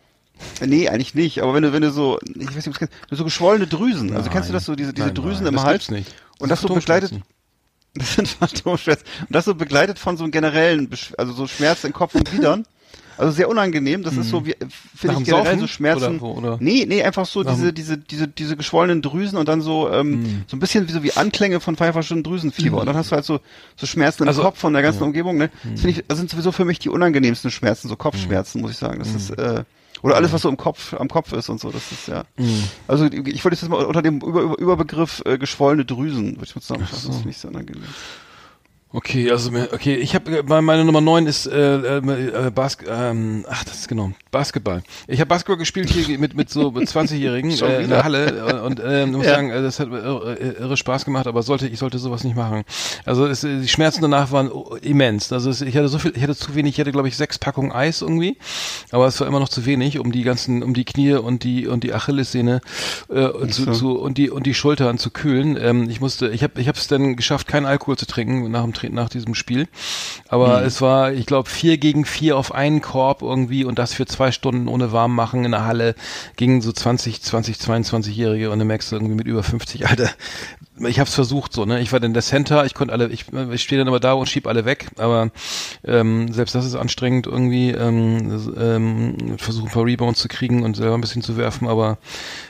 [0.66, 1.42] Nee, eigentlich nicht.
[1.42, 4.16] Aber wenn du, wenn du so, ich weiß nicht, du kennst, so geschwollene Drüsen.
[4.16, 5.92] Also kennst du das so, diese, diese Nein, Drüsen nein, im das Hals?
[5.92, 6.14] nicht.
[6.40, 7.12] Und das so begleitet,
[7.96, 9.04] das sind Phantomschmerzen.
[9.22, 12.30] Und das so begleitet von so einem generellen, Besch- also so Schmerz in Kopf und
[12.30, 12.66] Gliedern.
[13.20, 14.04] Also sehr unangenehm.
[14.04, 14.68] Das ist so wie, Mhm.
[14.68, 15.60] Nach finde dem ich generell Saufen?
[15.62, 16.20] so Schmerzen.
[16.20, 16.58] Oder oder?
[16.60, 20.10] Nee, nee, einfach so Nach diese, diese, diese, diese geschwollenen Drüsen und dann so, ähm,
[20.22, 20.44] Mhm.
[20.46, 22.78] so ein bisschen wie so wie Anklänge von pfeiferschen Drüsenfieber.
[22.78, 23.40] Und dann hast du halt so,
[23.76, 25.50] so Schmerzen im Also- Kopf von der ganzen Umgebung, ne?
[25.64, 28.00] Das finde ich, das sind sowieso für mich die unangenehmsten Schmerzen, so Mhm.
[28.00, 29.00] Kopfschmerzen, muss ich sagen.
[29.00, 29.64] Das ist, äh,
[30.02, 32.24] oder alles, was so im Kopf, am Kopf ist und so, das ist ja.
[32.38, 32.64] Mhm.
[32.88, 36.56] Also ich wollte jetzt mal unter dem Über, Über, Überbegriff äh, geschwollene Drüsen, würde ich
[36.56, 37.08] mal zusammenfassen.
[37.10, 37.84] Das ist nicht so unangenehm.
[38.94, 43.80] Okay, also okay, ich habe meine Nummer 9 ist äh, äh, Bas ähm, ach das
[43.80, 44.82] ist genau Basketball.
[45.08, 48.28] Ich habe Basketball gespielt hier mit mit so mit 20-Jährigen Schon äh, in der Halle
[48.28, 49.36] äh, und äh, muss Ja.
[49.36, 52.64] sagen, äh, das hat irre, irre Spaß gemacht, aber sollte ich sollte sowas nicht machen.
[53.04, 55.34] Also es, äh, die Schmerzen danach waren oh, immens.
[55.34, 57.38] Also es, ich hatte so viel, ich hatte zu wenig, ich hatte glaube ich sechs
[57.38, 58.38] Packungen Eis irgendwie,
[58.92, 61.68] aber es war immer noch zu wenig, um die ganzen um die Knie und die
[61.68, 62.62] und die Achillessehne
[63.10, 63.74] äh, zu, so.
[63.74, 65.58] zu und die und die Schultern zu kühlen.
[65.60, 68.64] Ähm, ich musste, ich habe ich habe es dann geschafft, keinen Alkohol zu trinken nach
[68.64, 69.68] dem Tra- nach diesem Spiel.
[70.28, 74.06] Aber es war, ich glaube, vier gegen vier auf einen Korb irgendwie und das für
[74.06, 75.96] zwei Stunden ohne warm machen in der Halle
[76.36, 80.10] gegen so 20, 20, 22-Jährige und dann merkst du irgendwie mit über 50, Alter,
[80.88, 81.80] ich habe es versucht so, ne?
[81.82, 84.28] Ich war dann der Center, ich konnte alle, ich, ich stehe dann immer da und
[84.30, 85.32] schieb alle weg, aber
[85.84, 90.76] ähm, selbst das ist anstrengend irgendwie, ähm, ähm, versuche ein paar Rebounds zu kriegen und
[90.76, 91.98] selber ein bisschen zu werfen, aber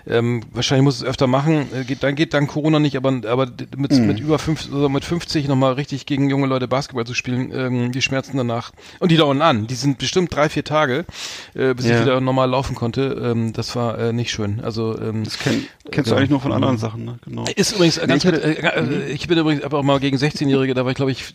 [0.06, 1.68] ähm, wahrscheinlich muss es öfter machen.
[1.74, 5.06] Äh, geht, dann geht dann Corona nicht, aber aber mit, mit über fünf, also mit
[5.06, 9.18] 50 nochmal richtig gegen junge Leute Basketball zu spielen, ähm, die Schmerzen danach und die
[9.18, 9.68] dauern an.
[9.68, 11.06] Die sind bestimmt drei, vier Tage,
[11.54, 12.02] äh, bis ich Ja.
[12.02, 13.20] wieder normal laufen konnte.
[13.24, 14.60] Ähm, das war äh, nicht schön.
[14.62, 16.16] Also ähm, Das kenn, kennst Ja.
[16.16, 17.20] du eigentlich nur von anderen Sachen, ne?
[17.26, 17.46] Genau.
[17.56, 20.74] ist übrigens ganz ich hatte- äh, äh, ich bin übrigens aber auch mal gegen 16-Jährige,
[20.74, 21.34] da war ich glaube ich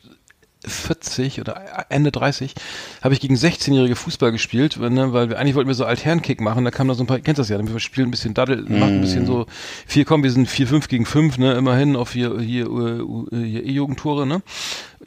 [0.65, 2.55] 40 oder Ende 30,
[3.03, 6.65] habe ich gegen 16-jährige Fußball gespielt, ne, weil wir eigentlich wollten wir so Altherrenkick machen,
[6.65, 8.97] da kam da so ein paar, kennst das ja, wir spielen ein bisschen Daddel, machen
[8.97, 9.47] ein bisschen so
[9.89, 13.65] vier, komm, wir sind 4, 5 gegen 5, ne, immerhin auf hier, hier, äh, hier
[13.65, 14.41] E-Jugendtore, ne,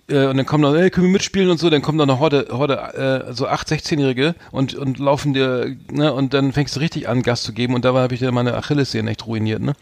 [0.07, 2.19] äh, und dann kommen da, hey, können wir mitspielen und so, dann kommen da noch
[2.19, 6.79] Horde, Horde, äh, so 8, 16-Jährige und, und laufen dir, ne, und dann fängst du
[6.79, 9.73] richtig an, Gas zu geben und da habe ich dann meine Achillessehnen echt ruiniert, ne.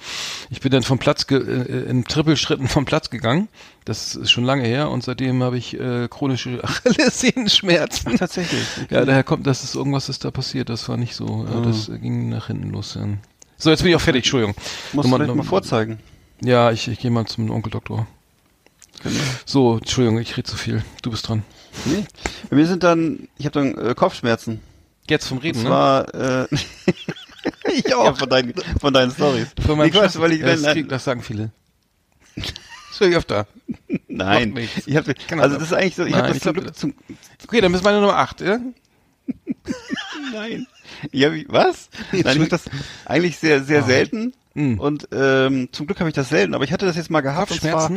[0.50, 3.48] Ich bin dann vom Platz, ge äh, in Trippelschritten vom Platz gegangen,
[3.86, 8.18] das ist schon lange her und seitdem habe ich äh, chronische Achillessehnenschmerzen.
[8.18, 8.64] Tatsächlich.
[8.90, 11.92] Ja, daher kommt, dass es irgendwas ist da passiert, das war nicht so, äh, das
[12.02, 12.96] ging nach hinten los.
[12.96, 13.08] Ja.
[13.58, 14.56] So, jetzt bin ich auch fertig, Entschuldigung.
[14.56, 16.00] Musst du Nochmal- vielleicht mal nochmal- vorzeigen.
[16.42, 18.08] Ja, ich, ich gehe mal zum Onkel Doktor.
[19.04, 19.20] Genau.
[19.46, 20.84] So, Entschuldigung, ich rede zu viel.
[21.02, 21.44] Du bist dran.
[21.86, 22.06] Nee.
[22.50, 24.62] Bei mir sind dann, ich habe dann äh, Kopfschmerzen.
[25.10, 25.70] Jetzt vom Reden, Das ne?
[25.70, 26.48] war, äh,
[27.74, 28.18] ich auch.
[28.18, 29.48] von deinen, von deinen Stories.
[29.66, 30.22] Von meinem Nee, Quatsch, Schaffen.
[30.22, 31.52] weil ich, ja, das, nein, krieg, das sagen viele.
[32.98, 33.48] Schon öfter.
[34.08, 34.88] nein, Macht nichts.
[34.88, 35.06] ich hab,
[35.40, 36.94] also das ist eigentlich so, ich Nein, habe das ich zum glaub, Glück zum,
[37.46, 38.60] Okay, dann bist meine Nummer 8, ja?
[40.34, 40.68] nein.
[41.12, 41.90] Ich hab, was?
[42.12, 42.64] Nein, ich hab das
[43.06, 43.88] eigentlich sehr, sehr Oh.
[43.88, 44.34] selten.
[44.56, 44.80] Hm.
[44.80, 47.52] Und ähm, zum Glück habe ich das selten, aber ich hatte das jetzt mal gehabt.
[47.52, 47.92] und zwar-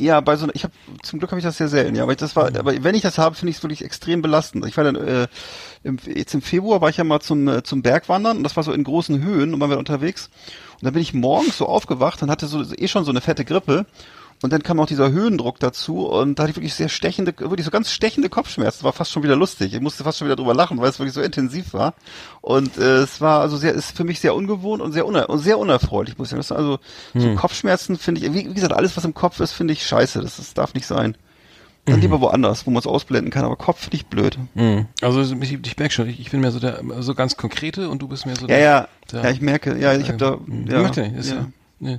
[0.00, 0.72] Ja, bei so ich habe
[1.02, 3.02] zum Glück habe ich das sehr selten, ja, aber ich, das war, aber wenn ich
[3.02, 4.64] das habe, finde ich es wirklich extrem belastend.
[4.64, 5.28] Ich war dann äh,
[5.82, 8.64] im, jetzt im Februar war ich ja mal zum äh, zum Bergwandern und das war
[8.64, 10.30] so in großen Höhen und waren wir unterwegs
[10.74, 13.44] und dann bin ich morgens so aufgewacht und hatte so eh schon so eine fette
[13.44, 13.84] Grippe
[14.42, 17.64] und dann kam auch dieser Höhendruck dazu und da hatte ich wirklich sehr stechende, wirklich
[17.64, 18.78] so ganz stechende Kopfschmerzen.
[18.78, 19.74] Das war fast schon wieder lustig.
[19.74, 21.94] Ich musste fast schon wieder drüber lachen, weil es wirklich so intensiv war.
[22.40, 25.40] Und äh, es war also sehr, ist für mich sehr ungewohnt und sehr, uner und
[25.40, 26.58] sehr unerfreulich, muss ich sagen.
[26.58, 26.78] Also
[27.14, 30.20] so Kopfschmerzen finde ich, wie, wie gesagt, alles was im Kopf ist, finde ich scheiße.
[30.22, 31.16] Das, das darf nicht sein.
[31.86, 34.38] Dann lieber woanders, wo man es ausblenden kann, aber Kopf finde ich blöd.
[34.54, 34.86] Mhm.
[35.00, 38.00] Also ich, ich merke schon, ich, ich bin mehr so der so ganz konkrete und
[38.00, 40.38] du bist mehr so Ja, der, ja, der ja, ich merke, ja, ich habe da,
[40.68, 41.46] ja, Macht ja nicht, ist ja.
[41.80, 41.98] Nee.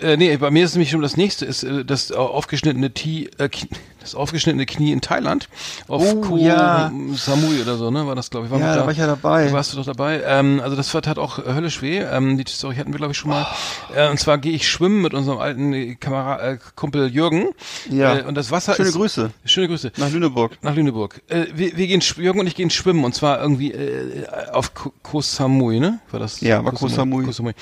[0.00, 3.48] Äh, nee, bei mir ist nämlich schon das nächste, ist äh, das aufgeschnittene T, äh,
[3.48, 3.68] Knie,
[4.00, 5.48] das aufgeschnittene Knie in Thailand
[5.88, 6.92] auf Oh, Koh ja.
[7.14, 8.06] Samui oder so, ne?
[8.06, 8.52] War das, glaube ich.
[8.52, 9.46] War Ja, mit da war ich ja dabei.
[9.46, 10.22] Da warst du doch dabei.
[10.24, 11.98] Ähm, also das war tat auch äh, höllisch weh.
[11.98, 13.46] Ähm, die Story hatten wir, glaube ich, schon mal.
[13.94, 17.48] Äh, und zwar gehe ich schwimmen mit unserem alten äh, Kamera äh, Kumpel Jürgen.
[17.90, 18.18] Ja.
[18.18, 19.30] Äh, und das Wasser Schöne ist, Grüße.
[19.44, 19.92] Schöne Grüße.
[19.96, 20.58] nach Lüneburg.
[20.62, 21.20] Nach Lüneburg.
[21.28, 24.92] Äh, wir, wir gehen, Jürgen und ich gehen schwimmen und zwar irgendwie äh, auf Ko
[25.02, 26.00] Koh Samui, ne?
[26.10, 26.40] War das?
[26.40, 27.24] Ja, war Koh Samui.
[27.24, 27.54] Koh Samui.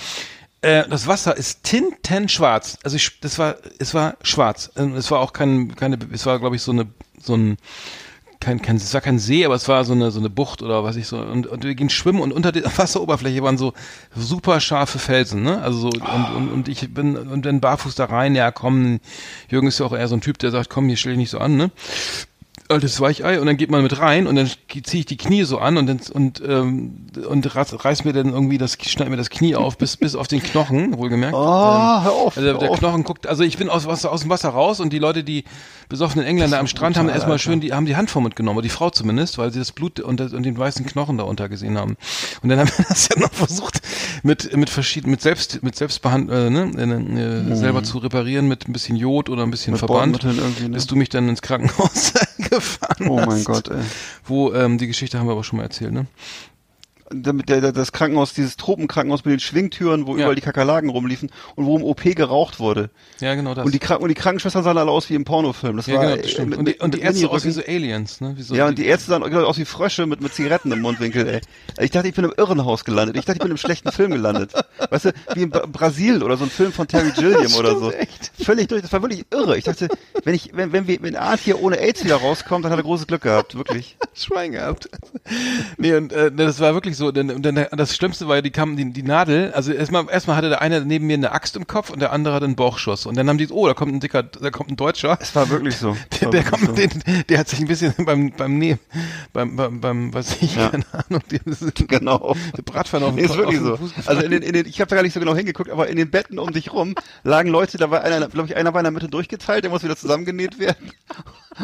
[0.67, 2.79] Äh, das Wasser ist tintenschwarz.
[2.83, 4.73] Also ich, das war, es war schwarz.
[4.77, 6.89] Ähm, Es war auch kein, keine, es war glaube ich so eine,
[7.23, 7.57] so ein,
[8.41, 10.83] kein, kein, es war kein See, aber es war so eine, so eine Bucht oder
[10.83, 11.19] was ich so.
[11.19, 13.75] Und, und wir gehen schwimmen und unter der Wasseroberfläche waren so
[14.17, 15.63] super scharfe Felsen, ne?
[15.63, 18.99] Also so, und, und, und ich bin, und dann barfuß da rein, ja komm,
[19.49, 21.31] Jürgen ist ja auch eher so ein Typ, der sagt, komm, hier stell dich nicht
[21.31, 21.71] so an, ne?
[22.71, 24.49] Altes Weichei und dann geht man mit rein und dann
[24.85, 28.59] ziehe ich die Knie so an und dann und ähm, und reiß, mir dann irgendwie
[28.59, 31.35] das schneid mir das Knie auf bis bis auf den Knochen wohlgemerkt.
[31.35, 32.79] Oh, Ähm, hör auf, also hör der auf.
[32.79, 35.45] Knochen guckt, also ich bin aus Wasser aus dem Wasser raus und die Leute, die
[35.89, 37.39] besoffenen Engländer am Strand haben erstmal Alter.
[37.45, 40.33] schön die haben die Hand mitgenommen, die Frau zumindest, weil sie das Blut und, das-
[40.33, 41.97] und den weißen Knochen darunter gesehen haben.
[42.43, 43.81] Und dann haben wir das ja noch versucht
[44.23, 46.71] mit mit verschiedenen mit selbst mit Selbstbehand äh, ne,
[47.51, 49.75] äh, selber zu reparieren mit ein bisschen Jod oder ein bisschen Mhm.
[49.75, 50.69] Mit Verband, ne?
[50.71, 53.27] bis du mich dann ins Krankenhaus gefahren Oh hast.
[53.27, 53.77] mein Gott, ey.
[54.25, 56.07] Wo, ähm, die Geschichte haben wir aber schon mal erzählt, ne?
[57.11, 60.19] Damit der, das Krankenhaus, dieses Tropenkrankenhaus mit den Schwingtüren, wo Ja.
[60.23, 62.91] überall die Kakerlaken rumliefen und wo im OP geraucht wurde.
[63.21, 63.65] Ja, genau das.
[63.65, 65.77] Und die, und die Krankenschwestern sahen alle aus wie im Pornofilm.
[65.77, 66.51] Das ja, war genau, das stimmt.
[66.51, 68.37] mit- Und die, und die Ärzte aus wie so Aliens, ne?
[68.39, 71.41] So Ja, und die Ärzte sahen aus wie Frösche mit, mit Zigaretten im Mundwinkel, ey.
[71.81, 73.17] Ich dachte, ich bin im Irrenhaus gelandet.
[73.17, 74.53] Ich dachte, ich bin im schlechten Film gelandet.
[74.91, 77.93] Weißt du, wie in Bra- Brasil oder so ein Film von Terry Gilliam oder so.
[78.43, 79.57] Völlig durch, das war wirklich irre.
[79.57, 79.89] Ich dachte,
[80.25, 82.83] wenn ich, wenn, wenn wir, wenn Art hier ohne AIDS wieder rauskommt, dann hat er
[82.85, 83.97] großes Glück gehabt, wirklich.
[84.15, 84.89] Schwein gehabt.
[85.77, 87.13] nee, und äh, das war wirklich so.
[87.13, 90.37] Denn, und dann, das Schlimmste war ja, die kamen, die, die Nadel, also erstmal, erstmal
[90.37, 93.07] hatte der eine neben mir eine Axt im Kopf und der andere hatte einen Bauchschuss.
[93.07, 95.19] Und dann haben die, oh, da kommt ein dicker, da kommt ein Deutscher.
[95.21, 95.97] Es war wirklich so.
[96.21, 96.73] Der, der wirklich kommt, so.
[96.73, 98.81] den, der hat sich ein bisschen beim, beim Nehmen,
[99.33, 100.71] beim, beim, beim, was ich, Ja.
[100.71, 102.35] keine Ahnung, dieses, Genau.
[102.57, 103.79] der Bratpfanne auf Nee, den ist wirklich so.
[104.07, 105.97] Also in den, in den, ich habe da gar nicht so genau hingeguckt, aber in
[105.97, 106.95] den Betten um dich rum
[107.25, 109.83] lagen Leute, da war einer, glaube ich, einer war in der Mitte durchgeteilt, der muss
[109.85, 110.93] wieder zusammengenäht werden.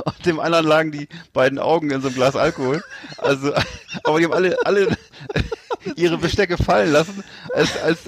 [0.04, 2.82] Und dem anderen lagen die beiden Augen in so einem Glas Alkohol.
[3.18, 3.52] Also,
[4.04, 4.88] aber die haben alle, alle,
[5.96, 7.22] ihre Bestecke fallen lassen,
[7.54, 8.00] als, als,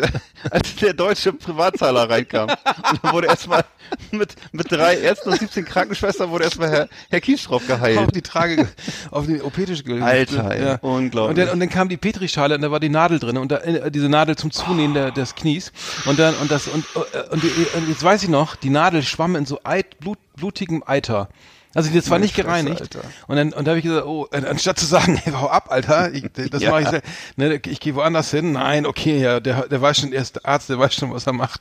[0.51, 2.49] als der deutsche Privatzahler reinkam.
[2.51, 3.65] Und dann wurde erstmal
[4.11, 8.15] mit, mit drei Ärzten und 17 Krankenschwestern wurde erstmal Herr, Herr auf geheilt.
[8.15, 8.69] die Trage,
[9.11, 10.05] auf die OP-Tisch gelegt.
[10.05, 11.31] Alter, ey, unglaublich.
[11.31, 13.59] Und dann, und dann kam die Petrischale und da war die Nadel drin und da,
[13.59, 15.73] äh, diese Nadel zum Zunähen der, des Knies
[16.07, 19.03] und dann und das und äh, und, die, und jetzt weiß ich noch, die Nadel
[19.03, 21.29] schwamm in so Eit, Blut, blutigem Eiter.
[21.75, 22.81] Also das war nicht gereinigt.
[22.81, 23.01] Alter.
[23.27, 25.66] Und dann und da habe ich gesagt, oh, äh, anstatt zu sagen, hey, hau ab,
[25.70, 26.70] Alter, ich, das Ja.
[26.70, 28.53] mache ich, ne, ich gehe woanders hin.
[28.53, 31.27] Nein, okay, ja, der der weiß schon, der ist der Arzt, der weiß schon, was
[31.27, 31.61] er macht.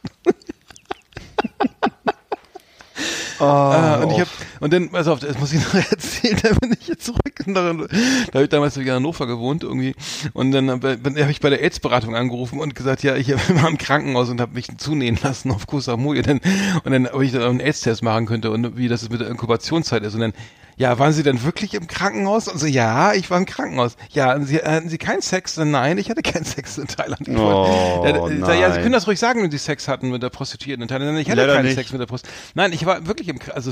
[3.40, 4.28] Ah, und ich hab,
[4.64, 7.44] und dann, pass auf, das muss ich noch erzählen, da bin ich jetzt zurück.
[7.46, 9.94] Und da, da habe ich damals wieder in Hannover gewohnt irgendwie.
[10.32, 13.28] Und dann habe hab ich bei der AIDS-Beratung angerufen und gesagt, ja, ich
[13.62, 16.22] war im Krankenhaus und habe mich zunähen lassen auf Koh Samui.
[16.22, 16.40] Denn,
[16.86, 20.02] und dann, ob ich da einen AIDS-Test machen könnte und wie das mit der Inkubationszeit
[20.04, 20.14] ist.
[20.14, 20.34] Und dann,
[20.78, 22.48] ja, waren Sie denn wirklich im Krankenhaus?
[22.48, 23.96] Und so, ja, ich war im Krankenhaus.
[24.12, 25.58] Ja, hatten Sie, hatten Sie keinen Sex?
[25.58, 27.28] Nein, ich hatte keinen Sex in Thailand.
[27.30, 30.84] Oh, ja, ja, Sie können das ruhig sagen, wenn Sie Sex hatten mit der Prostituierten
[30.84, 31.20] in Thailand.
[31.20, 31.76] Ich hatte Leider keinen nicht.
[31.76, 32.28] Sex mit der Prost.
[32.56, 33.72] Nein, ich war wirklich im also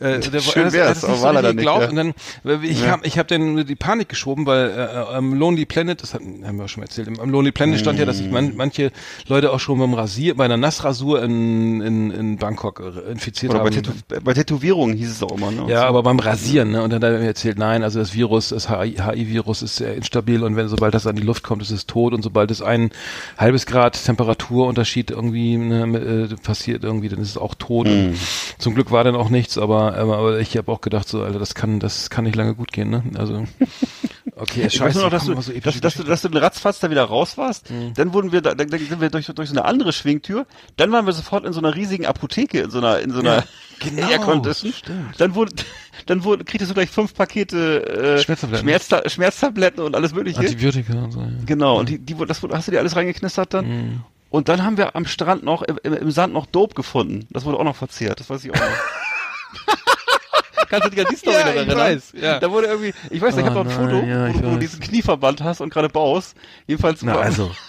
[0.00, 1.72] äh, der Schön wär's, aber war so nicht, ja.
[1.88, 2.90] Und dann äh, ich Ja.
[2.92, 6.58] hab, ich habe dann die Panik geschoben, weil äh, am Lonely Planet, das hatten, haben
[6.58, 8.32] wir schon erzählt, im- am Lonely Planet stand ja, dass sich Mm.
[8.34, 8.90] man, manche
[9.28, 13.60] Leute auch schon beim Rasier, bei einer Nassrasur in, in, in Bangkok äh, infiziert Oder
[13.60, 13.74] bei, haben.
[13.74, 13.94] Tätow
[14.24, 15.66] bei Tätowierungen hieß es auch immer, ne?
[15.70, 16.82] Ja, aber beim Rasieren, ne?
[16.82, 20.42] Und dann hat er mir erzählt, nein, also das Virus, das HI-Virus ist sehr instabil
[20.42, 22.90] und wenn sobald das an die Luft kommt, ist es tot und sobald es ein
[23.36, 27.86] halbes Grad Temperaturunterschied irgendwie ne, äh, passiert irgendwie, dann ist es auch tot.
[27.86, 28.14] Und
[28.58, 31.54] zum Glück war dann auch nichts, aber, aber, ich habe auch gedacht, so, Alter, das
[31.54, 33.02] kann, das kann nicht lange gut gehen, ne?
[33.16, 33.46] Also
[34.36, 36.80] okay, Ich weiß nur noch, dass du, so dass, dass, du, dass du den ratzfatz
[36.80, 37.70] da wieder raus warst.
[37.70, 37.94] Mhm.
[37.94, 40.46] Dann wurden wir, da, dann, dann sind wir durch, durch so eine andere Schwingtür.
[40.76, 43.44] Dann waren wir sofort in so einer riesigen Apotheke, in so einer, in so einer
[43.80, 44.72] genau, Air Condition.
[44.72, 45.20] stimmt.
[45.20, 45.52] Dann wurde,
[46.06, 48.64] dann wurde, kriegtest du gleich fünf Pakete äh, Schmerztabletten.
[48.64, 50.40] Schmerzta Schmerztabletten und alles mögliche.
[50.40, 51.20] Antibiotika und so.
[51.20, 51.28] Ja.
[51.46, 51.78] Genau.
[51.78, 53.66] Und die, die, das hast du dir alles reingeknistert dann?
[53.66, 54.00] Mhm.
[54.30, 57.26] Und dann haben wir am Strand noch, im, im im Sand noch Dope gefunden.
[57.30, 58.20] Das wurde auch noch verzehrt.
[58.20, 58.66] Das weiß ich auch noch.
[60.68, 61.78] Kannst du dich an die Story Ja, noch ich erinnern?
[61.78, 62.38] weiß, ja.
[62.38, 64.40] Da wurde irgendwie, ich weiß nicht, ich Oh habe noch ein Foto, ja, ich wo,
[64.40, 64.58] du- weiß.
[64.60, 66.36] diesen Knieverband hast und gerade baust.
[66.66, 67.02] Jedenfalls.
[67.02, 67.50] Na, also.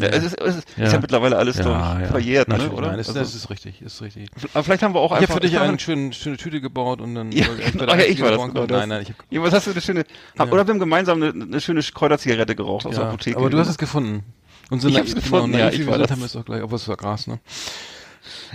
[0.00, 0.84] Ja, es ist, es ist, Ja.
[0.84, 2.06] ist ja mittlerweile alles Ja, doch ja.
[2.06, 2.86] verjährt, ne, Natürlich, oder?
[2.88, 4.30] Nein, das, Also, das ist richtig, ist richtig.
[4.54, 5.28] aber vielleicht haben wir auch Ich einfach.
[5.28, 7.96] habe für dich ich eine schöne, schöne Tüte gebaut und dann Ja, ich genau, der
[7.98, 8.40] ja, ich war das.
[8.40, 8.78] Genau, das.
[8.78, 10.04] Nein, nein, ich hab, Ja, was hast du eine schöne,
[10.38, 10.52] hab, Ja.
[10.54, 13.36] oder wir haben gemeinsam eine, eine schöne Kräuterzigarette geraucht aus der ja, Apotheke.
[13.36, 14.24] aber du hast es gefunden.
[14.70, 16.10] Und so Ich hab's gefunden, ja, naiv, ich war wir das.
[16.12, 17.38] haben wir es auch gleich, obwohl es war Gras, ne?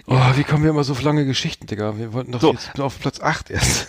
[0.06, 1.98] Oh, wie kommen wir immer so auf lange Geschichten, Digga?
[1.98, 2.54] Wir wollten doch So.
[2.54, 3.88] jetzt auf Platz 8 erst.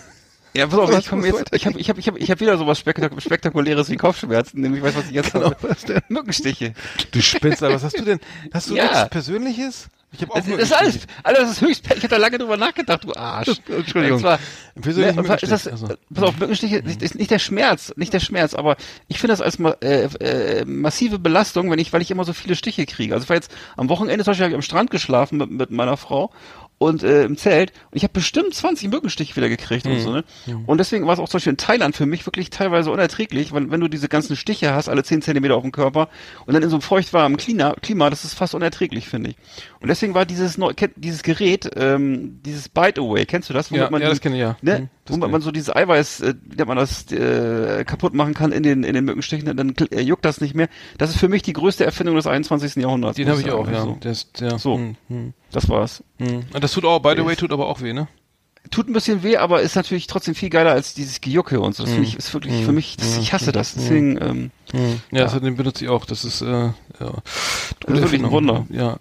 [0.55, 2.57] Ja, pass auf, ich komme jetzt, ich habe ich hab, ich hab, ich hab wieder
[2.59, 6.03] sowas Spektak Spektakuläres wie Kopfschmerzen, nämlich, weißt du, was ich jetzt Genau, habe?
[6.09, 6.75] Mückenstiche.
[7.11, 8.21] Du spinnst, aber was hast du denn?
[8.53, 8.85] Hast du Ja.
[8.85, 9.89] nichts Persönliches?
[10.11, 12.39] Ich habe auch Das, das ist alles, alles das ist höchst, ich habe da lange
[12.39, 13.61] drüber nachgedacht, du Arsch.
[13.69, 14.21] Entschuldigung.
[14.21, 14.39] Zwar,
[14.81, 15.89] Persönlichen ne, ist das, also.
[16.15, 18.77] pass auf, Mückenstiche, das ist nicht der Schmerz, nicht der Schmerz, aber
[19.09, 22.57] ich finde das als äh, äh, massive Belastung, wenn ich, weil ich immer so viele
[22.57, 23.13] Stiche kriege.
[23.13, 25.71] Also ich war jetzt am Wochenende zum Beispiel hab ich am Strand geschlafen mit, mit
[25.71, 26.31] meiner Frau
[26.79, 30.25] und äh, im Zelt und ich habe bestimmt 20 Mückenstiche wieder gekriegt und so, ne?
[30.67, 33.71] Und deswegen war es auch zum Beispiel in Thailand für mich wirklich teilweise unerträglich, weil
[33.71, 36.09] wenn du diese ganzen Stiche hast, alle 10 Zentimeter auf dem Körper
[36.47, 39.37] und dann in so einem feuchtwarmen Klima, Klima das ist fast unerträglich, finde ich.
[39.81, 43.71] Und deswegen war dieses neu, dieses Gerät, ähm, dieses Bite Away, kennst du das?
[43.71, 44.57] Ja, man ja, die- das kenne ich, ja.
[44.61, 44.81] Ne?
[44.81, 48.35] Mhm, das Wo kenn man so dieses Eiweiß, äh, wie man das, äh, kaputt machen
[48.35, 50.69] kann in den, in den Mückenstichen, dann äh, juckt das nicht mehr.
[50.99, 52.77] Das ist für mich die größte Erfindung des 21.
[52.83, 53.17] Jahrhunderts.
[53.17, 53.83] Den habe ich auch, ja.
[53.83, 53.99] So.
[54.05, 54.77] Ist, der, So.
[54.77, 56.03] Hm, hm, Das war's.
[56.19, 56.45] hm.
[56.53, 58.09] Und das tut auch, by the way, tut aber auch weh, ne?
[58.71, 61.85] Tut ein bisschen weh, aber ist natürlich trotzdem viel geiler als dieses Gejucke und so.
[61.85, 63.75] Das finde ich, ist wirklich für mich, das, ich hasse das.
[63.75, 64.51] Deswegen, ähm,
[65.11, 66.05] Ja, Das, den benutze ich auch.
[66.05, 66.73] Das ist, äh, ja.
[67.01, 68.67] Das ist wirklich ein Wunder.
[68.69, 68.99] Ja.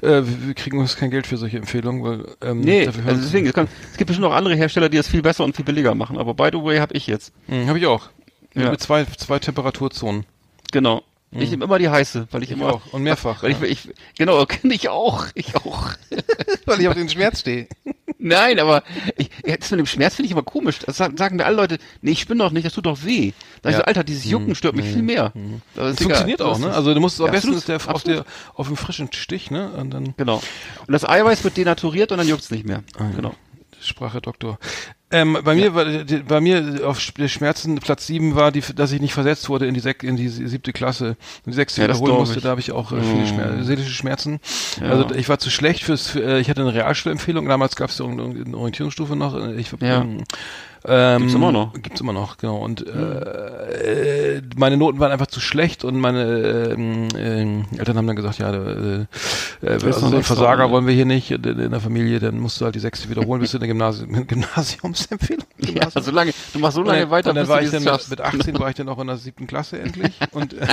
[0.00, 3.22] Äh, wir, wir kriegen uns kein Geld für solche Empfehlungen, weil, ähm, nee, dafür also
[3.22, 5.64] deswegen, es, kann, es gibt bestimmt noch andere Hersteller, die das viel besser und viel
[5.64, 6.18] billiger machen.
[6.18, 7.32] Aber by the way habe ich jetzt.
[7.46, 8.08] Hm, habe ich auch.
[8.54, 8.70] Ja.
[8.70, 10.24] Mit zwei, zwei Temperaturzonen.
[10.72, 11.02] Genau.
[11.42, 12.92] Ich nehme immer die heiße, weil ich, Ich immer auch.
[12.92, 13.62] Und mehrfach, Weil ja.
[13.62, 15.26] ich, ich, genau, kenne ich auch.
[15.34, 15.88] Ich auch.
[16.66, 17.66] Weil ich auf den Schmerz stehe.
[18.18, 18.84] Nein, aber
[19.16, 20.78] ich, ja, das mit dem Schmerz finde ich immer komisch.
[20.78, 23.32] Das sagen, sagen mir alle Leute, nee, ich bin doch nicht, das tut doch weh.
[23.62, 23.80] Da ich Ja.
[23.80, 25.32] so, Alter, dieses Jucken stört mich viel mehr.
[25.74, 26.72] Das Das ist funktioniert auch, Das ne?
[26.72, 28.24] Also du musst am Ja, besten absolut, ist der auf, der,
[28.54, 29.70] auf dem frischen Stich, ne?
[29.72, 30.36] Und dann Genau.
[30.86, 32.82] Und das Eiweiß wird denaturiert und dann juckt's nicht mehr.
[32.96, 33.34] Ah, Genau.
[33.80, 34.58] Sprache Doktor.
[35.14, 39.00] Ähm, bei mir war die- bei mir auf Schmerzen Platz sieben war die, dass ich
[39.00, 42.14] nicht versetzt wurde in die sek in die siebte Klasse, in die sechste Ja, wiederholen
[42.16, 42.38] musste.
[42.38, 42.42] ich.
[42.42, 44.40] Da habe ich auch äh, viele Schmer seelische Schmerzen.
[44.80, 44.88] Ja.
[44.88, 46.08] Also ich war zu schlecht fürs.
[46.08, 47.46] Für, äh, ich hatte eine Realschulempfehlung.
[47.48, 49.34] Damals gab es eine Orientierungsstufe noch.
[49.36, 50.02] äh, Ich, Ja.
[50.02, 50.24] ähm,
[50.86, 51.72] Ähm, Gibt's immer noch.
[51.72, 52.58] Gibt's immer noch, genau.
[52.58, 58.06] Und äh, äh, meine Noten waren einfach zu schlecht und meine ähm, ähm, Eltern haben
[58.06, 59.06] dann gesagt, ja, äh,
[59.62, 62.66] äh, also nichts Versager wollen wir hier nicht in, in der Familie, dann musst du
[62.66, 65.44] halt die sechste wiederholen, bis du eine Gymnasium, Gymnasiumsempfehlung.
[65.64, 67.64] Ja, so lange, du machst so Und lange dann, weiter, und dann bis war du
[67.64, 68.10] ich dann mit, schaffst.
[68.10, 70.66] mit 18 war ich dann auch in der siebten Klasse endlich und äh,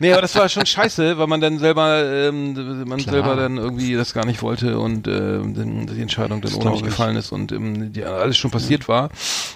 [0.00, 3.94] nee, aber das war schon scheiße, weil man dann selber ähm, man selber dann irgendwie
[3.94, 6.86] das gar nicht wollte und äh, die Entscheidung dann ohne mich ich.
[6.86, 9.10] gefallen ist und ähm, die, alles schon passiert war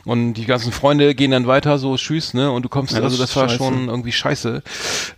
[0.04, 3.12] und die ganzen Freunde gehen dann weiter so tschüss, ne, und du kommst Ja, das
[3.12, 3.58] also das war scheiße.
[3.58, 4.62] schon irgendwie scheiße.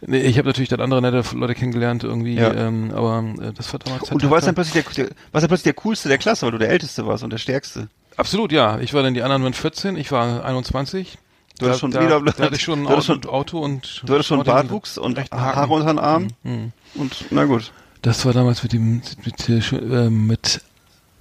[0.06, 2.52] Ich habe natürlich dann andere nette Leute kennengelernt irgendwie, Ja.
[2.52, 5.48] ähm, aber äh, das war damals Und du warst dann plötzlich der, der, warst dann
[5.48, 7.88] plötzlich der coolste der Klasse, weil du der älteste warst und der stärkste.
[8.16, 8.78] Absolut, ja.
[8.80, 11.18] Ich war dann die anderen waren 14, ich war 21.
[11.58, 14.12] Du hattest schon da, wieder- da hatte ich schon ein Auto, schon- Auto und Du
[14.14, 16.28] hattest schon Bartwuchs und Haare unter den Arm.
[16.42, 16.72] Mhm.
[16.94, 17.72] Und na gut.
[18.02, 20.62] Das war damals mit dem mit sch- äh, mit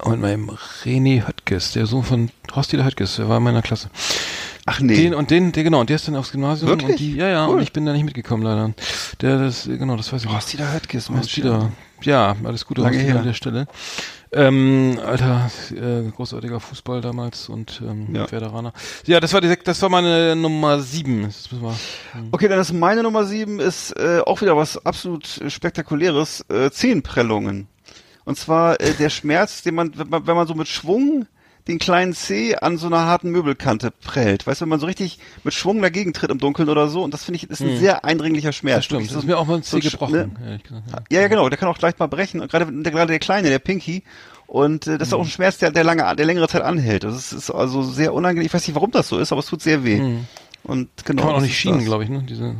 [0.08, 0.50] mit meinem
[0.84, 3.90] René Höttges, der Sohn von Horst-Dieter Höttges, der war in meiner Klasse.
[4.66, 4.94] Ach nee.
[4.94, 6.90] Den und den, der genau, und der ist dann aufs Gymnasium Wirklich?
[6.90, 7.56] und die, ja, ja, Cool.
[7.56, 8.72] und ich bin da nicht mitgekommen leider.
[9.20, 10.30] Der, das, genau, das weiß ich.
[10.30, 11.72] Horst Dieter Höttges, Horst Dieter.
[12.02, 13.66] Ja, alles Gute Lange Horst Dieter an der Stelle.
[14.32, 18.30] Ähm, alter, äh, großartiger Fußball damals und ähm, Ja.
[18.30, 18.72] Veteraner.
[19.06, 21.22] Ja, das war die, das war meine Nummer sieben.
[21.50, 21.74] Wir,
[22.30, 27.66] Okay, dann ist meine Nummer sieben ist äh, auch wieder was absolut spektakuläres, äh, Zehenprellungen.
[28.24, 31.26] Und zwar äh, der Schmerz, den man, wenn man, wenn man so mit Schwung
[31.68, 34.46] den kleinen C an so einer harten Möbelkante prellt.
[34.46, 37.12] Weißt du, wenn man so richtig mit Schwung dagegen tritt im Dunkeln oder so, und
[37.12, 38.76] das finde ich ist ein sehr eindringlicher Schmerz.
[38.76, 38.78] Hm.
[38.78, 39.04] das stimmt.
[39.06, 40.36] Das so- ist mir auch mal ein so C Sch- gebrochen.
[40.42, 40.60] ne?
[41.10, 41.20] ja.
[41.22, 42.40] Ja, genau, der kann auch gleich mal brechen.
[42.40, 44.02] Und gerade der, gerade der Kleine, der Pinky.
[44.46, 47.04] Und äh, das ist auch ein Schmerz, der, der lange, der längere Zeit anhält.
[47.04, 48.46] Das ist, ist also sehr unangenehm.
[48.46, 50.00] Ich weiß nicht, warum das so ist, aber es tut sehr weh.
[50.64, 51.22] Und genau.
[51.22, 52.24] Kann man auch nicht schienen, glaube ich, ne?
[52.28, 52.54] Diese,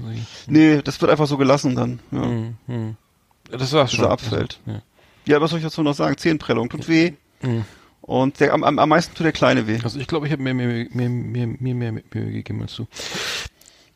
[0.47, 1.99] Nee, das wird einfach so gelassen dann.
[2.13, 2.23] Ja.
[2.23, 2.97] hm, hm.
[3.51, 4.05] Das war's Dass schon.
[4.07, 4.61] abfällt.
[4.67, 4.83] Ja.
[5.27, 6.17] Ja, was soll ich dazu noch sagen?
[6.17, 7.13] Zehenprellung, tut weh.
[8.01, 9.79] Und der, am, am, am meisten tut der Kleine weh.
[9.85, 12.03] Also ich glaube, ich habe mir, mir, mir, mir, mir mehr Mühe
[12.33, 12.87] gegeben als du.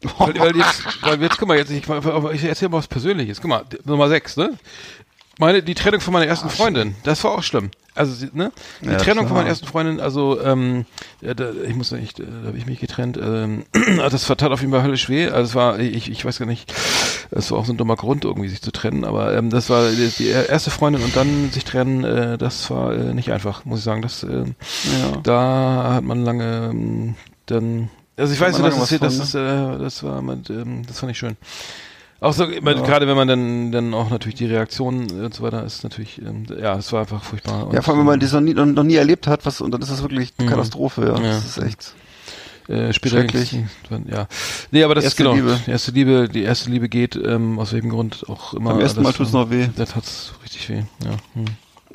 [0.19, 3.41] Weil, weil jetzt, weil jetzt, guck mal, jetzt, ich, ich erzähle mal was Persönliches.
[3.41, 4.53] Guck mal, Nummer sechs, ne?
[5.39, 7.71] Meine, die Trennung von meiner ersten Freundin, das war auch schlimm.
[7.97, 8.51] Also, ne?
[8.83, 9.29] Die Ja, Trennung klar.
[9.29, 10.85] von meiner ersten Freundin, also, ähm,
[11.21, 13.17] da, ich muss nicht, äh, da habe ich mich getrennt.
[13.23, 13.65] Ähm,
[13.97, 15.29] das tat auf jeden Fall höllisch weh.
[15.29, 16.73] Also, es war, ich, ich weiß gar nicht,
[17.31, 19.91] es war auch so ein dummer Grund, irgendwie sich zu trennen, aber ähm, das war
[19.91, 23.79] die, die erste Freundin und dann sich trennen, äh, das war äh, nicht einfach, muss
[23.81, 24.03] ich sagen.
[24.03, 24.55] Das, ähm,
[24.85, 25.21] Ja.
[25.23, 27.15] da hat man lange ähm,
[27.47, 30.83] dann also ich weiß nicht, das ist, was das von, ist äh, das war ähm,
[30.87, 31.37] das fand ich schön.
[32.25, 35.65] Auch so, immer, gerade wenn man dann dann auch natürlich die Reaktion und so weiter
[35.65, 37.69] ist natürlich ähm, ja, es war einfach furchtbar.
[37.73, 39.71] Ja, vor allem, wenn man das noch nie, noch, noch nie erlebt hat, was, und
[39.73, 40.51] dann ist das wirklich eine Mhm.
[40.51, 41.15] Katastrophe, ja.
[41.21, 41.29] Ja.
[41.35, 41.95] Das ist echt.
[42.69, 43.57] äh, später schrecklich.
[43.91, 44.27] dann- ja.
[44.71, 45.61] Nee, aber das Erste ist genau, Liebe.
[45.67, 49.03] die erste Liebe, die erste Liebe geht ähm, aus welchem Grund auch immer Beim ersten
[49.03, 49.69] Mal das- tut's noch weh.
[49.77, 51.11] Da tat's richtig weh, ja.
[51.35, 51.45] Hm.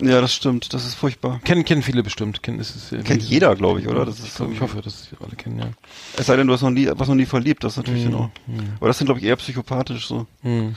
[0.02, 1.42] Ja, das stimmt, das ist furchtbar.
[1.44, 4.06] Kennen kennen viele bestimmt, kennen ist es äh, Kennt jeder, glaube ich, oder?
[4.06, 5.70] Das ich, ist glaub, ich hoffe, dass sie alle kennen, ja.
[6.16, 8.10] Es sei denn, du hast noch nie, was noch nie verliebt, das ist natürlich Mhm.
[8.12, 8.32] genau.
[8.78, 10.26] Aber das sind, glaube ich, eher psychopathisch so.
[10.42, 10.76] Hm.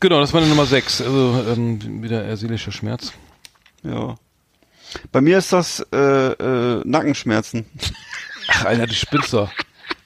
[0.00, 3.12] Genau, das war eine Nummer 6, also ähm, wieder eher seelischer Schmerz.
[3.82, 4.16] Ja.
[5.12, 7.64] Bei mir ist das äh, äh, Nackenschmerzen.
[8.48, 9.50] Ach, Alter, du spinnst doch.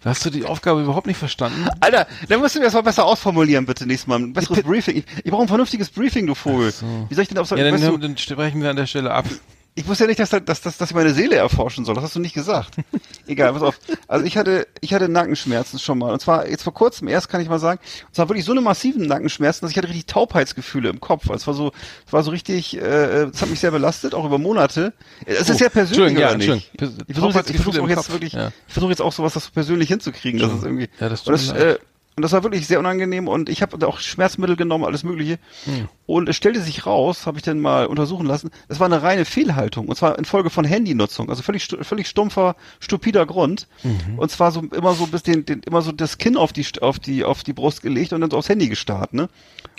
[0.03, 1.69] Da hast du die Aufgabe überhaupt nicht verstanden.
[1.81, 4.19] Alter, dann musst du mir das mal besser ausformulieren, bitte, nächstes Mal.
[4.19, 4.97] Ein besseres Briefing.
[4.97, 6.73] Ich, ich brauche ein vernünftiges Briefing, du Vogel.
[7.09, 8.87] Wie soll ich denn auf so, Ja, dann, weißt du, dann sprechen wir an der
[8.87, 9.27] Stelle ab.
[9.77, 11.95] Ich wusste ja nicht, dass, dass, dass, dass ich meine Seele erforschen soll.
[11.95, 12.75] Das hast du nicht gesagt.
[13.27, 13.79] Egal, pass auf.
[14.09, 16.13] Also ich hatte, ich hatte Nackenschmerzen schon mal.
[16.13, 17.81] Und zwar jetzt vor kurzem erst, kann ich mal sagen.
[18.09, 21.31] Und zwar wirklich so eine massiven Nackenschmerzen, dass ich hatte richtig Taubheitsgefühle im Kopf.
[21.31, 21.73] Es war so,
[22.07, 24.93] es war so richtig, äh, es hat mich sehr belastet, auch über Monate.
[25.25, 26.73] Es ist Oh, sehr persönlich, ja, nicht?
[27.07, 28.49] Ich versuche jetzt, ich im jetzt wirklich, Ja.
[28.67, 30.41] ich versuche jetzt auch sowas, das persönlich hinzukriegen.
[30.41, 30.89] Das ist irgendwie.
[30.99, 31.79] Ja, das tut und das, äh,
[32.21, 35.39] und das war wirklich sehr unangenehm und ich habe auch Schmerzmittel genommen, alles mögliche.
[35.65, 35.89] Hm.
[36.05, 39.25] Und es stellte sich raus, habe ich dann mal untersuchen lassen, es war eine reine
[39.25, 39.89] Fehlhaltung.
[39.89, 41.31] Und zwar infolge von Handynutzung.
[41.31, 43.69] Also völlig, völlig stumpfer, stupider Grund.
[43.83, 44.19] Mhm.
[44.19, 46.99] Und zwar so immer so bis den, den, immer so das Kinn auf die, auf
[46.99, 49.31] die, auf die Brust gelegt und dann so aufs Handy gestarrt, ne?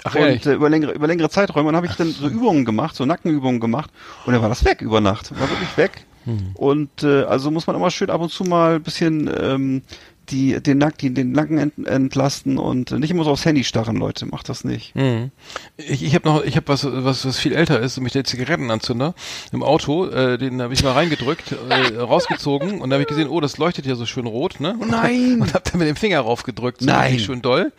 [0.03, 0.43] Ach, und ehrlich?
[0.47, 1.67] äh, über längere, über längere Zeiträume.
[1.67, 3.91] Und dann habe ich dann so Übungen gemacht, so Nackenübungen gemacht.
[4.25, 5.31] Und dann war das weg über Nacht.
[5.39, 6.07] War wirklich weg.
[6.25, 6.51] Mhm.
[6.55, 9.81] Und äh, also muss man immer schön ab und zu mal ein bisschen ähm,
[10.29, 13.97] die, den, Nack, die, den Nacken ent, entlasten und nicht immer so aufs Handy starren,
[13.97, 14.25] Leute.
[14.25, 14.95] Macht das nicht.
[14.95, 15.31] Mhm.
[15.77, 19.13] Ich, ich habe noch, ich habe was, was, was viel älter ist, nämlich der Zigarettenanzünder
[19.51, 20.07] im Auto.
[20.07, 23.57] Äh, den habe ich mal reingedrückt, äh, rausgezogen und da habe ich gesehen, oh, das
[23.57, 24.77] leuchtet ja so schön rot, ne?
[24.79, 25.41] Oh nein!
[25.41, 27.07] Und habe dann mit dem Finger raufgedrückt, so Nein.
[27.11, 27.71] richtig schön doll.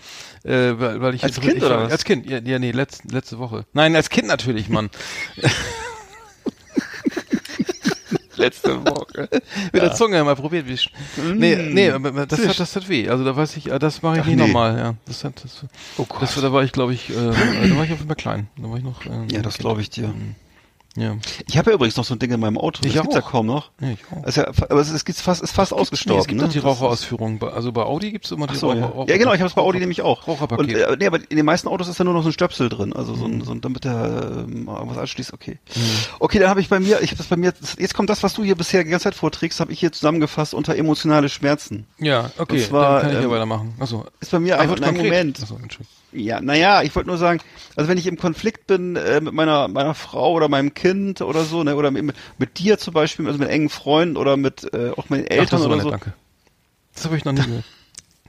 [0.45, 1.93] Äh, weil, weil ich Als jetzt- Kind ich, oder was?
[1.93, 3.65] Als Kind, ja, ja nee, letzte, letzte Woche.
[3.73, 4.91] Nein, als Kind natürlich, Mann.
[8.43, 9.29] Letzte Woche.
[9.73, 10.67] Mit der Zunge mal probiert.
[10.67, 10.79] Wie,
[11.35, 13.09] nee, nee, aber das hat, das hat weh.
[13.09, 14.23] Also da weiß ich, äh, das mache ich Mm.
[14.23, 14.47] Ach, nicht nee.
[14.47, 14.95] nochmal, ja.
[15.07, 15.65] Das hat, das,
[15.97, 16.23] Oh Gott.
[16.23, 18.49] das, da war ich, glaube ich, äh, da war ich auf jeden Fall klein.
[18.57, 20.13] Da war ich noch, ähm, ja, das glaube ich dir.
[20.95, 21.17] Ja.
[21.49, 22.81] Ich habe ja übrigens noch so ein Ding in meinem Auto.
[22.85, 23.31] Ich das gibt's ja auch.
[23.31, 23.71] kaum noch.
[23.81, 24.37] Ja, ich auch.
[24.37, 26.17] Ja, aber es ist, gibt's fast, ist fast ausgestorben.
[26.19, 26.49] Nee, es gibt ne?
[26.49, 27.43] die Das Raucherausführung.
[27.43, 28.87] Also bei Audi gibt's immer die so, ja.
[28.87, 30.29] Raucher- ja, genau, ich habe es bei Audi nämlich auch.
[30.29, 30.61] Raucherpaket.
[30.61, 32.69] Und, äh, nee, aber in den meisten Autos ist da nur noch so ein Stöpsel
[32.69, 33.45] drin, also so ein, Mhm.
[33.45, 35.59] so ein damit der ähm, was anschließt, okay.
[36.19, 38.35] Okay, dann habe ich bei mir, ich habe das bei mir, jetzt kommt das, was
[38.35, 41.87] du hier bisher die ganze Zeit vorträgst, habe ich hier zusammengefasst unter emotionale Schmerzen.
[41.99, 43.75] Ja, okay, dann kann ich ja ähm, weitermachen.
[43.79, 44.05] Achso.
[44.21, 45.41] Ist bei mir einfach ein Moment.
[45.43, 45.87] Achso, Entschuldigung.
[46.13, 47.41] Ja, naja, ich wollte nur sagen,
[47.75, 51.45] also wenn ich im Konflikt bin äh, mit meiner meiner Frau oder meinem Kind oder
[51.45, 54.91] so, ne, oder mit, mit dir zum Beispiel, also mit engen Freunden oder mit äh,
[54.91, 56.13] auch meinen Ach, Eltern das ist aber oder nett, so, danke.
[56.95, 57.65] Das habe ich noch nie gehört.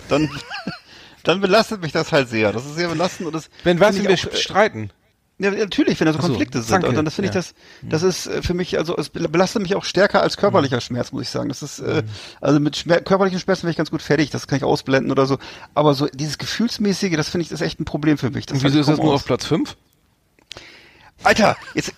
[0.07, 0.29] dann
[1.23, 2.53] dann belastet mich das halt sehr.
[2.53, 4.91] Das ist sehr belastend und das Wenn was, wir auch, äh, streiten.
[5.43, 6.85] Ja, natürlich, wenn da so Ach so, Konflikte sind.
[6.85, 7.37] Und dann das finde ja.
[7.37, 10.79] ich das, das ist äh, für mich, also es belastet mich auch stärker als körperlicher
[10.79, 11.49] Schmerz, muss ich sagen.
[11.49, 12.03] Das ist, äh,
[12.39, 15.25] also mit Schmer körperlichen Schmerzen bin ich ganz gut fertig, das kann ich ausblenden oder
[15.25, 15.39] so.
[15.73, 18.45] Aber so dieses Gefühlsmäßige, das finde ich, das ist echt ein Problem für mich.
[18.45, 19.15] Das Und wieso ist das nur aus.
[19.21, 19.75] auf Platz 5?
[21.23, 21.93] Alter, jetzt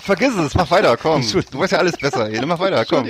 [0.00, 1.22] vergiss es, mach weiter, komm.
[1.50, 2.28] Du weißt ja alles besser.
[2.28, 2.44] Hier.
[2.46, 3.06] Mach weiter, komm.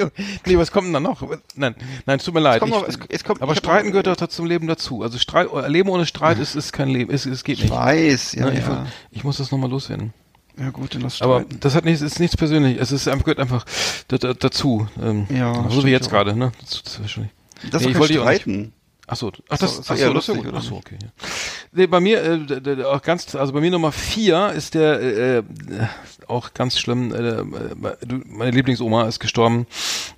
[0.47, 1.23] Nee, was kommt denn da noch?
[1.57, 1.75] Nein,
[2.07, 2.61] nein, es tut mir leid.
[2.61, 5.03] kommt Ich- noch- es- es kommt- aber ich Streiten gehört doch zum Leben dazu.
[5.03, 7.13] Also Streit, Leben ohne Streit ist, ist kein Leben.
[7.13, 7.73] Es, es geht Ich nicht.
[7.75, 8.87] weiß, ja, Ne, ich, ja.
[9.11, 10.13] ich muss das nochmal loswerden.
[10.59, 11.61] Ja gut, dann lass Aber streiten.
[11.61, 12.79] das hat nichts, ist nichts persönlich.
[12.79, 13.65] Es ist gehört einfach
[14.09, 14.87] da, da, dazu.
[15.03, 16.53] Ähm, Ja, so wie jetzt gerade, ne?
[16.61, 17.01] Das, das.
[17.71, 18.71] Das ist Nee, ich wollte dich auch nicht-
[19.17, 19.43] streiten.
[19.49, 20.47] Ach das, ist ach eher das ist ja gut.
[20.49, 20.87] oder Ach so, nicht?
[20.87, 20.99] okay.
[21.03, 21.09] Ja.
[21.73, 25.43] Nee, bei mir äh, auch ganz, also bei mir Nummer vier ist der äh, äh,
[26.27, 27.13] auch ganz schlimm.
[27.15, 27.45] Äh, äh,
[28.27, 29.67] meine Lieblingsoma ist gestorben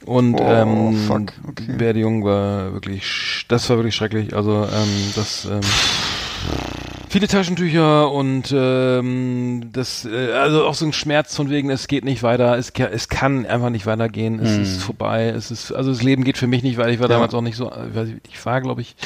[0.05, 1.73] und Oh, ähm, fuck, okay.
[1.77, 4.35] Beerdigung war wirklich, das war wirklich schrecklich.
[4.35, 5.61] Also ähm, das ähm,
[7.13, 12.07] Viele Taschentücher und ähm, das, äh, also auch so ein Schmerz von wegen, es geht
[12.07, 16.03] nicht weiter, es, es kann einfach nicht weitergehen, es ist vorbei, es ist, also das
[16.03, 17.17] Leben geht für mich nicht weiter, ich war Ja.
[17.17, 18.97] damals auch nicht so, ich, weiß, nicht, ich war glaube ich,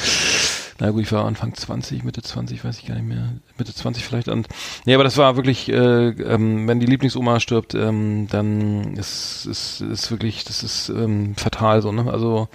[0.79, 4.03] na gut, ich war Anfang 20, Mitte 20, weiß ich gar nicht mehr, Mitte 20
[4.03, 4.27] vielleicht.
[4.27, 4.47] Und,
[4.85, 9.81] nee, aber das war wirklich, äh, ähm, wenn die Lieblingsoma stirbt, ähm, dann ist, ist,
[9.81, 12.47] ist wirklich, das ist ähm, fatal so, ne, also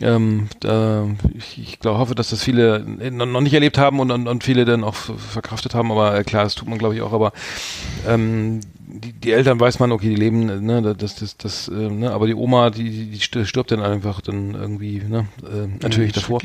[0.00, 0.16] Ja.
[0.16, 1.06] ähm, da,
[1.36, 2.80] ich, ich glaube, hoffe, dass das viele
[3.12, 6.18] noch noch nicht erlebt haben und, und, und viele dann auch ver- verkraftet haben, aber
[6.18, 7.32] äh, klar, das tut man glaube ich auch, aber
[8.08, 8.60] ähm,
[8.94, 12.26] die, die Eltern weiß man, okay, die leben, ne, das, das, das, äh, ne, aber
[12.26, 16.40] die Oma, die, die die st- stirbt dann einfach dann irgendwie, ne, äh, natürlich davor.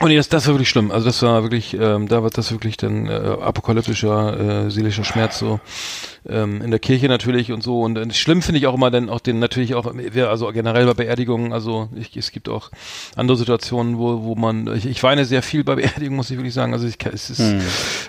[0.00, 0.92] Und nee, das, das war wirklich schlimm.
[0.92, 5.40] Also das war wirklich, ähm, da war das wirklich dann äh, apokalyptischer, äh, seelischer Schmerz
[5.40, 5.58] so
[6.28, 7.82] ähm, in der Kirche natürlich und so.
[7.82, 9.92] Und äh, schlimm finde ich auch immer dann auch den natürlich auch,
[10.28, 11.52] also generell bei Beerdigungen.
[11.52, 12.70] Also ich, es gibt auch
[13.16, 16.54] andere Situationen, wo wo man, ich, ich weine sehr viel bei Beerdigungen, muss ich wirklich
[16.54, 16.74] sagen.
[16.74, 17.54] Also ich, es ist,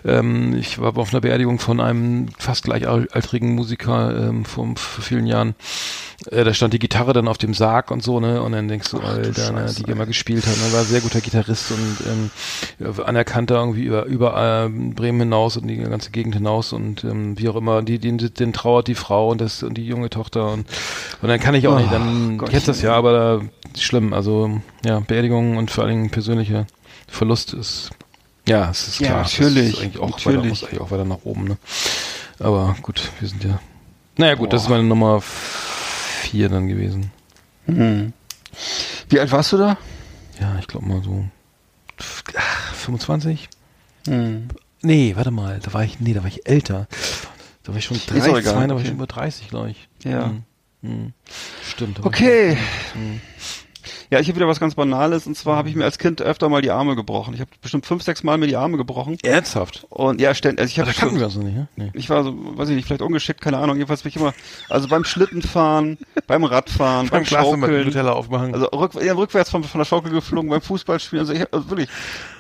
[0.06, 5.26] ähm, ich war auf einer Beerdigung von einem fast gleichaltrigen Musiker ähm, vor, vor vielen
[5.26, 5.56] Jahren.
[6.32, 8.42] Äh, da stand die Gitarre dann auf dem Sarg und so, ne?
[8.42, 10.74] Und dann denkst du, Alter, ne, die immer gespielt hat, ne?
[10.74, 12.32] war ein sehr guter Gitarrist und ähm,
[12.80, 14.36] ja, anerkannter irgendwie über, über
[14.66, 18.18] ähm, Bremen hinaus und die ganze Gegend hinaus und ähm, wie auch immer, die, die,
[18.18, 20.66] den trauert die Frau und das und die junge Tochter und
[21.22, 22.52] und dann kann ich auch nicht, dann Gottchen.
[22.52, 23.42] kennst das ja, aber da,
[23.80, 26.68] schlimm, also ja, Beerdigung und vor allen Dingen persönlicher
[27.08, 27.92] Verlust ist
[28.48, 30.38] ja, es ist Ja, klar, das natürlich, ist eigentlich auch natürlich.
[30.40, 31.58] weiter, muss eigentlich auch weiter nach oben, ne?
[32.40, 33.60] Aber gut, wir sind ja
[34.18, 35.22] naja gut, das ist meine Nummer
[36.30, 37.12] vier dann gewesen.
[37.66, 38.14] Hm.
[39.10, 39.78] Wie alt warst du da?
[40.40, 41.26] Ja, ich glaube mal so
[42.36, 43.50] ach, 25?
[44.08, 44.48] Hm.
[44.82, 46.88] Nee, warte mal, da war ich, nee, da war ich älter.
[47.64, 48.86] Da war ich schon auch 30, egal, da war ich okay.
[48.86, 49.90] schon über 30, glaube ich.
[50.04, 50.34] Ja.
[50.82, 51.14] Hm.
[51.68, 52.06] Stimmt.
[52.06, 52.58] Okay.
[52.94, 53.22] Hm.
[54.10, 56.50] Ja, ich habe wieder was ganz Banales und zwar habe ich mir als Kind öfter
[56.50, 57.34] mal die Arme gebrochen.
[57.34, 59.18] Ich habe bestimmt fünf, sechs Mal mir die Arme gebrochen.
[59.24, 59.86] Ernsthaft?
[59.90, 60.62] Und ja, ständig.
[60.62, 61.68] Also ich habe kannten wir noch nicht, ne?
[61.76, 61.92] Nee.
[61.94, 63.78] Ich war so, weiß ich nicht, vielleicht ungeschickt, keine Ahnung.
[63.78, 64.34] Jedenfalls bin ich immer,
[64.70, 65.98] also beim Schlittenfahren,
[66.28, 68.54] beim Radfahren, beim, mit Schaukeln, Nutella aufmachen.
[68.54, 71.90] also rück, ja, rückwärts von, von der Schaukel geflogen, beim Fußballspielen, also, ich, also wirklich.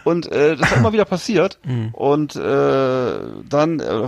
[0.03, 1.59] Und äh, das ist immer wieder passiert.
[1.65, 1.89] Mhm.
[1.93, 3.19] Und äh,
[3.49, 4.07] dann, äh,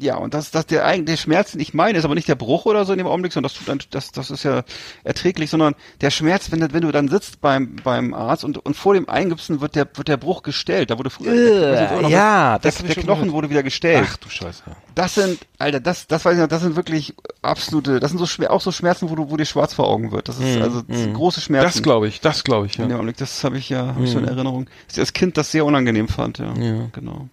[0.00, 2.66] ja, und das, das der eigentliche Schmerz, den ich meine, ist aber nicht der Bruch
[2.66, 4.62] oder so in dem Augenblick, sondern das tut ein, das, das ist ja
[5.04, 8.76] erträglich, sondern der Schmerz, wenn, du- wenn du dann sitzt beim beim Arzt und und
[8.76, 12.58] vor dem Eingipsen wird der wird der Bruch gestellt, da wurde früher Äh, noch, ja,
[12.58, 13.32] der, das ich der Knochen gehört.
[13.34, 14.06] wurde wieder gestellt.
[14.08, 14.62] Ach du Scheiße.
[14.94, 18.26] Das sind, Alter, das, das weiß ich noch, das sind wirklich absolute, das sind so
[18.26, 20.28] schwer, auch so Schmerzen, wo du, wo dir schwarz vor Augen wird.
[20.28, 21.66] Das ist also das sind große Schmerzen.
[21.66, 22.84] Das glaube ich, das glaube ich, ja.
[22.84, 24.66] in dem Augenblick, das habe ich ja, hab ich so in Erinnerung.
[24.86, 26.52] Dass ich als Kind das sehr unangenehm fand, ja.
[26.54, 26.88] Ja.
[26.92, 27.28] Genau.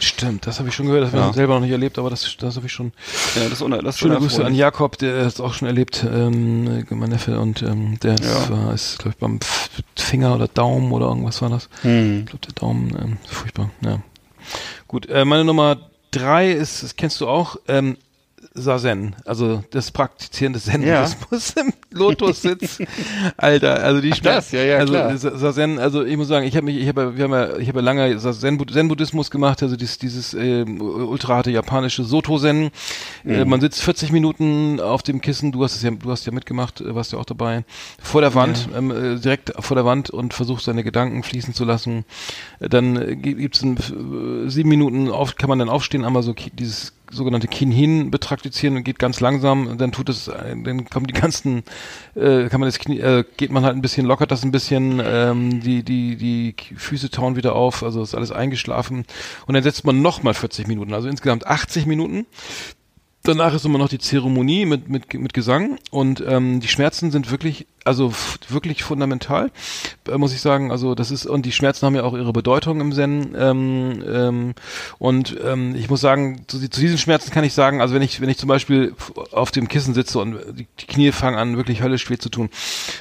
[0.00, 1.28] Stimmt, das habe ich schon gehört, das habe Ja.
[1.30, 2.92] ich selber noch nicht erlebt, aber das, das habe ich schon.
[3.34, 4.54] Ja, das ist, das Schöne Grüße an.
[4.54, 8.48] Jakob, der hat es auch schon erlebt, ähm, mein Neffe, und ähm, der Ja.
[8.50, 9.40] war, ist, glaube ich, beim
[9.96, 11.68] Finger oder Daumen oder irgendwas war das.
[11.82, 12.20] Hm.
[12.20, 13.98] Ich glaube, der Daumen, ähm, furchtbar, ja.
[14.86, 15.76] Gut, äh, meine Nummer
[16.10, 17.96] drei ist, das kennst du auch, ähm,
[18.54, 22.78] Sazen, also das Praktizieren des Zen-Buddhismus im Lotus-Sitz.
[23.36, 25.16] Alter, also die das, ja, ja, also klar.
[25.16, 27.68] Sa- Sazen, also ich muss sagen, ich habe mich, ich habe, wir haben ja, ich
[27.68, 32.70] habe ja lange Zen- Zen-Buddhismus gemacht, also dieses, dieses ähm, ultraharte japanische Soto-Zen.
[33.24, 33.50] Äh, Mhm.
[33.50, 36.80] man sitzt 40 Minuten auf dem Kissen, du hast es ja, du hast ja mitgemacht,
[36.80, 37.64] äh, warst ja auch dabei,
[38.02, 41.64] vor der Wand, ähm, äh, direkt vor der Wand und versucht seine Gedanken fließen zu
[41.64, 42.04] lassen.
[42.60, 43.74] Äh, Dann äh, gi- gibt's äh,
[44.48, 48.98] sieben Minuten auf, kann man dann aufstehen, einmal so dieses sogenannte Kinhin betraktizieren und geht
[48.98, 51.62] ganz langsam und dann tut es, dann kommen die ganzen,
[52.14, 55.00] äh, kann man das Knie, äh, geht man halt ein bisschen, lockert das ein bisschen,
[55.04, 59.04] ähm, die, die, die Füße tauen wieder auf, also ist alles eingeschlafen
[59.46, 62.26] und dann setzt man nochmal 40 Minuten, also insgesamt 80 Minuten.
[63.24, 67.30] Danach ist immer noch die Zeremonie mit, mit, mit Gesang und ähm, die Schmerzen sind
[67.30, 68.12] wirklich, also
[68.48, 69.50] wirklich fundamental,
[70.06, 70.70] äh, muss ich sagen.
[70.70, 73.34] Also das ist, und die Schmerzen haben ja auch ihre Bedeutung im Zen.
[73.36, 74.54] Ähm, ähm,
[74.98, 78.20] und ähm, ich muss sagen, zu, zu diesen Schmerzen kann ich sagen, also wenn ich,
[78.20, 78.94] wenn ich zum Beispiel
[79.32, 82.50] auf dem Kissen sitze und die, die Knie fangen an, wirklich höllisch weh zu tun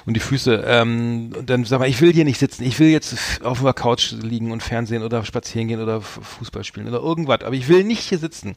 [0.05, 3.43] und die Füße, ähm, dann sag mal, ich will hier nicht sitzen, ich will jetzt
[3.43, 7.55] auf der Couch liegen und Fernsehen oder spazieren gehen oder Fußball spielen oder irgendwas, aber
[7.55, 8.55] ich will nicht hier sitzen.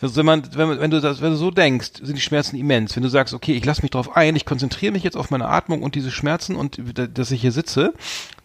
[0.00, 2.96] Also wenn man, wenn, wenn du das, wenn du so denkst, sind die Schmerzen immens.
[2.96, 5.48] Wenn du sagst, okay, ich lasse mich drauf ein, ich konzentriere mich jetzt auf meine
[5.48, 7.92] Atmung und diese Schmerzen und da- dass ich hier sitze,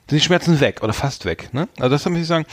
[0.09, 1.49] sind die Schmerzen weg oder fast weg.
[1.53, 1.69] Ne?
[1.79, 2.45] Also das muss ich sagen,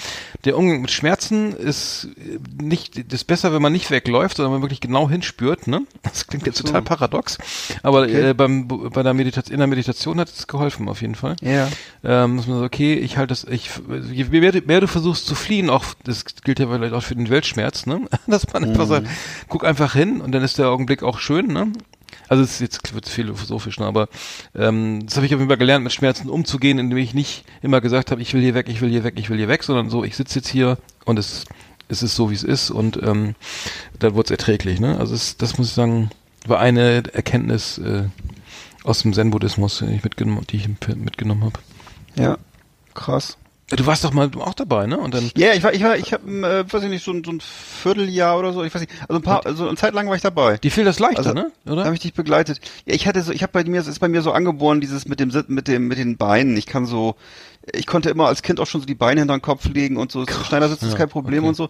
[0.45, 4.53] der Umgang mit Schmerzen ist äh, nicht, das ist besser, wenn man nicht wegläuft, sondern
[4.53, 5.67] man wirklich genau hinspürt.
[5.67, 5.83] Ne?
[6.05, 7.39] Das klingt jetzt total paradox,
[7.83, 11.35] aber äh, beim, bei der Meditation, in der Meditation hat es geholfen auf jeden Fall
[11.43, 11.69] Ja.
[12.05, 13.69] ähm, muss man sagen, okay, ich halte das, ich,
[14.13, 17.17] je mehr, du- mehr du versuchst zu fliehen, auch, das gilt ja vielleicht auch für
[17.17, 19.09] den Weltschmerz, ne, dass man einfach sagt,
[19.49, 21.73] guck einfach hin und dann ist der Augenblick auch schön, ne.
[22.29, 24.09] Also es ist jetzt wird philosophisch, ne, aber
[24.55, 27.81] ähm, das habe ich auf jeden Fall gelernt, mit Schmerzen umzugehen, indem ich nicht immer
[27.81, 29.91] gesagt habe, ich will hier weg, ich will hier weg, ich will hier weg, sondern
[29.91, 31.45] so, ich sitze jetzt hier und es,
[31.89, 33.35] es ist so, wie es ist und ähm,
[33.99, 34.99] dann wurde es erträglich, ne.
[34.99, 36.11] Also es, das muss ich sagen,
[36.47, 38.05] war eine Erkenntnis äh,
[38.85, 41.59] aus dem Zen-Buddhismus, die ich mitgenommen, die ich mitgenommen habe.
[42.17, 42.39] Ja.
[42.95, 43.37] Krass.
[43.77, 44.99] Du warst doch mal auch dabei, ne?
[44.99, 47.23] Und dann Ja, ich war, ich war, ich habe, äh, weiß ich nicht, so ein,
[47.25, 50.09] so ein Vierteljahr oder so, ich weiß nicht, also ein paar, also eine Zeit lang
[50.09, 50.57] war ich dabei.
[50.59, 51.53] die fiel das leichter, Also, ne?
[51.65, 51.85] Da Oder?
[51.85, 52.61] habe ich dich begleitet.
[52.85, 55.07] Ja, ich hatte so, ich habe bei mir, es ist bei mir so angeboren, dieses
[55.07, 56.57] mit dem, Sit- mit dem, mit den Beinen.
[56.57, 57.15] Ich kann so,
[57.73, 60.11] ich konnte immer als Kind auch schon so die Beine hinter den Kopf legen und
[60.11, 60.27] so.
[60.27, 61.49] Schneidersitz ist Ja, kein Problem okay.
[61.51, 61.69] und so.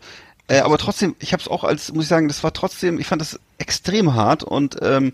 [0.49, 3.07] Äh, aber trotzdem, ich habe es auch als, muss ich sagen, das war trotzdem, ich
[3.07, 5.13] fand das extrem hart und ähm,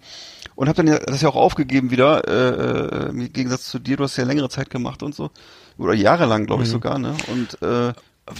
[0.54, 2.26] und habe dann ja, das ja auch aufgegeben wieder.
[2.26, 5.30] Äh, äh, Im Gegensatz zu dir, du hast ja längere Zeit gemacht und so
[5.78, 6.72] oder jahrelang, glaube ich Mhm.
[6.72, 7.22] sogar, ne?
[7.22, 7.92] Und äh,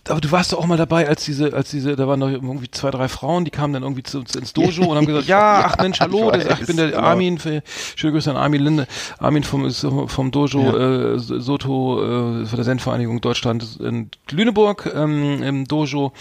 [0.09, 2.69] aber du warst doch auch mal dabei, als diese, als diese, da waren noch irgendwie
[2.71, 5.65] zwei, drei Frauen, die kamen dann irgendwie zu uns ins Dojo und haben gesagt, ja,
[5.67, 7.03] ach Mensch, hallo, ich das, ich bin der genau.
[7.03, 8.89] Armin, schöne Grüße an Armin Linde,
[9.19, 15.65] Armin vom, vom Dojo äh, Soto, äh, von der Zen-Vereinigung Deutschland in Lüneburg, ähm, im
[15.67, 16.13] Dojo.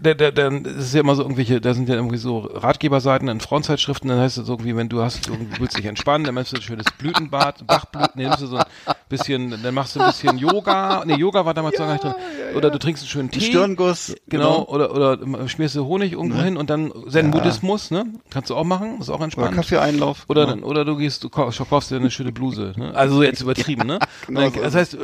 [0.00, 3.28] Der, der, der, das ist ja immer so irgendwelche, da sind ja irgendwie so Ratgeberseiten
[3.28, 6.50] in Frauenzeitschriften, dann heißt es irgendwie, wenn du hast, irgendwie willst dich entspannen, dann machst
[6.50, 8.64] du ein schönes Blütenbad, Bachblüten, nimmst du so ein
[9.08, 12.14] bisschen, dann machst du ein bisschen Yoga, nee, Yoga war damals noch gar nicht drin,
[12.54, 13.40] oder du trinkst einen schönen Tee.
[13.40, 18.06] Stirnguss, Genau, oder, oder schmierst du Honig irgendwo hin und dann Zen-Buddhismus, ne?
[18.30, 19.54] Kannst du auch machen, ist auch oder entspannt.
[19.54, 20.24] Kaffeeeinlauf.
[20.28, 20.54] Oder, genau.
[20.56, 22.72] dann, oder du gehst, du kaufst, kaufst dir eine schöne Bluse.
[22.76, 22.94] Ne?
[22.94, 23.98] Also jetzt übertrieben, ne?
[24.26, 24.98] genau dann, so das heißt, äh,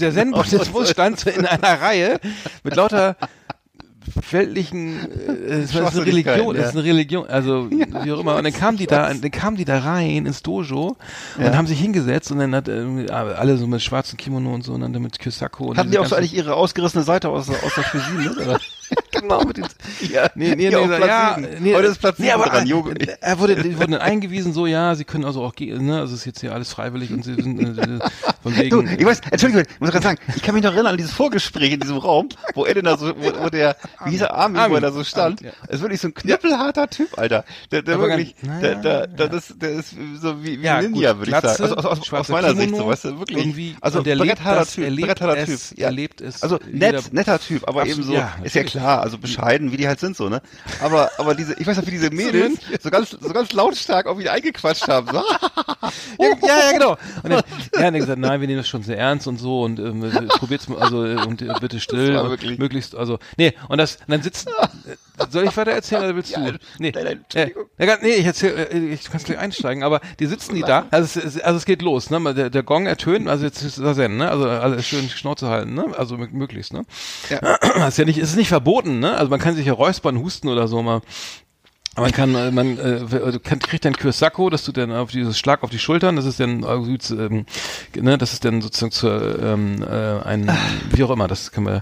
[0.00, 2.20] der Zen-Buddhismus stand in einer Reihe
[2.62, 3.16] mit lauter
[4.30, 8.36] weltlichen, äh, war das ist eine Religion, das ist eine Religion, also wie auch immer.
[8.36, 10.96] Und dann kamen die da, dann kamen die da rein ins Dojo
[11.38, 14.72] und haben sich hingesetzt und dann hat äh, alle so mit schwarzen Kimono und so
[14.72, 15.66] und dann mit Kyosako.
[15.66, 18.36] Und Hatten die auch so eigentlich ihre ausgerissene Seite aus, aus der Cuisine, ne?
[18.44, 18.60] Oder?
[19.10, 19.66] genau, mit den,
[20.10, 22.92] ja, Nee, nee, nee, nee, ja, nee, Heute ist Platz nee, aber, dran, Yoga.
[22.92, 26.00] äh, Er wurde, die wurden dann eingewiesen, so, ja, sie können also auch gehen, ne,
[26.00, 27.98] also ist jetzt hier alles freiwillig und sie sind, äh,
[28.42, 28.96] von Du, wegen.
[28.98, 31.72] ich weiß, Entschuldigung, ich muss gerade sagen, ich kann mich noch erinnern an dieses Vorgespräch
[31.72, 34.56] in diesem Raum, wo er denn da so, wo, wo der, wie hieß er, Armin,
[34.58, 34.76] wo Armin.
[34.76, 35.40] er da so stand.
[35.40, 37.44] Armin, Das ist wirklich so ein knüppelharter Typ, Alter.
[37.72, 40.64] Der, der Aber wirklich, ganz- der, naja, der, der, das, der ist so wie, wie
[40.64, 41.62] Ja, Ninja, gut, würde ich sagen.
[41.62, 43.38] Also, aus, aus, meiner Sicht, Kimono, so, weißt du, wirklich.
[43.38, 47.66] irgendwie, also, und er lebt das, Typ, er lebt es, er Also, nett, netter Typ,
[47.68, 48.75] aber eben so, ja, ist ja natürlich.
[48.76, 50.42] Klar, also bescheiden, wie die halt sind, so, ne?
[50.80, 54.20] Aber, aber diese, ich weiß noch, wie diese Mädels so ganz, so ganz lautstark auf
[54.20, 55.16] ihn eingequatscht haben, so.
[56.18, 56.90] ja, ja, genau.
[57.22, 57.42] Und dann,
[57.74, 60.68] ja, dann gesagt, nein, wir nehmen das schon sehr ernst und so und ähm, probiert's
[60.68, 64.22] mal, also äh, und äh, bitte still, und möglichst, also nee, und das, und dann
[64.22, 64.50] sitzen,
[64.86, 66.58] äh, soll ich weiter erzählen oder willst Ja, du?
[66.78, 67.64] Nee, nein, nein, Entschuldigung.
[67.78, 70.86] ja, gar- nee, ich erzähl, äh, ich kann gleich einsteigen, aber die sitzen die da,
[70.90, 73.96] also es, also es geht los, ne, der, der Gong ertönt, also jetzt ist das
[73.96, 76.84] Zen, ne, also alles schön Schnauze halten, ne, also mö- möglichst, ne.
[77.30, 77.40] Ja.
[77.40, 80.18] Das ist ja nicht, es ist nicht verboten, ne, also man kann sich ja räuspern,
[80.18, 81.00] husten oder so mal.
[81.98, 85.62] Man kann, äh, man äh, kann, kriegt dann Kyosako, dass du dann auf dieses Schlag
[85.62, 86.74] auf die Schultern, das ist dann, äh,
[87.14, 87.46] ähm,
[87.94, 90.50] ne, das ist dann sozusagen zur, ähm, äh, ein,
[90.90, 91.80] wie auch immer, das kann man,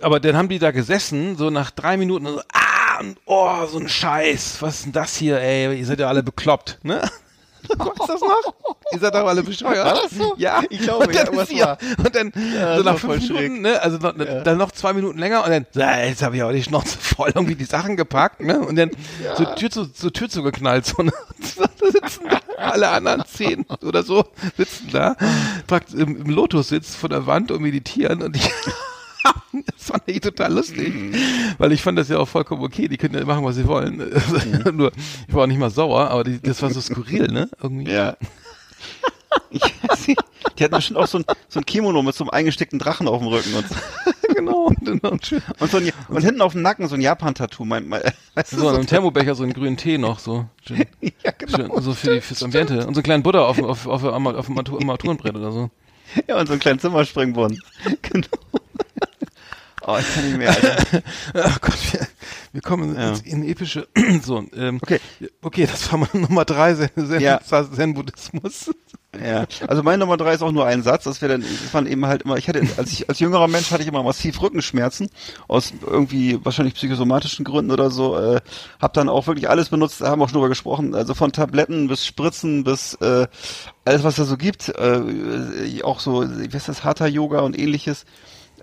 [0.00, 2.66] aber dann haben die da gesessen, so nach drei Minuten, so, ah,
[2.96, 6.08] ja, und, oh, so ein Scheiß, was ist denn das hier, ey, ihr seid ja
[6.08, 7.02] alle bekloppt, ne?
[7.68, 8.54] Weißt du das noch?
[8.92, 9.84] Ihr seid doch alle bescheuert.
[9.84, 10.34] War das so?
[10.38, 13.50] Ja, Ich glaube, und dann ja, ist und dann Ja, so nach fünf schräg.
[13.50, 16.42] Minuten, ne, also noch, dann noch zwei Minuten länger und dann, ja, jetzt habe ich
[16.44, 18.92] auch die Schnauze voll irgendwie die Sachen gepackt, ne, und dann
[19.36, 21.12] so Tür zu, so Tür zugeknallt, so, ne,
[21.56, 24.24] da sitzen da alle anderen zehn oder so,
[24.56, 25.16] sitzen da,
[25.66, 28.48] praktisch im, im Lotus-Sitz vor der Wand und meditieren und ich,
[29.52, 31.14] das fand ich total lustig, Mhm.
[31.58, 33.96] weil ich fand das ja auch vollkommen okay, die können ja machen, was sie wollen,
[34.64, 34.76] Mhm.
[34.76, 34.92] nur,
[35.28, 37.90] ich war auch nicht mal sauer, aber die, das war so skurril, ne, irgendwie.
[37.92, 38.16] Ja.
[39.50, 39.62] Ich,
[40.58, 43.18] die hatten bestimmt auch so ein, so ein Kimono mit so einem eingesteckten Drachen auf
[43.20, 43.74] dem Rücken und, so.
[44.34, 45.24] genau, und, und,
[45.70, 47.64] so ein, und hinten auf dem Nacken so ein Japan-Tattoo.
[47.64, 48.02] Mein, mein,
[48.34, 50.46] weißt du, So, in einem Thermobecher so einen grünen Tee noch, so.
[50.66, 50.84] Schön,
[51.24, 51.56] ja, genau.
[51.56, 52.86] schön, so für die, fürs Ambiente.
[52.86, 55.70] Und so einen kleinen Buddha auf, auf, auf, auf, auf dem Armaturenbrett oder so.
[56.28, 57.60] Ja, und so einen kleinen Zimmerspringbrunnen.
[58.02, 58.26] Genau.
[59.88, 61.02] Oh, ich kann nicht mehr, Alter.
[61.34, 62.00] Ach Gott, wir,
[62.52, 63.14] wir kommen Ja.
[63.24, 63.86] in epische,
[64.22, 64.98] so, ähm, Okay.
[65.42, 67.40] okay, das war mal Nummer drei, Zen, Zen, Ja.
[67.40, 68.70] Zen-Buddhismus.
[69.24, 71.04] Ja, also meine Nummer drei ist auch nur ein Satz.
[71.04, 73.70] Das wäre dann, das waren eben halt immer, ich hatte, als ich, als jüngerer Mensch
[73.70, 75.08] hatte ich immer massiv Rückenschmerzen.
[75.48, 78.18] Aus irgendwie wahrscheinlich psychosomatischen Gründen oder so.
[78.18, 78.40] Äh,
[78.80, 80.94] hab dann auch wirklich alles benutzt, haben auch schon drüber gesprochen.
[80.94, 83.26] Also von Tabletten bis Spritzen bis, äh,
[83.86, 84.68] alles was da so gibt.
[84.68, 88.04] Äh, auch so, wie heißt das, Hatha-Yoga und ähnliches.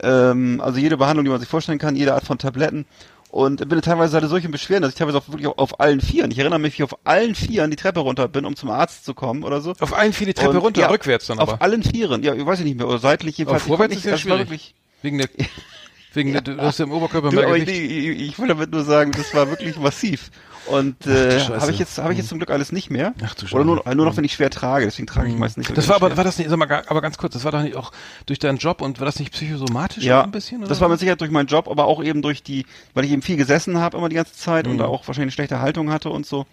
[0.01, 2.85] Ähm, also jede Behandlung, die man sich vorstellen kann, jede Art von Tabletten.
[3.29, 6.29] Und bin teilweise hatte solche Beschwerden, dass ich teilweise auch wirklich auf, auf allen Vieren,
[6.29, 9.05] ich erinnere mich, wie ich auf allen Vieren die Treppe runter bin, um zum Arzt
[9.05, 9.73] zu kommen oder so.
[9.79, 11.53] Auf allen vier die Treppe Und, runter, ja, rückwärts dann aber.
[11.53, 13.63] Auf allen Vieren, ja, ich weiß nicht mehr, oder seitlich jedenfalls.
[13.63, 14.39] Aber vorwärts Ich ist ja nicht- schwierig.
[14.41, 15.29] wirklich, Wegen der,
[16.13, 17.81] wegen der, du hast ja im Oberkörper du, mehr aber ich, Gewicht.
[17.91, 20.29] ich, ich will damit nur sagen, das war wirklich massiv.
[20.67, 21.59] Und äh, Scheiße.
[21.61, 23.13] habe ich jetzt habe ich jetzt zum Glück alles nicht mehr.
[23.23, 23.95] Ach du Oder nur, Scheiße.
[23.95, 25.75] nur noch, wenn ich schwer trage, deswegen trage ich meist nicht.
[25.77, 26.17] Das war aber, schwer.
[26.17, 27.91] war das nicht, sag mal, aber ganz kurz, das war doch nicht auch
[28.25, 30.59] durch deinen Job und war das nicht psychosomatisch ja, ein bisschen?
[30.59, 33.11] Oder das war mit Sicherheit durch meinen Job, aber auch eben durch die, weil ich
[33.11, 34.71] eben viel gesessen habe immer die ganze Zeit Mhm.
[34.73, 36.45] und da auch wahrscheinlich eine schlechte Haltung hatte und so.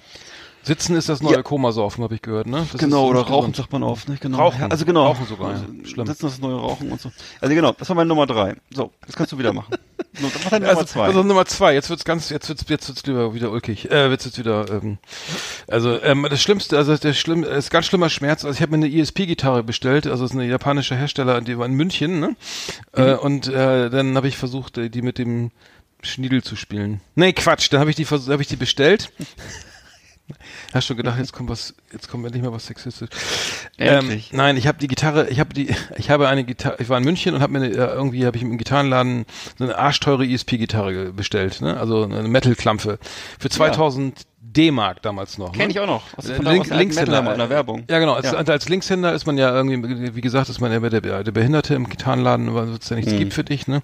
[0.62, 1.42] Sitzen ist das neue Ja.
[1.42, 2.66] Komasaufen, habe ich gehört, ne?
[2.70, 4.20] Das genau, ist oder Rauchen sagt man oft, nicht?
[4.20, 4.36] Genau.
[4.36, 4.60] Rauchen.
[4.60, 5.06] Ja, also genau.
[5.06, 5.60] Rauchen sogar, ja.
[5.84, 6.06] Schlimm.
[6.06, 7.10] Sitzen das neue Rauchen und so.
[7.40, 8.56] Also genau, das war meine Nummer drei.
[8.70, 9.74] So, das kannst du wieder machen.
[10.20, 11.06] Nummer Also, zwei.
[11.06, 13.90] also Nummer zwei, jetzt wird's ganz, jetzt wird's, jetzt wird's lieber wieder ulkig.
[13.90, 14.98] Äh, jetzt wird's wieder, ähm,
[15.68, 18.44] also ähm, das Schlimmste, also der schlimm, ist ganz schlimmer Schmerz.
[18.44, 21.66] Also ich habe mir eine ESP-Gitarre bestellt, also es ist eine japanische Hersteller, die war
[21.66, 22.36] in München, ne?
[22.92, 25.50] Äh, und äh, dann habe ich versucht, äh, die mit dem
[26.02, 27.00] Schniedel zu spielen.
[27.14, 29.10] Nee, Quatsch, dann habe ich die, habe ich die bestellt.
[30.72, 33.10] Hast schon gedacht, jetzt kommt was, jetzt kommt endlich mal was sexistisch.
[33.78, 36.98] Ähm, nein, ich habe die Gitarre, ich habe die, ich habe eine Gitarre, ich war
[36.98, 39.26] in München und habe mir eine, äh, irgendwie habe ich im Gitarrenladen
[39.58, 41.78] so eine arschteure ESP-Gitarre bestellt, ne?
[41.78, 42.98] Also eine Metal-Klampfe
[43.38, 45.52] für 2000 D-Mark damals noch.
[45.52, 45.70] Kenn ne?
[45.72, 46.02] ich auch noch.
[46.16, 47.84] Aus, Äh, von Link, aus der Linkshänder Metal- in der Werbung.
[47.90, 48.14] Ja, genau.
[48.14, 48.38] Als, Ja.
[48.38, 51.88] als Linkshänder ist man ja irgendwie, wie gesagt, ist man ja der, der Behinderte im
[51.88, 53.82] Gitarrenladen, weil es ja nichts gibt für dich, ne?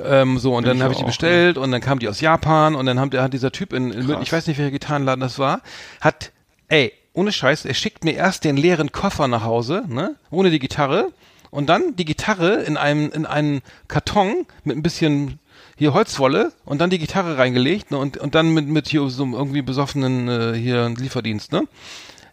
[0.00, 2.20] Ähm, so, und Bin dann ich habe ich die bestellt und dann kam die aus
[2.20, 4.72] Japan und dann haben, der hat dieser Typ in, in München, ich weiß nicht, welcher
[4.72, 5.60] Gitarrenladen das war,
[6.00, 6.32] hat,
[6.68, 10.16] ey, ohne Scheiß, er schickt mir erst den leeren Koffer nach Hause, ne?
[10.30, 11.12] Ohne die Gitarre.
[11.50, 15.38] Und dann die Gitarre in einem, in einen Karton mit ein bisschen
[15.76, 19.24] hier Holzwolle und dann die Gitarre reingelegt ne, und, und dann mit, mit hier so
[19.24, 21.66] irgendwie besoffenen äh, hier Lieferdienst, ne?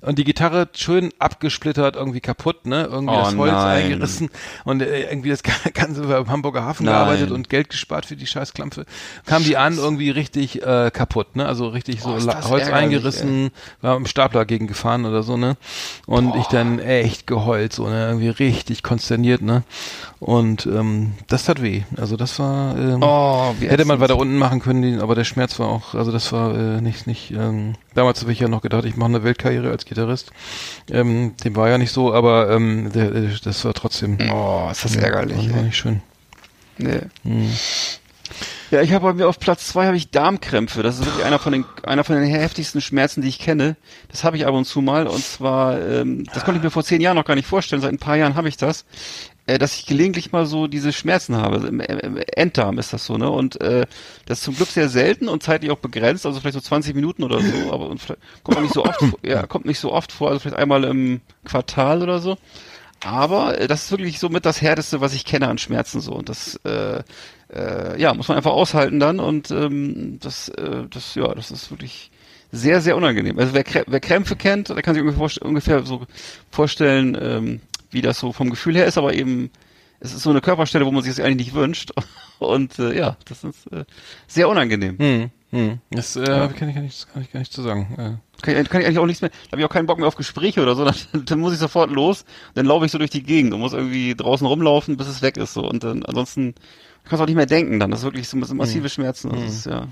[0.02, 2.88] Und die Gitarre schön abgesplittert, irgendwie kaputt, ne?
[2.92, 3.84] Irgendwie Oh das Holz nein.
[3.86, 4.30] eingerissen
[4.66, 6.96] und äh, irgendwie das Ganze am Hamburger Hafen Nein.
[6.96, 8.86] gearbeitet und Geld gespart für die Scheißklampfe.
[9.26, 11.46] Kam die an, irgendwie richtig äh, kaputt, ne?
[11.46, 13.52] Also richtig so Oh, Holz eingerissen,
[13.82, 15.56] war im Stapler gegen gefahren oder so, ne?
[16.08, 18.08] Und ich dann echt geheult, so, ne?
[18.08, 19.64] Irgendwie richtig konsterniert, ne?
[20.20, 21.84] Und ähm, das tat weh.
[21.98, 25.60] Also das war ähm, Oh, wie hätte man weiter unten machen können, aber der Schmerz
[25.60, 28.86] war auch, also das war äh, nicht, nicht, ähm, damals habe ich ja noch gedacht,
[28.86, 30.32] ich mache eine Weltkarriere als Gitarrist.
[30.90, 33.12] Ähm, dem war ja nicht so, aber ähm, der,
[33.44, 35.50] das war trotzdem Oh, ist das ärgerlich.
[35.52, 35.64] war ey.
[35.66, 36.02] nicht schön.
[36.78, 37.02] Nee.
[37.24, 37.52] Hm.
[38.72, 40.82] Ja, ich habe bei mir auf Platz zwei habe ich Darmkrämpfe.
[40.82, 43.76] Das ist wirklich einer von den einer von den heftigsten Schmerzen, die ich kenne.
[44.10, 46.86] Das habe ich ab und zu mal und zwar ähm, das konnte ich mir vor
[46.86, 47.82] zehn Jahren noch gar nicht vorstellen.
[47.82, 48.86] Seit ein paar Jahren habe ich das,
[49.46, 51.68] dass ich gelegentlich mal so diese Schmerzen habe.
[51.68, 51.80] Im,
[52.36, 53.86] Enddarm ist das so ne und äh,
[54.26, 56.26] das ist zum Glück sehr selten und zeitlich auch begrenzt.
[56.26, 57.88] Also vielleicht so 20 Minuten oder so, aber
[58.44, 59.00] kommt auch nicht so oft.
[59.00, 60.30] vor- Ja, kommt nicht so oft vor.
[60.30, 62.38] Also vielleicht einmal im Quartal oder so.
[63.04, 66.14] Aber äh, das ist wirklich so mit das Härteste, was ich kenne an Schmerzen so.
[66.14, 67.02] Und das, äh,
[67.52, 69.20] äh, ja, muss man einfach aushalten dann.
[69.20, 72.12] Und ähm, das, äh, das, ja, das ist wirklich
[72.52, 73.40] sehr, sehr unangenehm.
[73.40, 76.06] Also wer, wer Krämpfe kennt, der kann sich ungefähr, ungefähr so
[76.52, 77.62] vorstellen, ähm,
[77.92, 78.98] wie das so vom Gefühl her ist.
[78.98, 79.50] Aber eben,
[80.00, 81.92] es ist so eine Körperstelle, wo man sich das eigentlich nicht wünscht.
[82.40, 83.86] Und äh, ja, das ist äh,
[84.28, 84.98] sehr unangenehm.
[84.98, 85.80] Hm, hm.
[85.92, 87.94] Das äh, kann, ich, kann, ich, das kann ich gar nicht zu sagen.
[87.98, 88.42] Äh.
[88.42, 90.08] Kann, ich- kann ich eigentlich auch nichts mehr, da habe ich auch keinen Bock mehr
[90.08, 93.12] auf Gespräche oder so, dann, dann muss ich sofort los, dann laufe ich so durch
[93.12, 96.56] die Gegend und muss irgendwie draußen rumlaufen, bis es weg ist so und dann ansonsten
[97.04, 99.44] kannst du auch nicht mehr denken dann, das ist wirklich so, so massive Schmerzen, das
[99.54, 99.88] ist ja,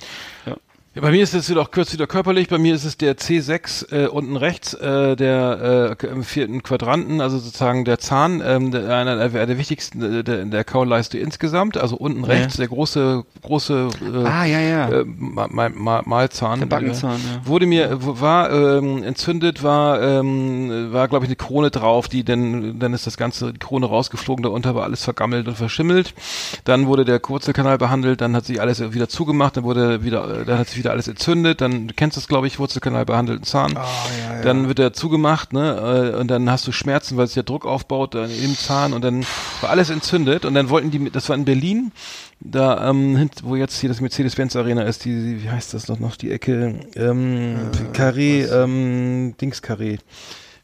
[0.47, 0.57] ja.
[0.95, 2.47] Ja, bei mir ist es wieder auch kurz wieder körperlich.
[2.47, 7.21] Bei mir ist es der C6 äh, unten rechts, äh, der äh, im vierten Quadranten,
[7.21, 11.77] also sozusagen der Zahn, ähm, der, einer der, der wichtigsten äh, der, der Kauleiste insgesamt.
[11.77, 14.89] Also unten rechts der große große äh, Ah, ja, ja.
[14.89, 16.57] äh, Ma Ma Ma Mahlzahn.
[16.57, 17.45] Der Backenzahn, äh, ja.
[17.45, 17.89] Wurde mir
[18.19, 23.05] war ähm, entzündet, war ähm, war glaube ich eine Krone drauf, die dann dann ist
[23.05, 26.15] das ganze die Krone rausgeflogen, darunter war alles vergammelt und verschimmelt.
[26.63, 30.45] Dann wurde der Wurzelkanal behandelt, dann hat sich alles wieder zugemacht, dann wurde wieder äh,
[30.45, 33.77] dann hat sich wieder alles entzündet, dann du kennst das glaube ich Wurzelkanal behandelten Zahn.
[34.43, 36.13] Dann wird er zugemacht, ne?
[36.15, 39.03] äh, Und dann hast du Schmerzen, weil sich der Druck aufbaut dann im Zahn und
[39.03, 39.25] dann
[39.61, 41.91] war alles entzündet und dann wollten die mit- das war in Berlin
[42.41, 46.15] da ähm, wo jetzt hier das Mercedes-Benz Arena ist, die, wie heißt das noch noch
[46.15, 47.57] die Ecke ähm,
[47.93, 49.99] Carré ähm, Dings Carré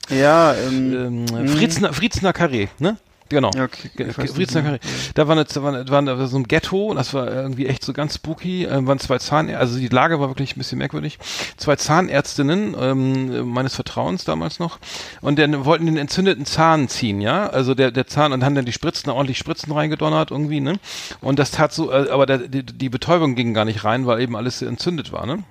[0.09, 2.95] Ja, ähm, ähm, Frietzner Frietzner Carré, ne?
[3.29, 3.49] Genau.
[3.55, 3.89] Ja, okay.
[3.95, 4.79] Carré.
[5.15, 7.83] Da war, eine, da, war, eine, war, eine, so ein Ghetto das war irgendwie echt
[7.83, 8.65] so ganz spooky.
[8.65, 11.17] Ähm, waren zwei Zahnärzte, also die Lage war wirklich ein bisschen merkwürdig.
[11.57, 14.79] Zwei Zahnärztinnen ähm, meines Vertrauens damals noch
[15.21, 17.47] und dann wollten den entzündeten Zahn ziehen, ja.
[17.47, 20.79] Also der, der Zahn und haben dann die Spritzen, ordentlich Spritzen reingedonnert irgendwie, ne?
[21.21, 24.21] Und das tat so, äh, aber der, die, die Betäubung ging gar nicht rein, weil
[24.21, 25.43] eben alles entzündet war, ne?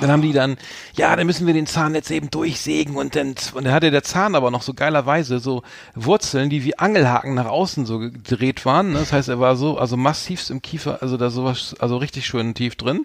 [0.00, 0.56] Dann haben die dann,
[0.94, 4.02] ja, dann müssen wir den Zahn jetzt eben durchsägen und dann, und dann hatte der
[4.02, 5.62] Zahn aber noch so geilerweise so
[5.94, 8.92] Wurzeln, die wie Angelhaken nach außen so gedreht waren.
[8.92, 8.98] Ne?
[9.00, 12.54] Das heißt, er war so, also massivst im Kiefer, also da sowas, also richtig schön
[12.54, 13.04] tief drin.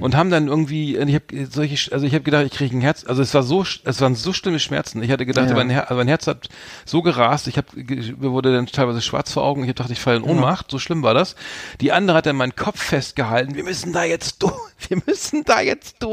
[0.00, 3.04] Und haben dann irgendwie, ich habe solche, also ich habe gedacht, ich kriege ein Herz,
[3.06, 5.02] also es war so, es waren so schlimme Schmerzen.
[5.02, 5.54] Ich hatte gedacht, Ja.
[5.56, 6.48] mein, Her also mein Herz hat
[6.84, 10.18] so gerast, ich habe, mir wurde dann teilweise schwarz vor Augen, ich gedacht, ich falle
[10.18, 11.36] in Ohnmacht, so schlimm war das.
[11.80, 14.52] Die andere hat dann meinen Kopf festgehalten, wir müssen da jetzt durch,
[14.88, 16.05] wir müssen da jetzt durch,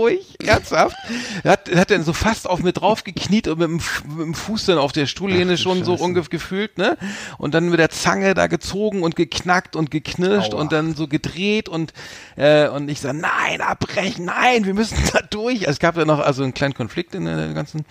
[0.45, 0.95] ernsthaft.
[1.43, 3.81] Er hat, er hat dann so fast auf mir drauf gekniet und mit dem,
[4.17, 6.97] mit dem Fuß dann auf der Stuhllehne schon so ungefähr gefühlt, ne?
[7.37, 11.67] Und dann mit der Zange da gezogen und geknackt und geknirscht und dann so gedreht
[11.69, 11.93] und,
[12.37, 15.59] äh, und ich sag, nein, abbrechen, nein, wir müssen da durch.
[15.61, 17.85] Also es gab ja noch also einen kleinen Konflikt in der ganzen,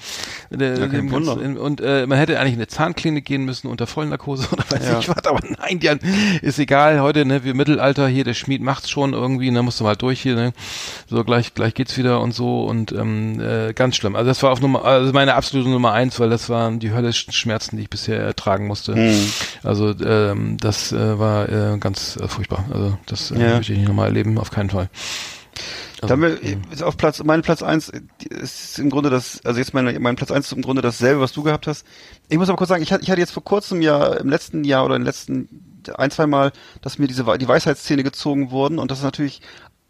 [0.51, 3.45] der, Ja, kein dem ganzen in, und äh, man hätte eigentlich in eine Zahnklinik gehen
[3.45, 4.99] müssen unter Vollnarkose oder weiß Ja.
[5.01, 6.01] ich was, aber nein, haben-
[6.43, 9.79] ist egal, heute, ne, wir Mittelalter hier, der Schmied macht's schon irgendwie, und dann musst
[9.81, 10.53] du mal durch hier, ne,
[11.07, 14.14] so gleich, gleich geht's wieder und so und ähm, äh, ganz schlimm.
[14.14, 17.32] Also das war auf Nummer, also meine absolute Nummer eins, weil das waren die höllischen
[17.32, 18.94] Schmerzen, die ich bisher ertragen musste.
[18.94, 19.32] Mhm.
[19.64, 22.64] Also ähm, das äh, war äh, ganz äh, furchtbar.
[22.72, 23.56] Also das äh, Ja.
[23.56, 24.88] möchte ich nicht nochmal erleben, auf keinen Fall.
[26.00, 26.38] Da haben wir
[26.72, 27.90] ist auf Platz, mein Platz eins
[28.28, 31.32] ist im Grunde das, also jetzt mein, mein Platz eins ist im Grunde dasselbe, was
[31.32, 31.84] du gehabt hast.
[32.28, 34.62] Ich muss aber kurz sagen, ich hatte, ich hatte jetzt vor kurzem ja, im letzten
[34.64, 35.48] Jahr oder im letzten
[35.96, 39.42] ein, zwei Mal, dass mir diese, die Weisheitszähne gezogen wurden und das ist natürlich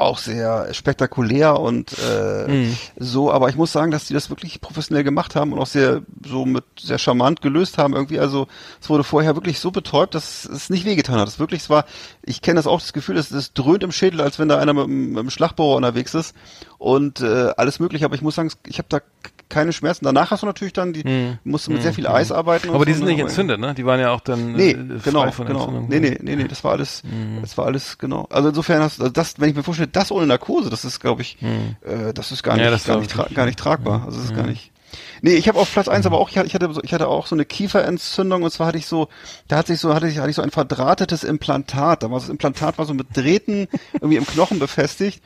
[0.03, 2.77] auch sehr spektakulär und äh, Mhm.
[2.99, 6.03] so, aber ich muss sagen, dass die das wirklich professionell gemacht haben und auch sehr
[6.27, 8.19] so mit sehr charmant gelöst haben irgendwie.
[8.19, 8.49] Also
[8.81, 11.29] es wurde vorher wirklich so betäubt, dass es nicht wehgetan hat.
[11.29, 11.85] Es wirklich, es war,
[12.23, 14.75] ich kenne das auch, das Gefühl, es, es dröhnt im Schädel, als wenn da einer
[14.75, 16.35] mit, mit dem Schlagbohrer unterwegs ist
[16.79, 18.05] und äh, alles mögliche.
[18.05, 19.01] Aber ich muss sagen, ich habe da
[19.49, 20.05] keine Schmerzen.
[20.05, 21.03] Danach hast du natürlich dann, die
[21.45, 22.69] musst du mit sehr viel Eis arbeiten.
[22.69, 22.77] und Mhm.
[22.77, 23.13] Aber die so, sind ne?
[23.13, 23.75] nicht entzündet, ne?
[23.75, 25.59] Die waren ja auch dann Nee, äh, frei genau, von genau.
[25.61, 25.89] Entzündung.
[25.89, 27.03] Nee, nee, nee, nee, das war alles,
[27.43, 28.27] das war alles, genau.
[28.31, 31.23] Also insofern hast also das, wenn ich mir vorstelle, das ohne Narkose, das ist, glaube
[31.23, 34.05] ich, äh, das ist gar Ja, nicht, das gar, nicht ich tra gar nicht tragbar.
[34.07, 34.71] Also das ist gar nicht.
[35.23, 37.09] Nee, ich habe auf Platz eins, aber auch, ich hatte, ich hatte, so- ich hatte
[37.09, 39.09] auch so eine Kieferentzündung und zwar hatte ich so,
[39.49, 42.03] da hatte ich so, hatte ich, hatte ich so ein verdrahtetes Implantat.
[42.03, 45.23] Da war das Implantat war so mit Drähten irgendwie im Knochen befestigt.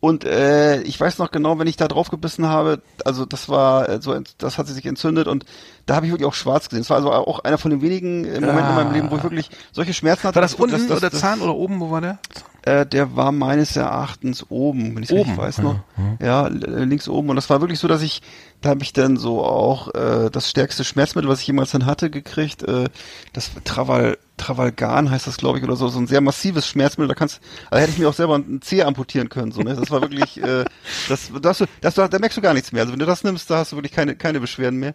[0.00, 3.86] Und äh, ich weiß noch genau, wenn ich da drauf gebissen habe, also das war
[3.88, 5.44] äh, so, das hat sich entzündet und
[5.86, 6.82] da habe ich wirklich auch schwarz gesehen.
[6.82, 9.22] Es war also auch einer von den wenigen äh, Momenten in meinem Leben, wo ich
[9.22, 10.36] wirklich solche Schmerzen hatte.
[10.36, 11.80] War das dass- unten dass- oder dass- Zahn oder oben?
[11.80, 12.18] Wo war der?
[12.62, 15.76] äh, der war meines Erachtens oben, wenn ich Oben, weiß noch.
[16.20, 17.30] Ja, l- äh, links oben.
[17.30, 18.20] Und das war wirklich so, dass ich,
[18.60, 22.10] da habe ich dann so auch äh, das stärkste Schmerzmittel, was ich jemals dann hatte,
[22.10, 22.62] gekriegt.
[22.62, 22.84] Äh,
[23.32, 27.08] das Traval, Travalgan heißt das, glaube ich, oder so, so ein sehr massives Schmerzmittel.
[27.08, 27.40] Da kannst,
[27.70, 29.52] also hätte ich mir auch selber einen Zeh amputieren können.
[29.52, 29.74] So, ne?
[29.74, 30.64] Das war wirklich, äh,
[31.08, 32.82] das, das, das, da merkst du gar nichts mehr.
[32.82, 34.94] Also wenn du das nimmst, da hast du wirklich keine, keine Beschwerden mehr.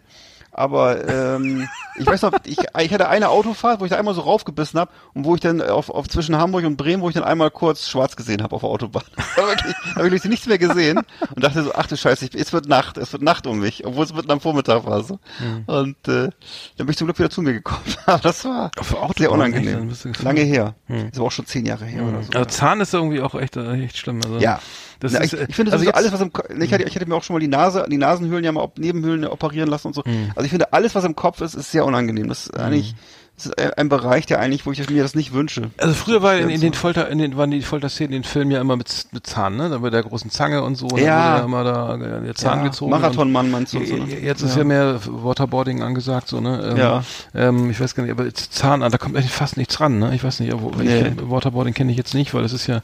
[0.58, 4.22] Aber ähm, ich weiß noch, ich, ich hatte eine Autofahrt, wo ich da einmal so
[4.22, 7.24] raufgebissen habe und wo ich dann auf, auf zwischen Hamburg und Bremen, wo ich dann
[7.24, 9.02] einmal kurz schwarz gesehen habe auf der Autobahn.
[9.16, 10.98] Da hab wirklich, da hab ich nichts mehr gesehen
[11.34, 13.84] und dachte so, ach du Scheiße, ich, es wird Nacht, es wird Nacht um mich,
[13.86, 15.18] obwohl es mitten am Vormittag war so.
[15.66, 16.30] Und äh,
[16.78, 17.84] dann bin ich zum Glück wieder zu mir gekommen.
[18.06, 19.92] Aber das war Autobahn, sehr unangenehm.
[20.22, 20.74] Lange her.
[20.88, 22.32] Das war auch schon zehn Jahre her oder so.
[22.32, 24.22] Also Zahn ist irgendwie auch echt, äh, echt schlimm.
[24.24, 24.58] Also, Ja.
[25.00, 27.06] Das Na, ist, ich, äh, ich finde also alles, was im ich hatte, ich hatte
[27.06, 30.04] mir auch schon mal die Nase, die Nasenhöhlen ja mal Nebenhöhlen operieren lassen und so.
[30.04, 30.32] Hm.
[30.34, 32.28] Also ich finde alles, was im Kopf ist, ist sehr unangenehm.
[32.28, 32.94] Das ist eigentlich
[33.36, 35.70] Das ist ein, Bereich, der eigentlich, wo ich mir das nicht wünsche.
[35.76, 36.72] Also früher war in, in den.
[36.72, 39.68] Folter, in den waren die Folterszenen in den Filmen ja immer mit, mit Zahn, ne?
[39.68, 40.96] Da mit der großen Zange und so, Ja.
[40.96, 42.90] da wurde ja immer da äh, der Zahn Ja, gezogen.
[42.92, 43.78] Marathonmann meinst du?
[43.78, 44.20] und, und so, ne?
[44.20, 46.70] Jetzt ist ja mehr Waterboarding angesagt, so, ne?
[46.70, 47.04] Ähm, Ja.
[47.34, 50.14] Ähm, ich weiß gar nicht, aber jetzt Zahn, da kommt eigentlich fast nichts ran, ne?
[50.14, 51.02] Ich weiß nicht, wo, Nee.
[51.02, 52.80] kenn, Waterboarding kenne ich jetzt nicht, weil das ist ja,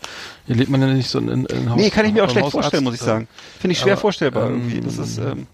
[0.47, 1.79] hier lebt man ja nicht so in, in, in Haus.
[1.81, 2.65] Nee, kann ich mir auch schlecht Hausarzt.
[2.67, 3.27] vorstellen, muss ich sagen.
[3.59, 4.81] Finde ich schwer Aber, vorstellbar ähm, irgendwie.
[4.83, 5.47] Das ist, ähm,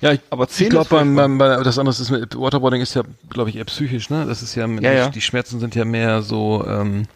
[0.00, 2.80] Ja, ich, Aber ich Zähne glaube, ist beim, beim, bei, das andere ist mit Waterboarding
[2.80, 4.24] ist ja, glaube ich, eher psychisch, ne?
[4.26, 5.08] Das ist ja, Ja, ja.
[5.08, 7.06] die Schmerzen sind ja mehr so ähm,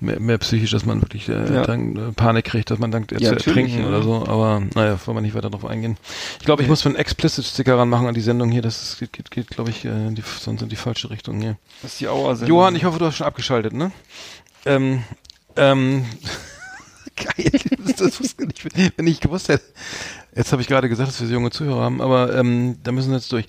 [0.00, 1.62] mehr, mehr psychisch, dass man wirklich äh, Ja.
[1.62, 4.26] dann äh, Panik kriegt, dass man dann äh, zu ertrinken oder so.
[4.26, 5.96] Aber naja, wollen wir nicht weiter drauf eingehen.
[6.38, 8.62] Ich glaube, ich muss einen Explicit-Sticker ranmachen an die Sendung hier.
[8.62, 11.56] Das ist, geht, geht, geht glaube ich, äh, die, sonst in die falsche Richtung hier.
[11.82, 13.92] das ist die Auer Johann, ich hoffe, du hast schon abgeschaltet, ne?
[14.64, 15.02] Ähm,
[15.56, 16.04] ähm,
[17.16, 17.50] geil,
[17.96, 19.64] das wusste ich nicht, wenn ich gewusst hätte.
[20.36, 23.10] Jetzt habe ich gerade gesagt, dass wir so junge Zuhörer haben, aber ähm, da müssen
[23.10, 23.46] wir jetzt durch.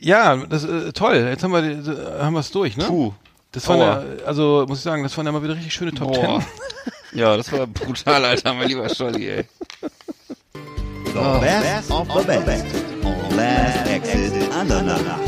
[0.00, 1.16] Ja, das äh, toll.
[1.16, 2.84] Jetzt haben wir haben wir es durch, ne?
[2.84, 3.12] Puh.
[3.52, 4.04] Das waren Aua.
[4.04, 6.40] ja, also muss ich sagen, das waren ja mal wieder richtig schöne Top Boah.
[6.40, 7.18] Ten.
[7.18, 9.44] Ja, das war brutal, Alter, mein lieber Scholli, ey.
[11.06, 12.66] The best of the best
[13.02, 15.18] on Last Exit Andernach.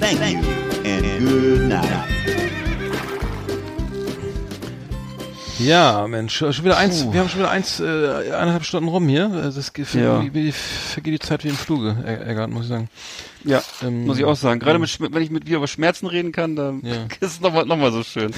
[0.00, 0.40] Thank you
[0.84, 2.51] and good night.
[5.62, 7.84] Ja, Mensch, schon wieder eins, wir haben schon wieder eins, äh,
[8.32, 9.30] eineinhalb Stunden rum hier.
[9.32, 10.20] Also Das geht, Ja.
[10.22, 12.88] vergeht die Zeit wie im Fluge, Eggert, muss ich sagen.
[13.44, 14.60] Ja, Ähm, muss ich auch sagen.
[14.60, 16.92] Gerade mit, Schmer- wenn ich mit dir über Schmerzen reden kann, dann Ja.
[17.20, 18.32] ist es nochmal noch mal so schön.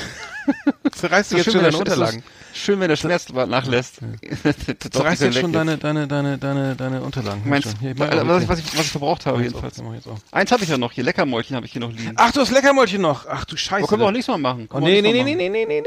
[0.92, 2.22] Zerreißt du jetzt schon deine Unterlagen?
[2.55, 3.96] Schön, wenn der Schmerz nachlässt.
[4.90, 7.42] Zerreißt jetzt schon deine, deine, deine, deine, deine Unterlagen.
[7.44, 7.74] Meinst.
[7.80, 9.78] Hier, ich Alter, auch- was, ich, was, ich, was ich verbraucht habe, jedenfalls.
[9.80, 10.18] auf.
[10.30, 12.12] Eins habe ich ja noch hier, Leckermäulchen habe ich hier noch liegen.
[12.16, 13.26] Ach, du hast Leckermäulchen noch.
[13.28, 13.80] Ach du Scheiße.
[13.82, 14.68] Aber können wir auch nächstes Mal machen.
[14.70, 15.86] Oh, Können wir nee, auch nee, nee, nee, nee, nee, nee, nee.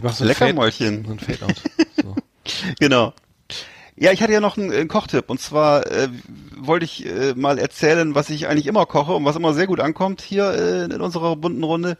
[0.00, 1.04] Ich mach so Leckermäulchen.
[1.04, 1.62] Fade- So ein Fade-out.
[2.02, 2.16] So.
[2.78, 3.12] Genau.
[3.96, 6.08] Ja, ich hatte ja noch einen, einen Kochtipp und zwar äh,
[6.56, 9.78] wollte ich äh, mal erzählen, was ich eigentlich immer koche und was immer sehr gut
[9.80, 11.98] ankommt hier äh, in unserer bunten Runde.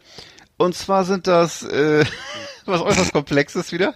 [0.57, 2.03] Und zwar sind das äh,
[2.65, 3.93] was äußerst Komplexes wieder.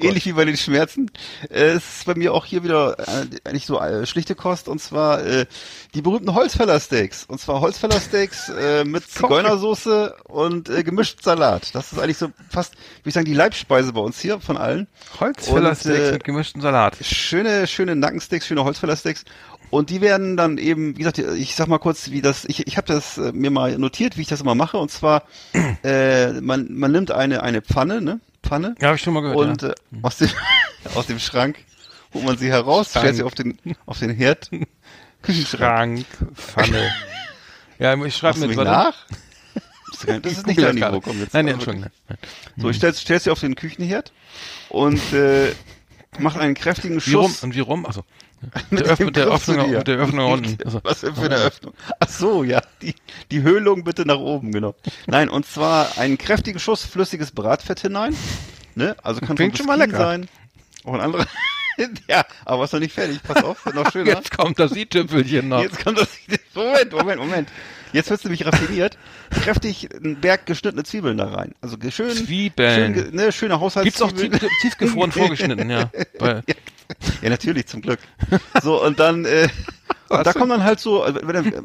[0.00, 1.10] Ähnlich wie bei den Schmerzen.
[1.50, 4.80] Äh, es ist bei mir auch hier wieder äh, eigentlich so äh, schlichte Kost und
[4.80, 5.46] zwar äh,
[5.94, 7.24] die berühmten Holzfällersteaks.
[7.24, 11.74] Und zwar Holzfällersteaks äh, mit Zigeunersoße und äh, gemischt Salat.
[11.74, 14.86] Das ist eigentlich so fast, würde ich sagen, die Leibspeise bei uns hier von allen.
[15.20, 16.96] Holzfällersteaks Und, äh, mit gemischten Salat.
[17.00, 19.24] schöne, schöne Nackensteaks, schöne Holzfällersteaks.
[19.70, 22.76] Und die werden dann eben, wie gesagt, ich sag mal kurz, wie das, ich, ich
[22.76, 24.78] habe das äh, mir mal notiert, wie ich das immer mache.
[24.78, 25.24] Und zwar,
[25.82, 28.20] äh, man, man nimmt eine, eine Pfanne, ne?
[28.42, 28.76] Pfanne.
[28.80, 29.38] Ja, hab ich schon mal gehört.
[29.38, 29.70] Und ja.
[29.70, 30.30] äh, aus, dem,
[30.94, 31.58] aus dem Schrank
[32.14, 33.04] holt man sie heraus, Schrank.
[33.04, 34.50] stellt sie auf den, auf den Herd.
[35.22, 36.06] Küchenschrank.
[36.18, 36.90] Schrank, Pfanne.
[37.78, 38.70] ja, ich schreibe mich warte.
[38.70, 38.94] nach?
[40.04, 41.00] Das ist nicht dein Niveau.
[41.00, 41.90] Komm, jetzt Nein, aber Entschuldigung.
[42.56, 44.12] So, ich stell's, stell's sie auf den Küchenherd
[44.68, 45.52] und äh,
[46.18, 47.30] macht einen kräftigen Wie rum?
[47.30, 47.42] Schuss.
[47.42, 47.86] Und wie rum?
[47.86, 48.04] Also
[48.70, 50.58] Mit der, Öff mit der Öffnung, mit der Öffnung unten.
[50.64, 51.72] Also, Was denn für eine Öffnung?
[51.98, 52.94] Ach so, ja, die,
[53.30, 54.74] die Höhlung bitte nach oben, genau.
[55.06, 58.14] Nein, und zwar einen kräftigen Schuss flüssiges Bratfett hinein.
[58.74, 58.94] Ne?
[59.02, 59.96] Also kann Klingt schon mal lecker.
[59.96, 60.28] sein.
[60.84, 61.26] Auch ein anderer.
[62.08, 63.22] ja, aber ist noch nicht fertig.
[63.22, 64.12] Pass auf, wird noch schöner.
[64.16, 65.62] Jetzt kommt das i-Tüpfelchen noch.
[65.62, 66.08] Jetzt kommt das.
[66.54, 67.48] Moment, Moment, Moment.
[67.96, 68.98] Jetzt wird's nämlich raffiniert.
[69.30, 71.54] Kräftig einen Berg geschnittene Zwiebeln da rein.
[71.62, 72.10] Also schön.
[72.10, 72.94] Zwiebeln.
[72.94, 74.40] Schön, ne, schöne Gibt's auch Haushaltszwiebeln.
[74.40, 75.90] tief, tiefgefroren vorgeschnitten, ja.
[76.18, 76.42] Bei,
[77.22, 77.98] Ja, natürlich, zum Glück.
[78.62, 79.48] So, und dann, äh,
[80.10, 81.20] und da kommt dann halt so, also,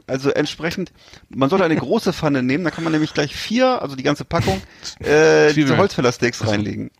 [0.08, 0.94] also entsprechend,
[1.28, 4.24] man sollte eine große Pfanne nehmen, da kann man nämlich gleich vier, also die ganze
[4.24, 4.62] Packung,
[5.00, 5.76] äh, diese.
[5.78, 6.92] Holzfällersteaks reinlegen.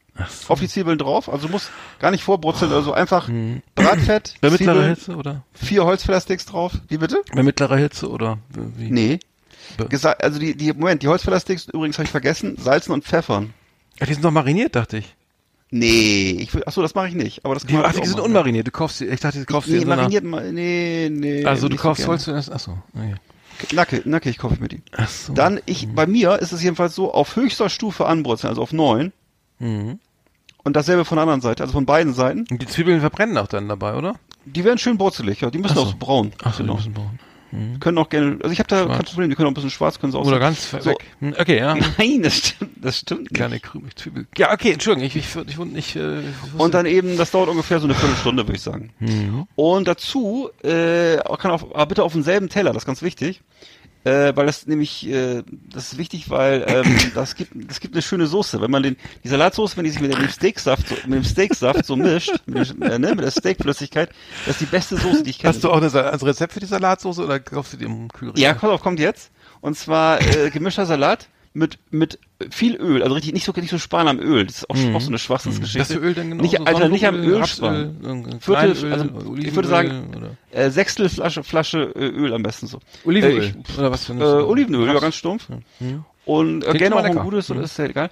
[0.48, 1.70] Auf die Zwiebeln drauf, also muss
[2.00, 3.30] gar nicht vorbrutzeln oder so, einfach
[3.76, 5.44] Bratfett, bei mittlerer Zwiebeln, Hitze oder?
[5.54, 6.74] vier Holzfällersteaks drauf.
[6.88, 7.22] Wie bitte?
[7.34, 8.92] Bei mittlerer Hitze oder wie?
[8.92, 9.20] Nee.
[9.90, 13.54] Gesa also die, die, Moment, die Holzfällersteaks, übrigens habe ich vergessen, salzen und pfeffern.
[14.00, 15.16] Ach, die sind doch mariniert, dachte ich.
[15.74, 17.96] Nee, ich will, ach so, das mache ich nicht, aber das Die, kann man ach,
[17.96, 18.26] die sind machen.
[18.26, 18.68] unmariniert.
[18.68, 21.46] Du kaufst sie, ich dachte, du kaufst Nee, in so einer, mariniert mal, nee, nee.
[21.46, 22.06] Also du so kaufst.
[22.08, 22.78] Holz zuerst, achso.
[22.94, 24.02] Okay.
[24.06, 24.82] Nacke, kaufe ich mir die.
[24.98, 25.34] Ach so.
[25.34, 29.14] Dann, ich, bei mir ist es jedenfalls so, auf höchster Stufe anbrutzeln, also auf neun.
[29.60, 30.00] Mhm.
[30.64, 32.46] Und dasselbe von der anderen Seite, also von beiden Seiten.
[32.50, 34.16] Und die Zwiebeln verbrennen auch dann dabei, oder?
[34.46, 35.50] Die werden schön brutzelig, ja.
[35.50, 35.82] Die müssen Ach so.
[35.84, 36.32] auch so braun.
[36.44, 36.76] Ach so, die genau.
[36.76, 37.20] müssen braun.
[37.82, 38.96] Können auch gerne, also ich habe da Schwarz.
[38.98, 41.06] kein Problem, die können auch ein bisschen schwarz, können sie auch Oder ganz so, weg.
[41.20, 41.76] Hm, Okay, ja.
[41.98, 43.34] Nein, das stimmt, das stimmt nicht.
[43.34, 44.26] Kleine Krümel, Zwiebel.
[44.38, 46.22] Ja, okay, Entschuldigung, ich, ich, ich, ich, äh,
[46.58, 48.92] Und dann eben, das dauert ungefähr so eine Viertelstunde, würde ich sagen.
[49.00, 49.48] Mhm.
[49.56, 53.42] Und dazu äh, kann auf, aber bitte auf demselben Teller, das ist ganz wichtig.
[54.04, 58.02] Äh, weil das nämlich, äh, das ist wichtig, weil ähm, das gibt, das gibt eine
[58.02, 58.60] schöne Soße.
[58.60, 61.86] Wenn man den, die Salatsauce, wenn die sich mit dem Steaksaft, so, mit dem Steaksaft
[61.86, 64.10] so mischt, mit, dem, äh, ne, mit der Steakflüssigkeit,
[64.46, 65.54] das ist die beste Soße, die ich kenne.
[65.54, 68.42] Hast du auch eine, ein Rezept für die Salatsauce oder kaufst du die im Kühlregal?
[68.42, 69.32] Ja, pass auf, kommt jetzt.
[69.62, 72.18] Und zwar äh, gemischter Salat mit mit
[72.50, 74.46] viel Öl, also richtig nicht so nicht so sparen am Öl.
[74.46, 75.80] Das ist auch, auch so eine Schwachsinnsgeschichte.
[75.80, 76.42] Was für Öl denn genau?
[76.42, 78.38] Nicht, So Alter, nicht am Öl sparen.
[78.40, 82.80] Viertel, also Olivenöl ich würde sagen, äh, Sechstel Flasche Flasche äh, Öl am besten so.
[83.06, 85.48] Olivenöl Äh, ich, oder was für äh, Olivenöl, ja, ganz stumpf.
[86.26, 88.10] Und äh, gerne auch ein gutes, oder ist ja egal.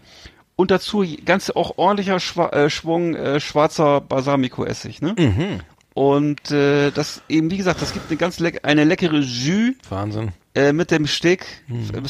[0.55, 5.15] Und dazu ganz auch ordentlicher Schwa äh, Schwung äh, schwarzer Balsamico-Essig, ne?
[5.17, 5.59] Mhm.
[5.93, 10.31] Und äh, das eben, wie gesagt, das gibt eine ganz leck eine leckere Jus Wahnsinn.
[10.55, 11.89] äh, mit dem Steak Mhm.
[11.93, 12.01] äh,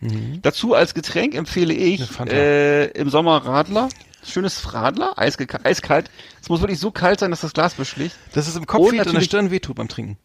[0.00, 0.14] Saft.
[0.42, 3.88] Dazu als Getränk empfehle ich äh, im Sommer Radler.
[4.24, 6.10] Schönes Radler, eiskalt.
[6.42, 8.16] Es muss wirklich so kalt sein, dass das Glas beschlägt.
[8.34, 10.18] Dass es im Kopf Und und in der Stirn wehtut beim Trinken.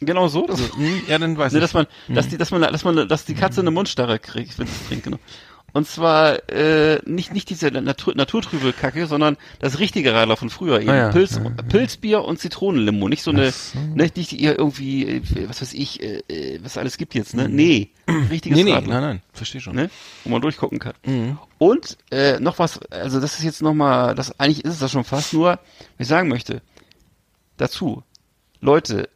[0.00, 0.46] Genau so.
[0.46, 1.02] Das, Hm?
[1.08, 1.62] Ja, dann weiß ne, ich.
[1.62, 4.66] dass man, dass die, dass man, dass man, dass die Katze eine Mundstarre kriegt, wenn
[4.66, 5.04] sie es trinkt.
[5.04, 5.18] Genau.
[5.76, 10.80] Und zwar äh, nicht nicht diese Natur, naturtrübe Kacke, sondern das richtige Radler von früher
[10.80, 10.88] eben.
[10.88, 11.08] Ah ja.
[11.10, 11.38] Pilz.
[11.68, 13.78] Pilzbier und Zitronenlimo, nicht so eine, so.
[13.94, 17.50] nicht, nicht ihr irgendwie, äh, was weiß ich, äh, äh, was alles gibt jetzt, ne?
[17.50, 17.90] Nee,
[18.30, 18.64] richtiges Mhm.
[18.64, 19.76] nee, nee, Radler nein, nein, verstehe schon.
[19.76, 19.90] ne?
[20.24, 20.94] wo man durchgucken kann.
[21.04, 21.38] Mhm.
[21.58, 24.92] Und äh, noch was, also das ist jetzt noch mal, das eigentlich ist es das
[24.92, 25.58] schon fast nur, was
[25.98, 26.62] ich sagen möchte.
[27.58, 28.02] Dazu,
[28.62, 29.10] Leute,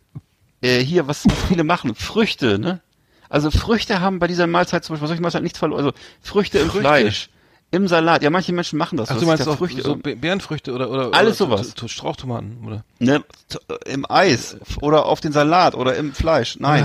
[0.61, 2.83] äh, hier was, was viele machen, Früchte, ne?
[3.31, 5.79] Also Früchte haben bei dieser Mahlzeit zum Beispiel, bei solchen Mahlzeiten nichts verloren.
[5.87, 6.81] Also Früchte im Früchte?
[6.81, 7.31] Fleisch,
[7.71, 8.23] im Salat.
[8.23, 9.09] Ja, manche Menschen machen das.
[9.09, 11.91] Dass du meinst da auch Früchte, so Be- Beerenfrüchte oder oder Alles oder sowas.
[11.91, 16.57] Strauchtomaten oder ne, t- im Eis oder auf den Salat oder im Fleisch.
[16.59, 16.85] Nein.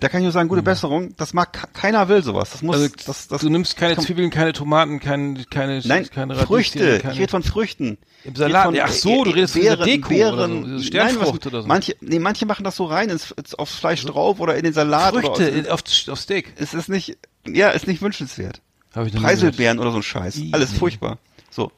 [0.00, 1.14] Da kann ich nur sagen, gute Besserung.
[1.16, 2.50] Das mag ke- keiner will sowas.
[2.50, 6.08] Das muss, also das, das, du nimmst keine kann- Zwiebeln, keine Tomaten, keine keine Nein,
[6.08, 6.98] keine Radieschen, Früchte.
[7.00, 7.98] keine, Ich rede von Früchten.
[8.24, 8.64] Im Salat.
[8.66, 11.62] von, Ja, ach so, du redest von dieser Deko oder so, Sternfrucht nein, was, oder
[11.62, 11.68] so.
[11.68, 14.72] Manche, nee, manche machen das so rein ins, ins, aufs Fleisch drauf oder in den
[14.72, 15.14] Salat.
[15.14, 16.52] Früchte Oder auf, auf Steak.
[16.56, 17.16] es ist nicht,
[17.46, 18.60] ja, ist nicht wünschenswert.
[18.94, 20.40] Hab ich Preiselbeeren oder so ein Scheiß.
[20.52, 20.78] Alles nee.
[20.78, 21.18] furchtbar.
[21.50, 21.70] So,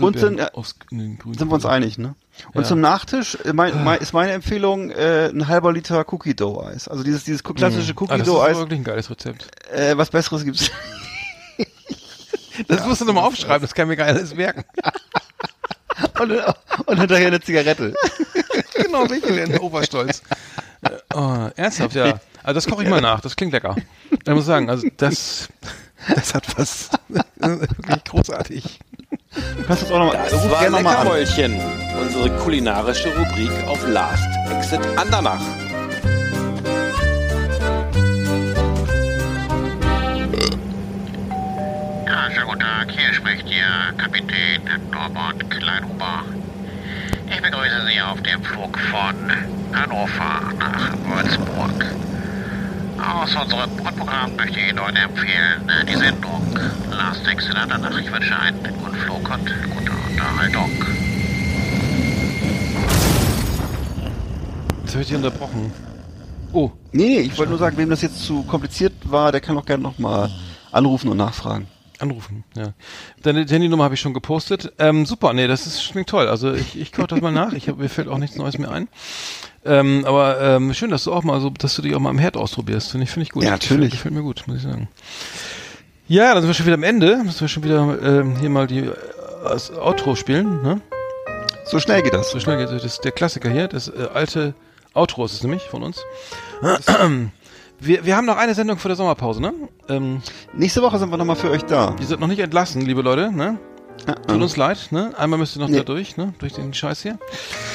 [0.00, 2.14] Und sind, äh, aufs, grünen sind wir uns einig, ne?
[2.52, 2.68] Und Ja.
[2.68, 6.88] zum Nachtisch äh, mein, mein, ist meine Empfehlung äh, ein halber Liter Cookie Dough Eis.
[6.88, 8.56] Also dieses dieses klassische Ah, Cookie das Dough ist Eis.
[8.58, 9.48] wirklich ein geiles Rezept.
[9.72, 10.70] Äh, was Besseres gibt's.
[12.68, 14.64] Das musst du nochmal aufschreiben, das kann mir gar alles merken.
[16.20, 16.32] und,
[16.86, 17.92] und hinterher eine Zigarette.
[18.74, 20.22] genau, wirklich in Oberstolz.
[20.82, 22.20] Äh, Oh, ernsthaft, ja.
[22.42, 23.76] Also das koche ich mal nach, das klingt lecker.
[24.10, 25.48] Ich muss sagen, also das,
[26.14, 26.90] das hat was
[27.38, 28.80] wirklich großartig.
[29.56, 30.68] Du kannst uns auch noch mal, Das ruf war.
[30.68, 31.60] Leckermäulchen,
[32.00, 35.40] unsere kulinarische Rubrik auf Last Exit Andernach.
[42.06, 42.90] Ja, schönen guten Tag.
[42.90, 46.22] Hier spricht Ihr Kapitän Norbert Kleinhuber.
[47.30, 49.32] Ich begrüße Sie auf dem Flug von
[49.72, 51.84] Hannover nach Würzburg.
[52.98, 56.58] Aus unserem Bordprogramm möchte ich Ihnen heute empfehlen äh, die Sendung
[56.90, 57.98] Last Exit Andernach.
[57.98, 58.62] Ich wünsche einen
[59.10, 60.70] und gute Unterhaltung.
[64.82, 65.72] Jetzt habe ich dich unterbrochen.
[66.52, 69.58] Oh, Nee, nee, ich wollte nur sagen, wem das jetzt zu kompliziert war, der kann
[69.58, 70.30] auch gerne noch mal
[70.72, 71.66] anrufen und nachfragen.
[71.98, 72.72] anrufen, ja.
[73.22, 74.72] Deine Handynummer habe ich schon gepostet.
[74.78, 76.28] Ähm, super, nee, das ist, klingt toll.
[76.28, 77.52] Also ich, ich koche das mal nach.
[77.52, 78.88] Ich hab, mir fällt auch nichts Neues mehr ein.
[79.64, 82.18] Ähm, aber ähm, schön, dass du auch mal so, dass du dich auch mal im
[82.18, 82.90] Herd ausprobierst.
[82.92, 83.44] Finde ich, finde ich gut.
[83.44, 83.90] Ja, natürlich.
[83.90, 84.88] Gefällt, gefällt mir gut, muss ich sagen.
[86.08, 87.16] Ja, dann sind wir schon wieder am Ende.
[87.24, 88.92] Müssen wir schon wieder ähm, hier mal die äh,
[89.44, 90.80] das Outro spielen, ne?
[91.64, 92.30] So schnell geht das.
[92.30, 92.82] So schnell geht es.
[92.82, 94.54] Das ist der Klassiker hier, das äh, alte
[94.94, 96.00] Outro ist es nämlich von uns.
[97.78, 99.52] Wir, wir haben noch eine Sendung vor der Sommerpause, ne?
[99.90, 100.22] Ähm,
[100.54, 101.94] Nächste Woche sind wir noch mal für euch da.
[102.00, 103.58] die sind noch nicht entlassen, liebe Leute, ne?
[104.26, 105.12] Tut uns leid, ne?
[105.18, 105.76] Einmal müsst ihr noch Nee.
[105.76, 106.32] da durch, ne?
[106.38, 107.18] Durch den Scheiß hier.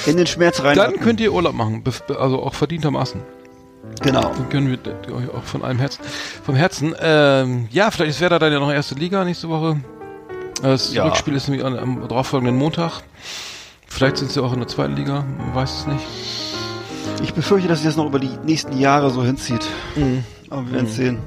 [0.07, 0.75] In den Schmerz rein.
[0.75, 1.83] Dann könnt ihr Urlaub machen,
[2.17, 3.21] also auch verdientermaßen.
[4.01, 4.21] Genau.
[4.21, 6.01] Dann können wir euch auch von allem Herzen,
[6.43, 6.95] vom Herzen.
[6.99, 9.77] Ähm, ja, vielleicht ist Werder dann ja noch erste Liga nächste Woche.
[10.61, 11.05] Das Ja.
[11.05, 13.01] Rückspiel ist nämlich am, darauffolgenden Montag.
[13.87, 16.05] Vielleicht sind sie auch in der zweiten Liga, man weiß es nicht.
[17.23, 19.67] Ich befürchte, dass sich das noch über die nächsten Jahre so hinzieht.
[20.49, 21.19] Aber wir werden es sehen.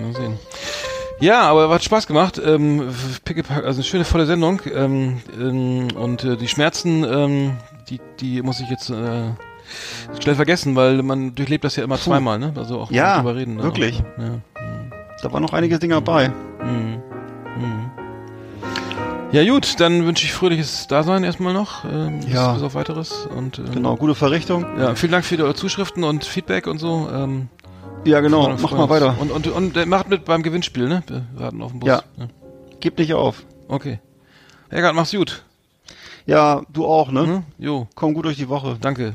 [0.00, 0.38] Mal sehen.
[1.20, 2.40] Ja, aber hat Spaß gemacht.
[2.42, 2.88] Ähm,
[3.24, 4.62] Pickepack, also eine schöne volle Sendung.
[4.72, 7.56] Ähm, ähm, und äh, die Schmerzen, ähm,
[7.90, 9.30] die, die muss ich jetzt äh,
[10.20, 12.52] schnell vergessen, weil man durchlebt das ja immer zweimal, ne?
[12.56, 13.56] Also auch Ja, drüber reden.
[13.56, 13.62] ne?
[13.62, 14.02] wirklich.
[14.18, 14.40] Ja.
[15.22, 16.28] Da waren noch einige Dinge dabei.
[16.62, 17.02] Mhm.
[17.58, 17.90] Mhm.
[19.32, 21.84] Ja gut, dann wünsche ich fröhliches Dasein erstmal noch.
[21.84, 22.52] Ähm, Ja.
[22.54, 23.26] Bis auf weiteres.
[23.26, 24.66] Und, ähm, Genau, gute Verrichtung.
[24.78, 27.08] Ja, vielen Dank für eure Zuschriften und Feedback und so.
[27.12, 27.48] Ähm,
[28.04, 29.14] Ja, genau, mach mal weiter.
[29.20, 31.02] Und, und, und äh, macht mit beim Gewinnspiel, ne?
[31.06, 31.88] Wir warten auf den Bus.
[31.88, 32.02] Ja.
[32.80, 33.44] Gib nicht auf.
[33.68, 34.00] Okay.
[34.70, 35.44] Eckart, mach's gut.
[36.26, 37.26] Ja, du auch, ne?
[37.26, 37.42] Hm?
[37.58, 38.78] Jo, Komm gut durch die Woche.
[38.80, 39.14] danke.